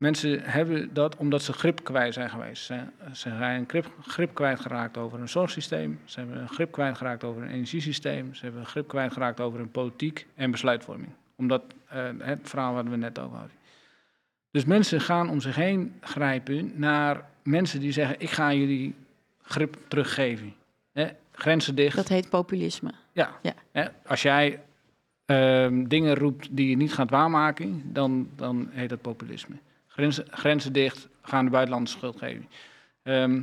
Mensen 0.00 0.40
hebben 0.42 0.94
dat 0.94 1.16
omdat 1.16 1.42
ze 1.42 1.52
grip 1.52 1.84
kwijt 1.84 2.14
zijn 2.14 2.30
geweest. 2.30 2.64
Ze, 2.64 2.82
ze 3.12 3.28
zijn 3.38 3.64
grip, 3.68 3.92
grip 4.02 4.34
kwijtgeraakt 4.34 4.96
over 4.96 5.20
een 5.20 5.28
zorgsysteem. 5.28 6.00
Ze 6.04 6.18
hebben 6.18 6.38
een 6.38 6.48
grip 6.48 6.72
kwijtgeraakt 6.72 7.24
over 7.24 7.42
een 7.42 7.48
energiesysteem. 7.48 8.34
Ze 8.34 8.42
hebben 8.42 8.60
een 8.60 8.66
grip 8.66 8.88
kwijtgeraakt 8.88 9.40
over 9.40 9.60
een 9.60 9.70
politiek 9.70 10.26
en 10.34 10.50
besluitvorming. 10.50 11.12
Omdat 11.36 11.62
eh, 11.88 12.08
het 12.18 12.38
verhaal 12.42 12.74
wat 12.74 12.88
we 12.88 12.96
net 12.96 13.18
over 13.18 13.36
hadden. 13.36 13.56
Dus 14.50 14.64
mensen 14.64 15.00
gaan 15.00 15.30
om 15.30 15.40
zich 15.40 15.56
heen 15.56 15.94
grijpen 16.00 16.72
naar 16.74 17.24
mensen 17.42 17.80
die 17.80 17.92
zeggen: 17.92 18.20
Ik 18.20 18.30
ga 18.30 18.52
jullie 18.52 18.94
grip 19.42 19.76
teruggeven. 19.88 20.54
Hè? 20.92 21.08
Grenzen 21.32 21.74
dicht. 21.74 21.96
Dat 21.96 22.08
heet 22.08 22.28
populisme. 22.28 22.90
Ja. 23.12 23.30
Ja. 23.42 23.54
Hè, 23.72 23.84
als 24.06 24.22
jij 24.22 24.60
ehm, 25.24 25.84
dingen 25.84 26.14
roept 26.14 26.48
die 26.50 26.70
je 26.70 26.76
niet 26.76 26.92
gaat 26.92 27.10
waarmaken, 27.10 27.82
dan, 27.92 28.28
dan 28.36 28.68
heet 28.70 28.88
dat 28.88 29.00
populisme. 29.00 29.56
Grenzen, 29.92 30.26
grenzen 30.30 30.72
dicht, 30.72 31.08
gaan 31.22 31.44
de 31.44 31.50
buitenlandse 31.50 31.96
schuld 31.96 32.16
geven. 32.18 32.48
Ehm, 33.02 33.42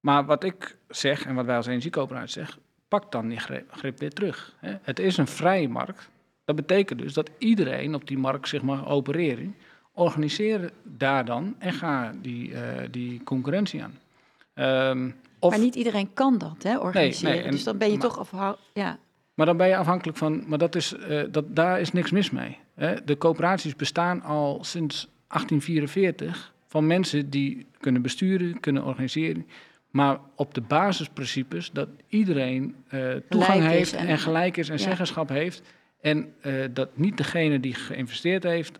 maar 0.00 0.24
wat 0.26 0.44
ik 0.44 0.76
zeg, 0.88 1.24
en 1.26 1.34
wat 1.34 1.44
wij 1.46 1.56
als 1.56 1.66
energiecoöperatie 1.66 2.28
zeggen, 2.28 2.62
pak 2.88 3.12
dan 3.12 3.28
die 3.28 3.38
grip, 3.40 3.72
grip 3.72 3.98
weer 3.98 4.12
terug. 4.12 4.54
Hè. 4.58 4.74
Het 4.82 4.98
is 4.98 5.16
een 5.16 5.26
vrije 5.26 5.68
markt. 5.68 6.08
Dat 6.44 6.56
betekent 6.56 6.98
dus 6.98 7.12
dat 7.12 7.30
iedereen 7.38 7.94
op 7.94 8.06
die 8.06 8.18
markt 8.18 8.48
zich 8.48 8.62
mag 8.62 8.86
opereren. 8.88 9.56
Organiseer 9.92 10.70
daar 10.82 11.24
dan 11.24 11.54
en 11.58 11.72
ga 11.72 12.12
die, 12.22 12.54
eh, 12.54 12.86
die 12.90 13.22
concurrentie 13.22 13.82
aan. 13.82 13.98
Ehm, 14.54 15.10
of, 15.38 15.50
Maar 15.50 15.58
niet 15.60 15.74
iedereen 15.74 16.12
kan 16.14 16.38
dat, 16.38 16.62
hè, 16.62 16.78
organiseren. 16.78 17.34
nee, 17.36 17.42
en- 17.44 17.50
dus 17.50 17.64
dan 17.64 17.78
ben 17.78 17.90
je 17.90 17.96
maar- 17.98 18.06
toch 18.06 18.18
afhankelijk. 18.18 18.60
Ja, 18.72 18.98
Maar 19.38 19.46
dan 19.46 19.56
ben 19.56 19.68
je 19.68 19.76
afhankelijk 19.76 20.18
van, 20.18 20.44
maar 20.46 20.58
dat 20.58 20.74
is, 20.74 20.96
eh, 20.96 21.22
dat, 21.30 21.56
daar 21.56 21.80
is 21.80 21.92
niks 21.92 22.10
mis 22.10 22.30
mee. 22.30 22.58
Hè? 22.74 23.04
De 23.04 23.18
coöperaties 23.18 23.76
bestaan 23.76 24.22
al 24.22 24.64
sinds 24.64 25.08
1844 25.26 26.52
van 26.66 26.86
mensen 26.86 27.30
die 27.30 27.66
kunnen 27.80 28.02
besturen, 28.02 28.60
kunnen 28.60 28.84
organiseren. 28.84 29.46
Maar 29.90 30.18
op 30.34 30.54
de 30.54 30.60
basisprincipes 30.60 31.70
dat 31.70 31.88
iedereen 32.08 32.74
eh, 32.88 33.10
toegang 33.28 33.62
heeft 33.62 33.92
en- 33.92 34.06
en, 34.06 34.18
gelijk 34.18 34.56
is 34.56 34.68
en 34.68 34.76
ja. 34.76 34.82
zeggenschap 34.82 35.28
heeft. 35.28 35.62
En 36.00 36.32
eh, 36.40 36.52
dat 36.70 36.96
niet 36.96 37.16
degene 37.16 37.60
die 37.60 37.74
geïnvesteerd 37.74 38.42
heeft 38.42 38.78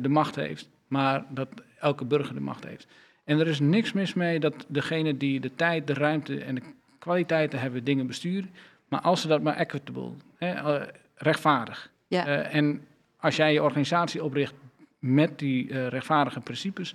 de 0.00 0.08
macht 0.08 0.34
heeft, 0.34 0.68
maar 0.86 1.24
dat 1.28 1.48
elke 1.78 2.04
burger 2.04 2.34
de 2.34 2.40
macht 2.40 2.64
heeft. 2.64 2.86
En 3.24 3.40
er 3.40 3.46
is 3.46 3.60
niks 3.60 3.92
mis 3.92 4.14
mee 4.14 4.40
dat 4.40 4.66
degene 4.68 5.16
die 5.16 5.40
de 5.40 5.54
tijd, 5.54 5.86
de 5.86 5.94
ruimte 5.94 6.38
en 6.40 6.54
de 6.54 6.62
kwaliteiten 6.98 7.60
hebben 7.60 7.84
dingen 7.84 8.06
besturen. 8.06 8.50
Maar 8.94 9.02
als 9.02 9.20
ze 9.20 9.28
dat 9.28 9.42
maar 9.42 9.56
equitable, 9.56 10.10
hè, 10.38 10.50
eh, 10.52 10.86
rechtvaardig. 11.14 11.90
ja. 12.06 12.26
Eh, 12.26 12.54
en 12.54 12.86
als 13.16 13.36
jij 13.36 13.52
je 13.52 13.62
organisatie 13.62 14.24
opricht 14.24 14.54
met 14.98 15.38
die 15.38 15.70
eh, 15.70 15.86
rechtvaardige 15.88 16.40
principes, 16.40 16.94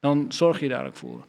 dan 0.00 0.32
zorg 0.32 0.60
je 0.60 0.68
daar 0.68 0.86
ook 0.86 0.96
voor. 0.96 1.26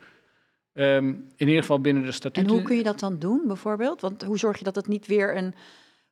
Ehm, 0.73 1.05
in 1.36 1.47
ieder 1.47 1.55
geval 1.62 1.81
binnen 1.81 2.01
de 2.03 2.07
En 2.07 2.13
statuten. 2.13 2.51
hoe 2.51 2.62
kun 2.62 2.75
je 2.77 2.84
dat 2.84 2.99
dan 2.99 3.19
doen, 3.19 3.41
bijvoorbeeld? 3.47 4.01
Want 4.01 4.23
hoe 4.23 4.38
zorg 4.38 4.57
je 4.57 4.63
dat 4.63 4.75
het 4.75 4.88
niet 4.88 5.07
weer 5.07 5.38
een 5.38 5.53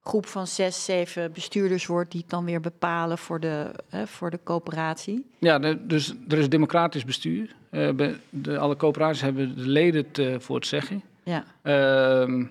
groep 0.02 0.26
van 0.26 0.48
zes, 0.48 0.86
zeven 0.86 1.32
bestuurders 1.32 1.86
wordt... 1.86 2.12
die 2.12 2.22
het 2.22 2.30
dan 2.30 2.46
weer 2.46 2.60
bepalen 2.62 3.18
voor 3.18 3.40
de, 3.40 3.72
voor 4.06 4.30
de 4.30 4.40
coöperatie? 4.44 5.30
Ja, 5.40 5.60
de- 5.60 5.86
dus 5.86 6.14
er 6.28 6.38
is 6.38 6.50
democratisch 6.50 7.06
bestuur. 7.06 7.56
Be- 7.70 8.16
de, 8.30 8.58
alle 8.58 8.76
coöperaties 8.76 9.22
hebben 9.22 9.56
de 9.56 9.68
leden 9.68 10.06
het, 10.12 10.44
voor 10.44 10.56
het 10.56 10.68
zeggen. 10.68 11.02
Ja, 11.24 11.44
Ehm, 11.62 12.46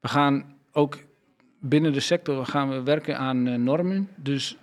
we 0.00 0.08
gaan 0.08 0.58
ook 0.72 0.98
binnen 1.60 1.92
de 1.92 2.00
sector 2.00 2.46
gaan 2.46 2.68
we 2.68 2.82
werken 2.82 3.18
aan 3.18 3.46
eh, 3.46 3.54
normen. 3.54 4.08
Dus 4.16 4.56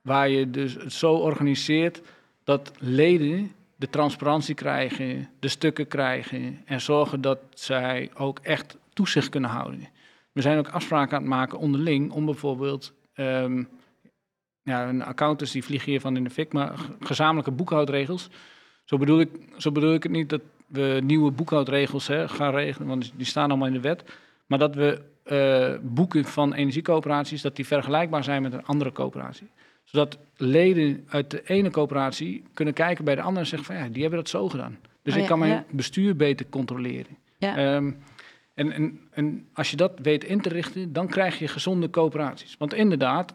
waar 0.00 0.28
je 0.28 0.50
dus 0.50 0.74
het 0.74 0.92
zo 0.92 1.14
organiseert 1.14 2.02
dat 2.44 2.72
leden 2.78 3.52
de 3.76 3.88
transparantie 3.90 4.54
krijgen, 4.54 5.28
de 5.38 5.48
stukken 5.48 5.88
krijgen 5.88 6.62
en 6.64 6.80
zorgen 6.80 7.20
dat 7.20 7.38
zij 7.54 8.10
ook 8.14 8.38
echt 8.38 8.76
toezicht 8.92 9.28
kunnen 9.28 9.50
houden. 9.50 9.88
We 10.32 10.40
zijn 10.40 10.58
ook 10.58 10.68
afspraken 10.68 11.16
aan 11.16 11.22
het 11.22 11.30
maken 11.30 11.58
onderling 11.58 12.10
om 12.10 12.24
bijvoorbeeld, 12.24 12.92
ehm, 13.14 13.64
ja, 14.62 14.88
een 14.88 15.02
accountants 15.02 15.52
die 15.52 15.64
vliegen 15.64 15.90
hiervan 15.90 16.16
in 16.16 16.24
de 16.24 16.30
fik, 16.30 16.52
maar 16.52 16.74
gezamenlijke 17.00 17.50
boekhoudregels, 17.50 18.30
Zo 18.84 18.98
bedoel 18.98 19.20
ik, 19.20 19.30
zo 19.56 19.72
bedoel 19.72 19.94
ik 19.94 20.02
het 20.02 20.12
niet 20.12 20.28
dat 20.28 20.40
we 20.66 21.00
nieuwe 21.02 21.30
boekhoudregels 21.30 22.06
hè, 22.06 22.28
gaan 22.28 22.54
regelen, 22.54 22.88
want 22.88 23.12
die 23.16 23.26
staan 23.26 23.48
allemaal 23.48 23.66
in 23.66 23.72
de 23.72 23.80
wet. 23.80 24.04
Maar 24.46 24.58
dat 24.58 24.74
we 24.74 25.02
uh, 25.32 25.74
boeken 25.82 26.24
van 26.24 26.54
energiecoöperaties, 26.54 27.42
dat 27.42 27.56
die 27.56 27.66
vergelijkbaar 27.66 28.24
zijn 28.24 28.42
met 28.42 28.52
een 28.52 28.64
andere 28.64 28.92
coöperatie. 28.92 29.50
Zodat 29.84 30.18
leden 30.36 31.04
uit 31.08 31.30
de 31.30 31.42
ene 31.44 31.70
coöperatie 31.70 32.44
kunnen 32.54 32.74
kijken 32.74 33.04
bij 33.04 33.14
de 33.14 33.20
andere 33.20 33.40
en 33.40 33.46
zeggen 33.46 33.66
van 33.66 33.76
ja, 33.76 33.88
die 33.88 34.00
hebben 34.02 34.20
dat 34.20 34.28
zo 34.28 34.48
gedaan. 34.48 34.78
Dus 35.02 35.12
Oh 35.12 35.18
ik 35.18 35.24
ja, 35.24 35.30
kan 35.30 35.38
mijn 35.38 35.52
ja. 35.52 35.64
bestuur 35.70 36.16
beter 36.16 36.46
controleren. 36.48 37.16
Ja. 37.38 37.56
Ehm, 37.56 37.92
en, 38.54 38.72
en, 38.72 39.00
en 39.10 39.48
als 39.52 39.70
je 39.70 39.76
dat 39.76 39.92
weet 40.02 40.24
in 40.24 40.40
te 40.40 40.48
richten, 40.48 40.92
dan 40.92 41.08
krijg 41.08 41.38
je 41.38 41.48
gezonde 41.48 41.90
coöperaties. 41.90 42.56
Want 42.58 42.74
inderdaad, 42.74 43.34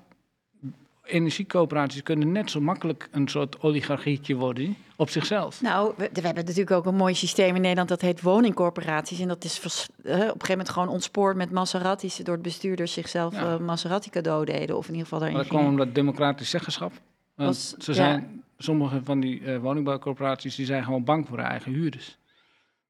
energiecoöperaties 1.06 2.04
kunnen 2.04 2.32
net 2.32 2.52
zo 2.52 2.62
makkelijk 2.62 3.08
een 3.12 3.28
soort 3.28 3.62
oligarchietje 3.62 4.36
worden 4.36 4.76
op 4.96 5.10
zichzelf. 5.10 5.62
Nou, 5.62 5.94
we, 5.98 6.10
we 6.13 6.22
hebben 6.22 6.44
natuurlijk 6.46 6.72
ook 6.72 6.86
een 6.86 6.96
mooi 6.96 7.13
systeem 7.13 7.56
in 7.56 7.62
Nederland 7.62 7.89
dat 7.89 8.02
heet 8.02 8.22
woningcorporaties. 8.22 9.20
En 9.20 9.28
dat 9.28 9.44
is 9.44 9.58
vers- 9.60 9.88
eh, 10.04 10.13
op 10.13 10.20
een 10.20 10.20
gegeven 10.26 10.48
moment 10.50 10.70
gewoon 10.70 10.88
ontspoord 10.88 11.36
met 11.36 11.52
Maseratis, 11.52 12.15
door 12.15 12.34
het 12.34 12.44
bestuurders 12.44 12.94
zichzelf 12.94 13.34
Ja. 13.34 13.54
eh, 13.54 13.60
Maserati 13.60 14.10
cadeau 14.10 14.46
deden. 14.46 14.78
Of 14.78 14.86
in 14.88 14.91
ieder 14.94 15.04
geval 15.08 15.20
Maar 15.20 15.30
daarin 15.32 15.50
dat 15.50 15.60
kwam 15.60 15.72
omdat 15.72 15.96
democratisch 15.96 16.50
zeggenschap. 16.50 16.91
Was- 17.36 17.70
ze 17.78 17.91
ja. 17.91 17.96
zijn, 17.96 18.44
sommige 18.58 19.02
van 19.04 19.20
die 19.20 19.41
eh, 19.46 19.58
woningbouwcorporaties 19.60 20.56
die 20.56 20.65
zijn 20.65 20.84
gewoon 20.84 21.04
bang 21.04 21.28
voor 21.28 21.38
hun 21.38 21.46
eigen 21.48 21.72
huurders. 21.72 22.18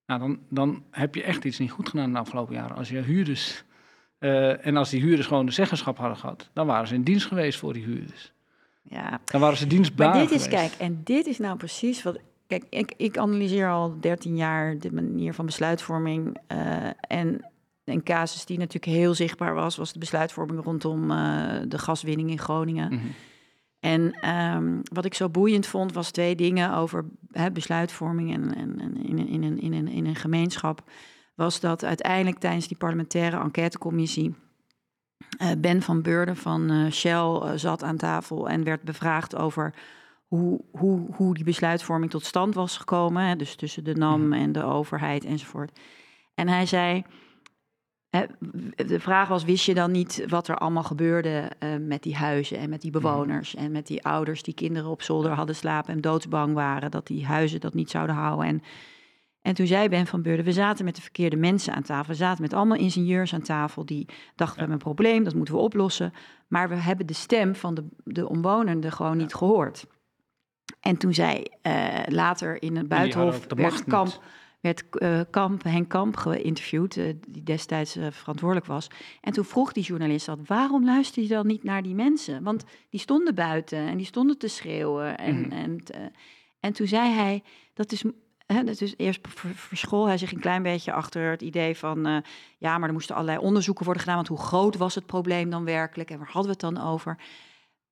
Nou, 0.06 0.20
dan, 0.20 0.40
dan 0.50 0.84
heb 0.92 1.16
je 1.16 1.24
echt 1.24 1.44
iets 1.46 1.60
niet 1.60 1.72
goed 1.72 1.90
gedaan 1.90 2.12
de 2.12 2.18
afgelopen 2.20 2.56
jaren. 2.56 2.76
Als 2.78 2.90
je 2.90 3.00
huurders, 3.02 3.64
eh, 4.18 4.66
en 4.66 4.78
als 4.78 4.90
die 4.90 5.02
huurders 5.02 5.28
gewoon 5.28 5.46
de 5.46 5.52
zeggenschap 5.52 5.98
hadden 5.98 6.18
gehad, 6.18 6.50
dan 6.54 6.68
waren 6.68 6.88
ze 6.88 6.94
in 6.94 7.04
dienst 7.04 7.26
geweest 7.26 7.60
voor 7.60 7.74
die 7.74 7.84
huurders. 7.84 8.34
Ja. 8.82 9.20
Dan 9.26 9.42
waren 9.42 9.58
ze 9.58 9.68
dienstbaar 9.68 10.10
Maar 10.10 10.20
dit 10.20 10.32
is, 10.32 10.44
geweest. 10.44 10.62
kijk, 10.78 10.90
en 10.90 11.02
dit 11.04 11.26
is 11.26 11.38
nou 11.38 11.58
precies 11.58 12.04
wat. 12.04 12.20
Kijk, 12.48 12.66
ik, 12.70 12.94
ik 12.98 13.18
analyseer 13.18 13.70
al 13.70 14.00
13 14.00 14.36
jaar 14.36 14.80
de 14.80 14.94
manier 14.94 15.34
van 15.34 15.46
besluitvorming. 15.46 16.38
eh, 16.48 16.88
en 17.08 17.50
een 17.86 18.04
casus 18.04 18.46
die 18.46 18.58
natuurlijk 18.58 18.86
heel 18.98 19.14
zichtbaar 19.14 19.54
was, 19.54 19.76
was 19.76 19.94
de 19.94 20.00
besluitvorming 20.00 20.64
rondom 20.64 21.12
eh, 21.12 21.18
de 21.68 21.78
gaswinning 21.78 22.30
in 22.30 22.40
Groningen. 22.40 22.94
Mhm. 22.94 23.06
En 23.80 24.12
ehm, 24.22 24.80
wat 24.84 25.06
ik 25.06 25.14
zo 25.14 25.30
boeiend 25.30 25.66
vond, 25.68 25.94
was 25.94 26.12
twee 26.12 26.36
dingen 26.36 26.74
over 26.76 27.06
hè, 27.32 27.52
besluitvorming 27.52 28.34
en, 28.34 28.56
en, 28.56 28.80
en 28.80 29.06
in, 29.06 29.28
in, 29.28 29.60
in, 29.62 29.74
een, 29.74 29.88
in 29.88 30.06
een 30.06 30.16
gemeenschap. 30.16 30.84
Was 31.36 31.60
dat 31.60 31.84
uiteindelijk 31.84 32.40
tijdens 32.40 32.68
die 32.68 32.78
parlementaire 32.78 33.40
enquêtecommissie. 33.40 34.36
eh, 35.38 35.52
ben 35.58 35.82
van 35.82 36.02
Beurden 36.02 36.36
van 36.36 36.70
eh, 36.70 36.92
Shell 36.92 37.40
eh, 37.42 37.52
zat 37.56 37.84
aan 37.84 37.98
tafel 37.98 38.50
en 38.50 38.64
werd 38.64 38.82
bevraagd 38.82 39.36
over 39.36 39.74
hoe, 40.28 40.62
hoe, 40.72 41.08
hoe 41.16 41.34
die 41.34 41.44
besluitvorming 41.44 42.12
tot 42.12 42.26
stand 42.26 42.56
was 42.56 42.78
gekomen. 42.78 43.24
Hè, 43.24 43.36
dus 43.36 43.56
tussen 43.56 43.84
de 43.84 43.96
NAM 43.96 44.34
en 44.34 44.52
de 44.52 44.64
overheid 44.64 45.26
enzovoort. 45.26 45.80
En 46.34 46.48
hij 46.48 46.66
zei. 46.66 47.04
hè, 48.10 48.26
De 48.76 49.00
vraag 49.00 49.28
was: 49.28 49.44
wist 49.44 49.66
je 49.66 49.74
dan 49.74 49.92
niet 49.92 50.26
wat 50.28 50.48
er 50.48 50.58
allemaal 50.58 50.84
gebeurde 50.84 51.52
met 51.80 52.04
die 52.04 52.16
huizen 52.16 52.58
en 52.58 52.70
met 52.70 52.82
die 52.82 52.92
bewoners 52.92 53.56
en 53.56 53.72
met 53.72 53.88
die 53.88 54.04
ouders 54.06 54.44
die 54.44 54.54
kinderen 54.54 54.90
op 54.90 55.02
zolder 55.02 55.32
hadden 55.32 55.56
slapen 55.56 55.94
en 55.94 56.02
doodsbang 56.02 56.54
waren 56.54 56.92
dat 56.92 57.08
die 57.08 57.26
huizen 57.26 57.60
dat 57.60 57.74
niet 57.74 57.90
zouden 57.90 58.16
houden? 58.16 58.46
En, 58.46 58.64
en 59.46 59.54
toen 59.54 59.68
zei 59.68 59.90
Ben 59.90 60.08
van 60.08 60.22
Beurden: 60.22 60.46
we 60.46 60.52
zaten 60.52 60.86
met 60.86 60.96
de 60.96 61.02
verkeerde 61.02 61.36
mensen 61.36 61.74
aan 61.74 61.84
tafel. 61.84 62.12
We 62.12 62.18
zaten 62.18 62.42
met 62.42 62.54
allemaal 62.54 62.78
ingenieurs 62.78 63.34
aan 63.34 63.42
tafel 63.42 63.86
die 63.86 64.06
dachten: 64.36 64.56
we 64.56 64.60
hebben 64.60 64.72
een 64.72 64.94
probleem, 64.94 65.24
dat 65.24 65.36
moeten 65.36 65.54
we 65.54 65.60
oplossen. 65.60 66.14
Maar 66.48 66.70
we 66.70 66.76
hebben 66.76 67.06
de 67.06 67.14
stem 67.14 67.56
van 67.56 67.74
de, 67.74 67.86
de 68.04 68.30
omwonenden 68.30 68.92
gewoon 68.92 69.18
niet 69.18 69.34
gehoord. 69.34 69.86
En 70.80 70.98
toen 70.98 71.14
zei 71.14 71.44
eh, 71.62 72.00
later 72.08 72.62
in 72.62 72.76
het 72.76 72.88
buitenhof 72.88 73.46
werd 73.56 73.84
Kamp, 73.84 74.24
werd 74.62 74.84
eh, 74.90 75.20
Kamp, 75.30 75.64
Henk 75.64 75.90
Kamp 75.90 76.16
geïnterviewd, 76.18 76.98
eh, 76.98 77.14
die 77.28 77.44
destijds 77.44 77.98
verantwoordelijk 78.10 78.68
was. 78.68 78.88
En 79.22 79.34
toen 79.34 79.46
vroeg 79.46 79.72
die 79.72 79.84
journalist 79.84 80.26
dat, 80.26 80.40
waarom 80.46 80.86
luister 80.86 81.22
je 81.22 81.30
dan 81.30 81.48
niet 81.48 81.64
naar 81.64 81.82
die 81.84 81.96
mensen? 81.96 82.44
Want 82.44 82.64
die 82.90 83.00
stonden 83.00 83.36
buiten 83.36 83.80
en 83.80 83.98
die 83.98 84.06
stonden 84.06 84.38
te 84.38 84.48
schreeuwen. 84.48 85.18
En, 85.18 85.40
Mhm. 85.40 85.52
en, 85.52 85.84
en 86.60 86.74
toen 86.74 86.88
zei 86.88 87.12
hij, 87.12 87.44
dat 87.74 87.92
is... 87.92 88.04
Is 88.66 88.94
eerst 88.98 89.20
ver- 89.28 89.56
verschool 89.56 90.08
hij 90.08 90.18
zich 90.18 90.32
een 90.32 90.40
klein 90.40 90.64
beetje 90.64 90.94
achter 90.94 91.30
het 91.30 91.42
idee 91.42 91.78
van... 91.78 92.06
eh, 92.06 92.18
ja, 92.58 92.78
maar 92.78 92.88
er 92.88 92.94
moesten 92.94 93.16
allerlei 93.16 93.38
onderzoeken 93.40 93.84
worden 93.86 94.04
gedaan... 94.04 94.18
want 94.18 94.28
hoe 94.28 94.48
groot 94.48 94.78
was 94.78 94.96
het 94.96 95.06
probleem 95.06 95.50
dan 95.50 95.66
werkelijk 95.66 96.10
en 96.10 96.18
waar 96.18 96.32
hadden 96.32 96.58
we 96.58 96.66
het 96.68 96.76
dan 96.76 96.88
over? 96.88 97.18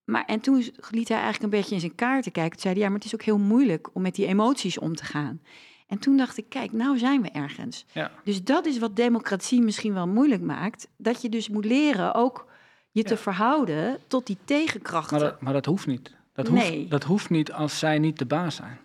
Maar 0.03 0.25
en 0.25 0.39
toen 0.39 0.63
liet 0.89 1.07
hij 1.07 1.17
eigenlijk 1.17 1.43
een 1.53 1.59
beetje 1.59 1.73
in 1.75 1.81
zijn 1.81 1.95
kaarten 1.95 2.31
kijken. 2.31 2.51
Toen 2.51 2.61
zei 2.61 2.73
hij, 2.73 2.83
ja, 2.83 2.89
maar 2.89 2.97
het 2.97 3.07
is 3.07 3.13
ook 3.13 3.23
heel 3.23 3.37
moeilijk 3.37 3.89
om 3.93 4.01
met 4.01 4.15
die 4.15 4.25
emoties 4.25 4.79
om 4.79 4.95
te 4.95 5.05
gaan. 5.05 5.41
En 5.87 5.99
toen 5.99 6.17
dacht 6.17 6.37
ik, 6.37 6.49
kijk, 6.49 6.71
nou 6.71 6.97
zijn 6.97 7.21
we 7.21 7.29
ergens. 7.29 7.85
Ja. 7.91 8.11
Dus 8.23 8.43
dat 8.43 8.65
is 8.65 8.79
wat 8.79 8.95
democratie 8.95 9.61
misschien 9.61 9.93
wel 9.93 10.07
moeilijk 10.07 10.41
maakt. 10.41 10.87
Dat 10.97 11.21
je 11.21 11.29
dus 11.29 11.49
moet 11.49 11.65
leren 11.65 12.13
ook 12.13 12.47
je 12.91 13.03
te 13.03 13.17
verhouden 13.17 13.99
tot 14.07 14.27
die 14.27 14.37
tegenkrachten. 14.45 15.19
Maar 15.19 15.29
dat, 15.29 15.41
maar 15.41 15.53
dat 15.53 15.65
hoeft 15.65 15.87
niet. 15.87 16.15
Dat 16.33 16.47
hoeft, 16.47 16.89
dat 16.89 17.03
hoeft 17.03 17.29
niet 17.29 17.51
als 17.51 17.79
zij 17.79 17.99
niet 17.99 18.19
de 18.19 18.25
baas 18.25 18.55
zijn. 18.55 18.79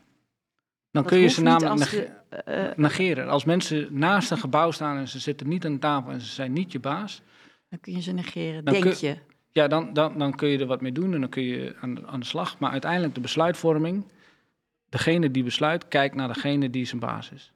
Dan 0.91 1.03
Dat 1.03 1.13
kun 1.13 1.21
je 1.21 1.29
ze 1.29 1.43
namelijk 1.43 1.71
als 1.81 1.91
de, 1.91 2.03
eh, 2.45 2.77
negeren. 2.77 3.29
Als 3.29 3.45
mensen 3.45 3.87
naast 3.91 4.31
een 4.31 4.39
gebouw 4.39 4.71
staan 4.71 4.97
en 4.97 5.09
ze 5.09 5.19
zitten 5.19 5.49
niet 5.49 5.65
aan 5.65 5.79
tafel 5.79 6.11
en 6.11 6.21
ze 6.21 6.27
zijn 6.33 6.53
niet 6.53 6.73
je 6.73 6.79
baas, 6.81 7.23
dan 7.69 7.81
kun 7.81 7.93
je 7.93 8.01
ze 8.03 8.13
negeren, 8.13 8.65
denk 8.65 8.81
kun- 8.83 8.95
je. 9.01 9.17
ja, 9.53 9.69
dan, 9.69 9.93
dan, 9.93 10.19
dan 10.19 10.35
kun 10.37 10.49
je 10.49 10.59
er 10.59 10.67
wat 10.67 10.81
mee 10.81 10.93
doen 10.93 11.15
en 11.15 11.21
dan 11.21 11.29
kun 11.29 11.43
je 11.43 11.77
aan, 11.81 11.95
de- 11.95 12.07
aan 12.07 12.21
de 12.21 12.27
slag. 12.27 12.59
Maar 12.59 12.71
uiteindelijk 12.71 13.15
de 13.15 13.21
besluitvorming, 13.21 14.05
degene 14.89 15.31
die 15.31 15.43
besluit, 15.43 15.89
kijkt 15.89 16.15
naar 16.15 16.29
degene 16.33 16.71
die 16.71 16.85
zijn 16.85 17.01
baas 17.01 17.31
is. 17.31 17.53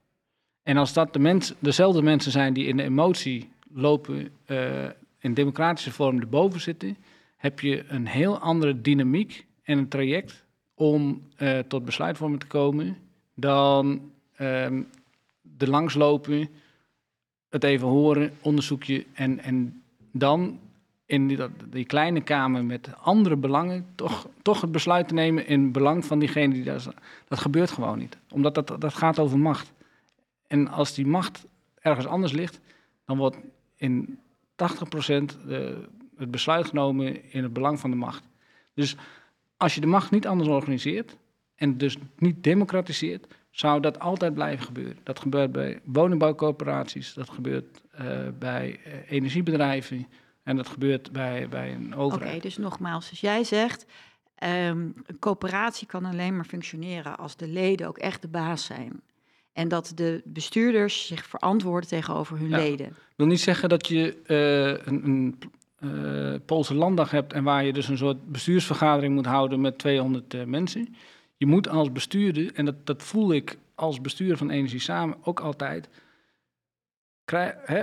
En 0.62 0.76
als 0.76 0.92
dat 0.92 1.12
de 1.12 1.18
mens, 1.18 1.54
dezelfde 1.58 2.02
mensen 2.02 2.32
zijn 2.32 2.52
die 2.52 2.66
in 2.66 2.76
de 2.76 2.82
emotie 2.82 3.50
lopen, 3.74 4.30
eh, 4.44 4.84
in 5.18 5.34
democratische 5.34 5.92
vorm 5.92 6.20
erboven 6.20 6.60
zitten, 6.60 6.96
heb 7.36 7.60
je 7.60 7.84
een 7.88 8.06
heel 8.06 8.38
andere 8.38 8.80
dynamiek 8.80 9.46
en 9.62 9.78
een 9.78 9.88
traject 9.88 10.44
om 10.74 11.22
eh, 11.36 11.58
tot 11.58 11.84
besluitvorming 11.84 12.40
te 12.40 12.46
komen 12.46 12.96
dan 13.34 14.10
ehm 14.36 14.82
er 15.58 15.68
langslopen, 15.68 16.48
het 17.48 17.64
even 17.64 17.88
horen, 17.88 18.32
onderzoekje 18.40 19.06
en, 19.12 19.38
en 19.38 19.82
dan 20.12 20.60
in 21.06 21.28
die, 21.28 21.38
die 21.70 21.84
kleine 21.84 22.20
kamer 22.20 22.64
met 22.64 22.90
andere 22.98 23.36
belangen 23.36 23.86
toch, 23.94 24.28
toch 24.42 24.60
het 24.60 24.72
besluit 24.72 25.08
te 25.08 25.14
nemen 25.14 25.46
in 25.46 25.72
belang 25.72 26.04
van 26.04 26.18
diegene 26.18 26.54
die 26.54 26.64
daar 26.64 26.80
staat. 26.80 27.00
Dat 27.28 27.38
gebeurt 27.38 27.70
gewoon 27.70 27.98
niet, 27.98 28.18
omdat 28.30 28.54
dat, 28.54 28.80
dat 28.80 28.94
gaat 28.94 29.18
over 29.18 29.38
macht. 29.38 29.72
En 30.46 30.68
als 30.68 30.94
die 30.94 31.06
macht 31.06 31.46
ergens 31.80 32.06
anders 32.06 32.32
ligt, 32.32 32.60
dan 33.04 33.16
wordt 33.16 33.36
in 33.76 34.18
80% 34.18 34.56
de, 35.46 35.88
het 36.16 36.30
besluit 36.30 36.66
genomen 36.66 37.32
in 37.32 37.42
het 37.42 37.52
belang 37.52 37.80
van 37.80 37.90
de 37.90 37.96
macht. 37.96 38.24
Dus 38.74 38.96
als 39.56 39.74
je 39.74 39.80
de 39.80 39.86
macht 39.86 40.10
niet 40.10 40.26
anders 40.26 40.48
organiseert 40.48 41.16
en 41.62 41.78
dus 41.78 41.96
niet 42.18 42.42
democratiseert, 42.42 43.26
zou 43.50 43.80
dat 43.80 43.98
altijd 43.98 44.34
blijven 44.34 44.64
gebeuren. 44.64 44.96
Dat 45.02 45.18
gebeurt 45.20 45.52
bij 45.52 45.80
woningbouwcorporaties, 45.84 47.14
dat 47.14 47.30
gebeurt 47.30 47.82
eh, 47.90 48.06
bij 48.38 48.80
eh, 48.84 48.92
energiebedrijven 49.08 50.06
en 50.42 50.56
dat 50.56 50.68
gebeurt 50.68 51.12
bij, 51.12 51.48
bij 51.48 51.72
een 51.74 51.92
Oké, 51.92 51.96
overheid. 52.02 52.42
dus 52.42 52.56
nogmaals, 52.56 53.10
dus 53.10 53.20
jij 53.20 53.44
zegt... 53.44 53.86
ehm, 54.34 54.78
een 55.06 55.18
coöperatie 55.18 55.86
kan 55.86 56.04
alleen 56.04 56.36
maar 56.36 56.44
functioneren 56.44 57.18
als 57.18 57.36
de 57.36 57.48
leden 57.48 57.86
ook 57.88 57.98
echt 57.98 58.22
de 58.22 58.28
baas 58.28 58.64
zijn. 58.64 59.00
En 59.52 59.68
dat 59.68 59.92
de 59.94 60.20
bestuurders 60.24 61.06
zich 61.06 61.26
verantwoorden 61.26 61.88
tegenover 61.88 62.38
hun 62.38 62.48
Ja. 62.48 62.56
leden. 62.56 62.86
Ik 62.86 62.94
wil 63.16 63.26
niet 63.26 63.40
zeggen 63.40 63.68
dat 63.68 63.86
je 63.88 64.16
eh, 64.26 64.86
een, 64.92 65.06
een 65.06 66.44
Poolse 66.44 66.74
landdag 66.74 67.10
hebt 67.10 67.32
en 67.32 67.44
waar 67.44 67.64
je 67.64 67.72
dus 67.72 67.88
een 67.88 67.96
soort 67.96 68.30
bestuursvergadering 68.32 69.14
moet 69.14 69.26
houden 69.26 69.60
met 69.60 69.78
200 69.78 70.34
eh, 70.34 70.44
mensen. 70.44 70.94
Je 71.42 71.48
moet 71.48 71.68
als 71.68 71.92
bestuurder, 71.92 72.54
en 72.54 72.64
dat, 72.64 72.86
dat 72.86 73.02
voel 73.02 73.32
ik 73.32 73.58
als 73.74 74.00
bestuurder 74.00 74.36
van 74.36 74.50
Energie 74.50 74.80
Samen 74.80 75.16
ook 75.22 75.40
altijd, 75.40 75.88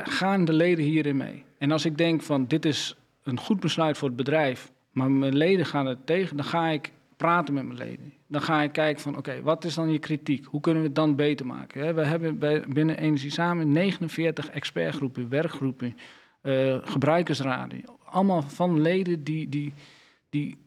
gaan 0.04 0.46
de 0.46 0.54
leden 0.54 0.86
hierin 0.86 1.18
mee. 1.18 1.44
En 1.58 1.72
als 1.72 1.86
ik 1.86 1.98
denk 1.98 2.22
van 2.22 2.46
dit 2.48 2.66
is 2.66 2.96
een 3.24 3.40
goed 3.40 3.60
besluit 3.60 3.98
voor 3.98 4.08
het 4.08 4.18
bedrijf, 4.18 4.72
maar 4.92 5.12
mijn 5.12 5.36
leden 5.36 5.66
gaan 5.66 5.86
het 5.86 6.06
tegen, 6.06 6.36
dan 6.38 6.46
ga 6.46 6.68
ik 6.68 6.92
praten 7.18 7.54
met 7.54 7.66
mijn 7.66 7.78
leden. 7.78 8.14
Dan 8.28 8.42
ga 8.42 8.62
ik 8.62 8.72
kijken 8.72 9.02
van 9.02 9.18
oké, 9.18 9.42
wat 9.42 9.66
is 9.66 9.74
dan 9.74 9.92
je 9.92 10.00
kritiek? 10.00 10.46
Hoe 10.46 10.62
kunnen 10.62 10.82
we 10.82 10.88
het 10.88 10.98
dan 10.98 11.16
beter 11.16 11.46
maken? 11.46 11.96
We 11.96 12.02
hebben 12.02 12.40
binnen 12.74 12.98
Energie 12.98 13.32
Samen 13.32 13.72
49 13.72 14.50
expertgroepen, 14.50 15.30
werkgroepen, 15.30 15.98
eh, 16.42 16.78
gebruikersraden. 16.82 17.84
Allemaal 18.04 18.42
van 18.42 18.82
leden 18.82 19.24
die, 19.24 19.50
die, 19.50 19.74
die 20.30 20.58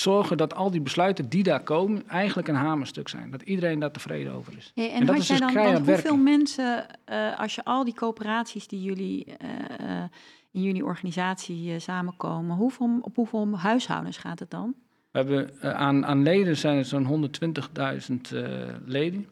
zorgen 0.00 0.36
dat 0.36 0.54
al 0.54 0.70
die 0.70 0.80
besluiten 0.80 1.28
die 1.28 1.42
daar 1.42 1.62
komen 1.62 2.08
eigenlijk 2.08 2.48
een 2.48 2.54
hamerstuk 2.54 3.08
zijn. 3.08 3.30
Dat 3.30 3.42
iedereen 3.42 3.78
daar 3.78 3.90
tevreden 3.90 4.32
over 4.32 4.56
is. 4.56 4.72
Hey, 4.74 4.90
en 4.90 5.00
En 5.00 5.06
dat 5.06 5.16
is 5.16 5.26
dus 5.26 5.38
dan, 5.38 5.52
keihard 5.52 5.86
hoeveel 5.86 6.16
mensen, 6.16 6.86
eh, 7.04 7.38
als 7.38 7.54
je 7.54 7.64
al 7.64 7.84
die 7.84 7.94
coöperaties 7.94 8.68
die 8.68 8.82
jullie 8.82 9.24
eh, 9.24 10.02
in 10.50 10.62
jullie 10.62 10.84
organisatie 10.84 11.72
eh, 11.72 11.80
samenkomen, 11.80 12.56
hoeveel, 12.56 12.98
op 13.00 13.16
hoeveel 13.16 13.58
huishoudens 13.58 14.16
gaat 14.16 14.38
het 14.38 14.50
dan? 14.50 14.74
We 15.10 15.18
hebben 15.18 15.76
aan, 15.76 16.06
aan 16.06 16.22
leden 16.22 16.56
zijn 16.56 16.76
er 16.76 16.84
zo'n 16.84 17.06
120.000 17.06 18.34
eh, 18.34 18.42
leden. 18.84 19.28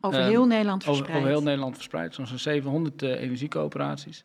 Over 0.00 0.22
heel 0.22 0.46
Nederland 0.46 0.84
verspreid. 0.84 1.16
over 1.16 1.28
heel 1.28 1.42
Nederland 1.42 1.74
verspreid, 1.74 2.14
zo'n 2.14 2.26
zo'n 2.26 2.38
700 2.38 3.02
eh, 3.02 3.22
energiecoöperaties. 3.22 4.24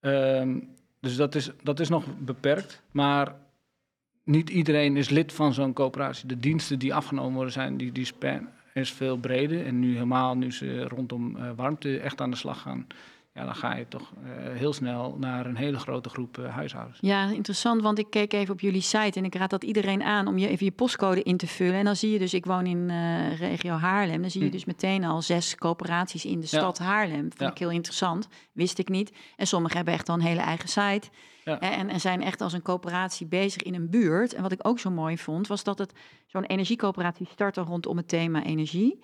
Ehm, 0.00 0.60
dus 1.00 1.16
dat 1.16 1.34
is, 1.34 1.50
dat 1.62 1.80
is 1.80 1.88
nog 1.88 2.04
beperkt. 2.18 2.82
Maar 2.90 3.34
niet 4.30 4.50
iedereen 4.50 4.96
is 4.96 5.08
lid 5.08 5.32
van 5.32 5.54
zo'n 5.54 5.72
coöperatie. 5.72 6.28
De 6.28 6.40
diensten 6.40 6.78
die 6.78 6.94
afgenomen 6.94 7.34
worden, 7.34 7.52
zijn, 7.52 7.76
die, 7.76 7.92
die 7.92 8.04
span 8.04 8.48
is 8.74 8.92
veel 8.92 9.16
breder. 9.16 9.66
En 9.66 9.78
nu 9.78 9.92
helemaal, 9.92 10.36
nu 10.36 10.52
ze 10.52 10.88
rondom 10.88 11.36
eh, 11.36 11.50
warmte 11.56 11.98
echt 11.98 12.20
aan 12.20 12.30
de 12.30 12.36
slag 12.36 12.60
gaan... 12.60 12.86
Ja, 13.40 13.46
dan 13.46 13.54
ga 13.54 13.74
je 13.74 13.88
toch 13.88 14.12
eh, 14.24 14.30
heel 14.58 14.72
snel 14.72 15.16
naar 15.18 15.46
een 15.46 15.56
hele 15.56 15.78
grote 15.78 16.08
groep 16.08 16.38
eh, 16.38 16.54
huishoudens. 16.54 16.98
Ja, 17.00 17.30
interessant, 17.30 17.82
want 17.82 17.98
ik 17.98 18.06
keek 18.10 18.32
even 18.32 18.52
op 18.54 18.60
jullie 18.60 18.80
site 18.80 19.18
en 19.18 19.24
ik 19.24 19.34
raad 19.34 19.50
dat 19.50 19.64
iedereen 19.64 20.02
aan 20.02 20.26
om 20.26 20.38
je 20.38 20.48
even 20.48 20.64
je 20.64 20.72
postcode 20.72 21.22
in 21.22 21.36
te 21.36 21.46
vullen. 21.46 21.74
En 21.74 21.84
dan 21.84 21.96
zie 21.96 22.10
je 22.10 22.18
dus, 22.18 22.34
ik 22.34 22.44
woon 22.46 22.66
in 22.66 22.90
eh, 22.90 23.38
regio 23.38 23.72
Haarlem, 23.74 24.20
dan 24.20 24.30
zie 24.30 24.40
je 24.40 24.46
Hm. 24.46 24.52
dus 24.52 24.64
meteen 24.64 25.04
al 25.04 25.22
zes 25.22 25.54
coöperaties 25.54 26.24
in 26.24 26.40
de 26.40 26.46
Ja. 26.50 26.58
stad 26.58 26.78
Haarlem. 26.78 27.20
Vond 27.20 27.38
Ja. 27.40 27.50
ik 27.50 27.58
heel 27.58 27.70
interessant, 27.70 28.28
wist 28.52 28.78
ik 28.78 28.88
niet. 28.88 29.12
En 29.36 29.46
sommigen 29.46 29.76
hebben 29.76 29.94
echt 29.94 30.08
al 30.08 30.14
een 30.14 30.20
hele 30.20 30.40
eigen 30.40 30.68
site 30.68 31.08
Ja. 31.44 31.60
en, 31.60 31.88
en 31.88 32.00
zijn 32.00 32.22
echt 32.22 32.40
als 32.40 32.52
een 32.52 32.62
coöperatie 32.62 33.26
bezig 33.26 33.62
in 33.62 33.74
een 33.74 33.90
buurt. 33.90 34.34
En 34.34 34.42
wat 34.42 34.52
ik 34.52 34.66
ook 34.68 34.78
zo 34.78 34.90
mooi 34.90 35.18
vond, 35.18 35.46
was 35.46 35.64
dat 35.64 35.78
het 35.78 35.92
zo'n 36.26 36.44
energiecoöperatie 36.44 37.26
startte 37.32 37.60
rondom 37.60 37.96
het 37.96 38.08
thema 38.08 38.42
energie. 38.44 39.00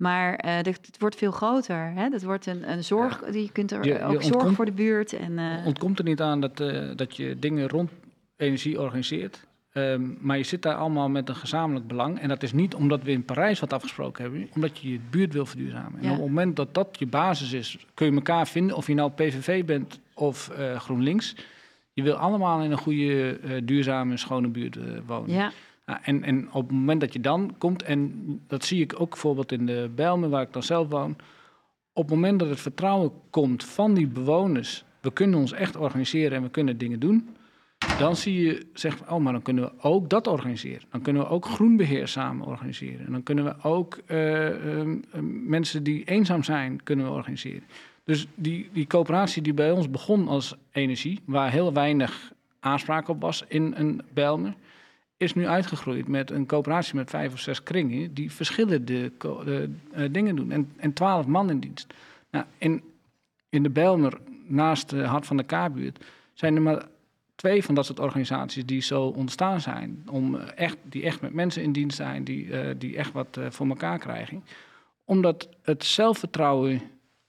Maar 0.00 0.34
eh, 0.34 0.62
dit- 0.62 0.86
het 0.86 0.98
wordt 0.98 1.16
veel 1.16 1.30
groter. 1.30 1.92
Hè? 1.94 2.08
Dat 2.08 2.22
wordt 2.22 2.46
een, 2.46 2.70
een 2.70 2.84
zorg. 2.84 3.32
Je 3.32 3.52
kunt 3.52 3.72
er 3.72 3.84
Je- 3.84 3.88
je 3.92 4.02
ook 4.02 4.10
zorgen 4.12 4.32
ontkomt- 4.34 4.56
voor 4.56 4.64
de 4.64 4.72
buurt. 4.72 5.12
En, 5.12 5.38
eh, 5.38 5.66
ontkomt 5.66 5.98
er 5.98 6.04
niet 6.04 6.20
aan 6.20 6.40
dat, 6.40 6.60
eh, 6.60 6.88
dat 6.96 7.16
je 7.16 7.36
dingen 7.38 7.68
rond 7.68 7.90
energie 8.36 8.80
organiseert. 8.80 9.46
Ehm, 9.72 10.02
maar 10.20 10.36
je 10.36 10.42
zit 10.44 10.62
daar 10.62 10.74
allemaal 10.74 11.08
met 11.08 11.28
een 11.28 11.34
gezamenlijk 11.36 11.86
belang. 11.86 12.20
En 12.20 12.28
dat 12.28 12.42
is 12.42 12.52
niet 12.52 12.74
omdat 12.74 13.02
we 13.02 13.10
in 13.10 13.24
Parijs 13.24 13.60
wat 13.60 13.72
afgesproken 13.72 14.22
hebben, 14.22 14.48
omdat 14.54 14.78
je 14.78 14.92
je 14.92 14.98
buurt 15.10 15.32
wil 15.32 15.46
verduurzamen. 15.46 15.98
En 16.00 16.04
Ja. 16.04 16.10
op 16.10 16.16
het 16.16 16.26
moment 16.26 16.56
dat 16.56 16.74
dat 16.74 16.96
je 16.98 17.06
basis 17.06 17.52
is, 17.52 17.86
kun 17.94 18.06
je 18.06 18.12
elkaar 18.12 18.46
vinden, 18.48 18.76
of 18.76 18.86
je 18.86 18.94
nou 18.94 19.10
PVV 19.10 19.64
bent 19.64 20.00
of 20.14 20.48
eh, 20.48 20.80
GroenLinks. 20.80 21.34
Je 21.92 22.02
wil 22.02 22.14
allemaal 22.14 22.62
in 22.62 22.70
een 22.70 22.78
goede, 22.78 23.38
eh, 23.42 23.50
duurzame, 23.64 24.16
schone 24.16 24.48
buurt 24.48 24.76
eh, 24.76 24.82
wonen. 25.06 25.34
ja, 25.34 25.50
Ja, 25.90 26.00
en, 26.02 26.22
en 26.22 26.52
op 26.52 26.62
het 26.62 26.76
moment 26.76 27.00
dat 27.00 27.12
je 27.12 27.20
dan 27.20 27.54
komt, 27.58 27.82
en 27.82 28.14
dat 28.46 28.64
zie 28.64 28.82
ik 28.82 29.00
ook 29.00 29.10
bijvoorbeeld 29.10 29.52
in 29.52 29.66
de 29.66 29.90
Bijlmer, 29.94 30.28
waar 30.28 30.42
ik 30.42 30.52
dan 30.52 30.62
zelf 30.62 30.88
woon. 30.88 31.16
Op 31.92 32.04
het 32.04 32.14
moment 32.14 32.38
dat 32.38 32.48
het 32.48 32.60
vertrouwen 32.60 33.12
komt 33.30 33.64
van 33.64 33.94
die 33.94 34.06
bewoners, 34.06 34.84
we 35.00 35.12
kunnen 35.12 35.38
ons 35.38 35.52
echt 35.52 35.76
organiseren 35.76 36.36
en 36.36 36.42
we 36.42 36.50
kunnen 36.50 36.78
dingen 36.78 37.00
doen. 37.00 37.28
Dan 37.98 38.16
zie 38.16 38.42
je, 38.42 38.66
zeg, 38.74 39.10
oh, 39.10 39.18
maar 39.18 39.32
dan 39.32 39.42
kunnen 39.42 39.64
we 39.64 39.72
ook 39.82 40.08
dat 40.08 40.26
organiseren. 40.26 40.82
Dan 40.90 41.02
kunnen 41.02 41.22
we 41.22 41.28
ook 41.28 41.44
groenbeheer 41.44 42.08
samen 42.08 42.46
organiseren. 42.46 43.06
En 43.06 43.12
dan 43.12 43.22
kunnen 43.22 43.44
we 43.44 43.54
ook 43.62 44.00
eh, 44.06 44.46
ehm, 44.46 44.96
ehm, 45.12 45.48
mensen 45.48 45.82
die 45.82 46.04
eenzaam 46.04 46.42
zijn, 46.42 46.82
kunnen 46.82 47.06
we 47.06 47.12
organiseren. 47.12 47.62
Dus 48.04 48.26
die, 48.34 48.68
die 48.72 48.86
coöperatie 48.86 49.42
die 49.42 49.54
bij 49.54 49.70
ons 49.70 49.90
begon 49.90 50.28
als 50.28 50.56
energie, 50.72 51.20
waar 51.24 51.50
heel 51.50 51.72
weinig 51.72 52.32
aanspraak 52.60 53.08
op 53.08 53.20
was 53.20 53.44
in 53.48 53.72
een 53.76 54.02
Bijlmer, 54.12 54.54
is 55.20 55.34
nu 55.34 55.46
uitgegroeid 55.46 56.08
met 56.08 56.30
een 56.30 56.46
coöperatie 56.46 56.94
met 56.94 57.10
vijf 57.10 57.32
of 57.32 57.40
zes 57.40 57.62
kringen 57.62 58.14
die 58.14 58.32
verschillende 58.32 59.12
eh, 59.92 60.04
dingen 60.10 60.36
doen. 60.36 60.50
En, 60.50 60.72
en 60.76 60.92
twaalf 60.92 61.26
man 61.26 61.50
in 61.50 61.60
dienst. 61.60 61.94
Nou, 62.30 62.44
in, 62.58 62.82
in 63.48 63.62
de 63.62 63.70
Bijlmer, 63.70 64.18
naast 64.46 64.90
de 64.90 65.02
Hart 65.02 65.26
van 65.26 65.36
de 65.36 65.42
K-buurt, 65.42 66.04
zijn 66.32 66.56
er 66.56 66.62
maar 66.62 66.86
twee 67.34 67.64
van 67.64 67.74
dat 67.74 67.86
soort 67.86 68.00
organisaties 68.00 68.66
die 68.66 68.82
zo 68.82 69.02
ontstaan 69.02 69.60
zijn. 69.60 70.02
Om 70.10 70.34
eh, 70.34 70.48
echt, 70.54 70.76
die 70.82 71.02
echt 71.02 71.20
met 71.20 71.32
mensen 71.32 71.62
in 71.62 71.72
dienst 71.72 71.96
zijn, 71.96 72.24
die, 72.24 72.52
eh, 72.52 72.74
die 72.78 72.96
echt 72.96 73.12
wat 73.12 73.38
voor 73.48 73.68
elkaar 73.68 73.98
krijgen. 73.98 74.44
Omdat 75.04 75.48
het 75.62 75.84
zelfvertrouwen, 75.84 76.80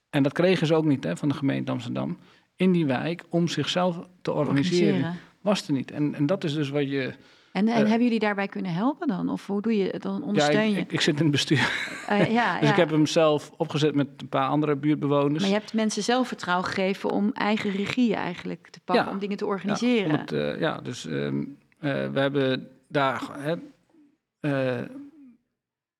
en 0.09 0.23
dat 0.23 0.33
kregen 0.33 0.67
ze 0.67 0.75
ook 0.75 0.85
niet 0.85 1.03
hè, 1.03 1.17
van 1.17 1.29
de 1.29 1.35
gemeente 1.35 1.71
Amsterdam, 1.71 2.17
in 2.55 2.71
die 2.71 2.85
wijk 2.85 3.23
om 3.29 3.47
zichzelf 3.47 4.07
te 4.21 4.31
organiseren, 4.31 5.15
was 5.41 5.67
er 5.67 5.73
niet. 5.73 5.91
En, 5.91 6.15
en 6.15 6.25
dat 6.25 6.43
is 6.43 6.53
dus 6.53 6.69
wat 6.69 6.89
je. 6.89 7.13
En, 7.51 7.67
en 7.67 7.73
Eh, 7.73 7.79
hebben 7.79 8.03
jullie 8.03 8.19
daarbij 8.19 8.47
kunnen 8.47 8.73
helpen 8.73 9.07
dan? 9.07 9.29
Of 9.29 9.47
hoe 9.47 9.61
doe 9.61 9.77
je 9.77 9.89
het? 9.89 10.01
Dan 10.01 10.19
Ja, 10.19 10.25
ondersteun 10.25 10.71
je? 10.71 10.77
ik, 10.77 10.91
ik 10.91 11.01
zit 11.01 11.15
in 11.17 11.21
het 11.21 11.31
bestuur. 11.31 11.71
Eh, 12.07 12.31
ja, 12.31 12.53
Dus 12.59 12.67
ja. 12.67 12.71
ik 12.73 12.75
heb 12.75 12.89
hem 12.89 13.05
zelf 13.05 13.51
opgezet 13.57 13.95
met 13.95 14.07
een 14.17 14.29
paar 14.29 14.47
andere 14.47 14.75
buurtbewoners. 14.75 15.39
Maar 15.41 15.51
je 15.51 15.57
hebt 15.57 15.73
mensen 15.73 16.03
zelfvertrouwen 16.03 16.65
gegeven 16.67 17.09
om 17.09 17.31
eigen 17.33 17.71
regie 17.71 18.15
eigenlijk 18.15 18.67
te 18.69 18.79
pakken, 18.79 19.05
Ja. 19.05 19.11
om 19.11 19.19
dingen 19.19 19.37
te 19.37 19.45
Ja, 19.45 19.51
organiseren. 19.51 20.19
het, 20.19 20.31
eh, 20.31 20.59
ja, 20.59 20.81
dus 20.81 21.05
ehm, 21.05 21.39
eh, 21.79 22.09
we 22.11 22.19
hebben 22.19 22.67
daar 22.87 23.21
hè, 23.39 23.55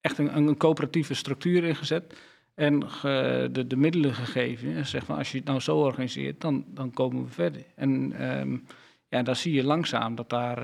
echt 0.01 0.17
een, 0.17 0.37
een 0.37 0.57
coöperatieve 0.57 1.13
structuur 1.13 1.63
ingezet. 1.63 2.19
En 2.55 2.89
ge- 2.89 3.49
de, 3.51 3.67
de 3.67 3.75
middelen 3.75 4.13
gegeven. 4.13 4.75
En 4.75 4.85
zeg 4.85 5.03
van 5.05 5.17
als 5.17 5.31
je 5.31 5.37
het 5.37 5.47
nou 5.47 5.59
zo 5.59 5.77
organiseert, 5.77 6.41
dan, 6.41 6.65
dan 6.67 6.91
komen 6.91 7.23
we 7.23 7.29
verder. 7.31 7.63
En 7.75 8.13
ehm, 8.17 8.57
ja, 9.07 9.23
dan 9.23 9.35
zie 9.35 9.53
je 9.53 9.63
langzaam 9.63 10.15
dat 10.15 10.29
daar, 10.29 10.57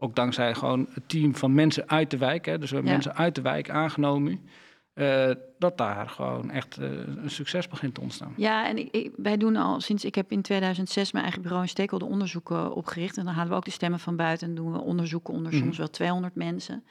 ook 0.00 0.14
dankzij 0.16 0.54
gewoon 0.54 0.86
het 0.92 1.08
team 1.08 1.34
van 1.34 1.54
mensen 1.54 1.88
uit 1.88 2.10
de 2.10 2.18
wijk, 2.18 2.46
hè, 2.46 2.58
dus 2.58 2.68
we 2.68 2.74
hebben 2.76 2.92
Ja. 2.94 2.98
mensen 2.98 3.16
uit 3.22 3.34
de 3.34 3.42
wijk 3.42 3.70
aangenomen, 3.70 4.40
eh, 4.94 5.30
dat 5.58 5.78
daar 5.78 6.08
gewoon 6.08 6.50
echt 6.50 6.78
eh, 6.78 6.88
een 7.22 7.30
succes 7.30 7.68
begint 7.68 7.94
te 7.94 8.00
ontstaan. 8.00 8.32
Ja, 8.36 8.66
en 8.68 8.78
ik, 8.78 8.88
ik- 8.94 9.12
wij 9.16 9.36
doen 9.36 9.56
al 9.56 9.80
sinds 9.80 10.04
ik 10.04 10.14
heb 10.14 10.30
in 10.32 10.42
2006 10.42 11.12
mijn 11.12 11.24
eigen 11.24 11.42
bureau 11.42 11.62
in 11.64 11.68
stakeholder 11.68 12.08
onderzoeken 12.08 12.74
opgericht. 12.74 13.16
En 13.16 13.24
dan 13.24 13.34
halen 13.34 13.50
we 13.50 13.56
ook 13.56 13.64
de 13.64 13.70
stemmen 13.70 13.98
van 14.00 14.16
buiten 14.16 14.48
en 14.48 14.54
doen 14.54 14.72
we 14.72 14.78
onderzoeken 14.80 15.34
onder 15.34 15.52
Mhm. 15.52 15.62
soms 15.62 15.78
wel 15.78 15.90
200 15.90 16.34
mensen. 16.34 16.84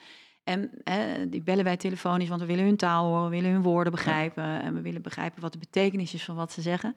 En 0.43 0.71
hè, 0.83 1.29
die 1.29 1.41
bellen 1.41 1.63
wij 1.63 1.77
telefonisch, 1.77 2.29
want 2.29 2.41
we 2.41 2.47
willen 2.47 2.65
hun 2.65 2.77
taal 2.77 3.05
horen, 3.05 3.23
we 3.23 3.35
willen 3.35 3.51
hun 3.51 3.61
woorden 3.61 3.91
begrijpen. 3.91 4.61
En 4.61 4.73
we 4.73 4.81
willen 4.81 5.01
begrijpen 5.01 5.41
wat 5.41 5.51
de 5.53 5.59
betekenis 5.59 6.13
is 6.13 6.23
van 6.23 6.35
wat 6.35 6.51
ze 6.51 6.61
zeggen. 6.61 6.95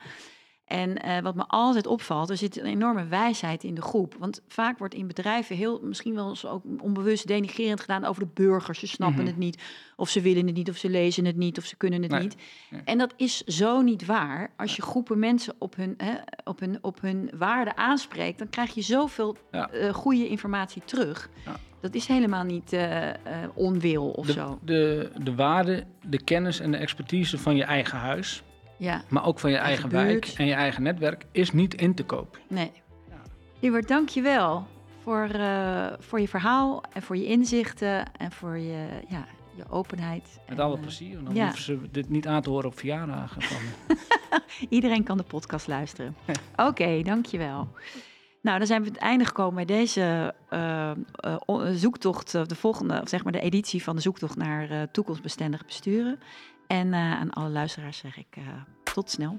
En 0.72 0.96
eh, 1.02 1.18
wat 1.22 1.34
me 1.34 1.44
altijd 1.46 1.86
opvalt, 1.86 2.30
er 2.30 2.36
zit 2.36 2.58
een 2.58 2.66
enorme 2.66 3.04
wijsheid 3.06 3.64
in 3.64 3.74
de 3.74 3.82
groep. 3.82 4.14
Want 4.18 4.40
vaak 4.48 4.78
wordt 4.78 4.94
in 4.94 5.06
bedrijven 5.06 5.56
heel, 5.56 5.80
misschien 5.82 6.14
wel 6.14 6.28
eens 6.28 6.46
ook 6.46 6.62
onbewust 6.80 7.26
denigerend 7.26 7.80
gedaan 7.80 8.04
over 8.04 8.22
de 8.22 8.30
burgers. 8.34 8.78
Ze 8.78 8.86
snappen 8.86 9.18
Mhm. 9.22 9.26
het 9.26 9.36
niet, 9.36 9.62
of 9.96 10.08
ze 10.08 10.20
willen 10.20 10.46
het 10.46 10.54
niet, 10.54 10.70
of 10.70 10.76
ze 10.76 10.90
lezen 10.90 11.24
het 11.24 11.36
niet, 11.36 11.58
of 11.58 11.64
ze 11.64 11.76
kunnen 11.76 12.02
het 12.02 12.10
Nee. 12.10 12.20
niet. 12.20 12.36
En 12.84 12.98
dat 12.98 13.14
is 13.16 13.40
zo 13.44 13.80
niet 13.80 14.06
waar. 14.06 14.50
Als 14.56 14.76
je 14.76 14.82
groepen 14.82 15.18
mensen 15.18 15.54
op 15.58 15.76
hun, 15.76 15.94
hè, 15.96 16.12
op 16.44 16.60
hun, 16.60 16.78
op 16.80 17.00
hun 17.00 17.30
waarde 17.38 17.76
aanspreekt, 17.76 18.38
dan 18.38 18.50
krijg 18.50 18.74
je 18.74 18.82
zoveel 18.82 19.36
Ja. 19.50 19.70
eh, 19.70 19.92
goede 19.94 20.28
informatie 20.28 20.82
terug. 20.84 21.28
Ja. 21.44 21.56
Dat 21.80 21.94
is 21.94 22.06
helemaal 22.06 22.44
niet 22.44 22.72
eh, 22.72 23.08
onwil 23.54 24.10
of 24.10 24.26
de, 24.26 24.32
zo. 24.32 24.58
De, 24.64 25.10
de 25.22 25.34
waarde, 25.34 25.84
de 26.06 26.22
kennis 26.24 26.60
en 26.60 26.70
de 26.70 26.76
expertise 26.76 27.38
van 27.38 27.56
je 27.56 27.64
eigen 27.64 27.98
huis, 27.98 28.42
Ja, 28.82 29.02
maar 29.08 29.24
ook 29.26 29.38
van 29.38 29.50
je 29.50 29.56
Eigen 29.56 29.90
eigen, 29.90 30.08
wijk 30.08 30.26
en 30.36 30.46
je 30.46 30.52
eigen 30.52 30.82
netwerk, 30.82 31.24
is 31.32 31.52
niet 31.52 31.74
in 31.74 31.94
te 31.94 32.04
kopen. 32.04 32.40
nee. 32.48 32.72
Ja. 33.60 33.80
Dank 33.80 34.08
je 34.08 34.22
wel 34.22 34.66
voor, 35.02 35.24
eh, 35.24 35.86
voor 35.98 36.20
je 36.20 36.28
verhaal 36.28 36.82
en 36.92 37.02
voor 37.02 37.16
je 37.16 37.26
inzichten 37.26 38.12
en 38.16 38.32
voor 38.32 38.58
je, 38.58 38.86
ja, 39.08 39.26
je 39.56 39.68
openheid. 39.70 40.40
Met 40.48 40.58
En, 40.58 40.64
alle 40.64 40.74
eh, 40.74 40.80
plezier. 40.80 41.18
En 41.18 41.24
dan 41.24 41.34
ja. 41.34 41.44
hoeven 41.44 41.62
ze 41.62 41.78
dit 41.90 42.08
niet 42.08 42.26
aan 42.26 42.42
te 42.42 42.50
horen 42.50 42.66
op 42.68 42.78
verjaardagen. 42.78 43.42
Van. 43.42 43.60
Iedereen 44.68 45.02
kan 45.04 45.16
de 45.16 45.22
podcast 45.22 45.66
luisteren. 45.66 46.16
Oké, 46.56 47.02
dankjewel. 47.02 47.68
Nou, 48.42 48.58
dan 48.58 48.66
zijn 48.66 48.82
we 48.82 48.88
het 48.88 48.96
einde 48.98 49.24
gekomen 49.24 49.54
bij 49.54 49.64
deze 49.76 50.34
o- 51.46 51.72
zoektocht, 51.72 52.32
de 52.32 52.54
volgende, 52.54 53.00
of 53.02 53.08
zeg 53.08 53.22
maar 53.24 53.32
de 53.32 53.40
editie 53.40 53.82
van 53.82 53.96
de 53.96 54.02
zoektocht 54.02 54.36
naar 54.36 54.90
toekomstbestendig 54.90 55.64
besturen. 55.66 56.18
En 56.72 56.94
eh, 56.94 57.12
aan 57.12 57.30
alle 57.30 57.48
luisteraars 57.48 57.98
zeg 57.98 58.16
ik 58.16 58.36
eh, 58.36 58.44
tot 58.94 59.10
snel. 59.10 59.38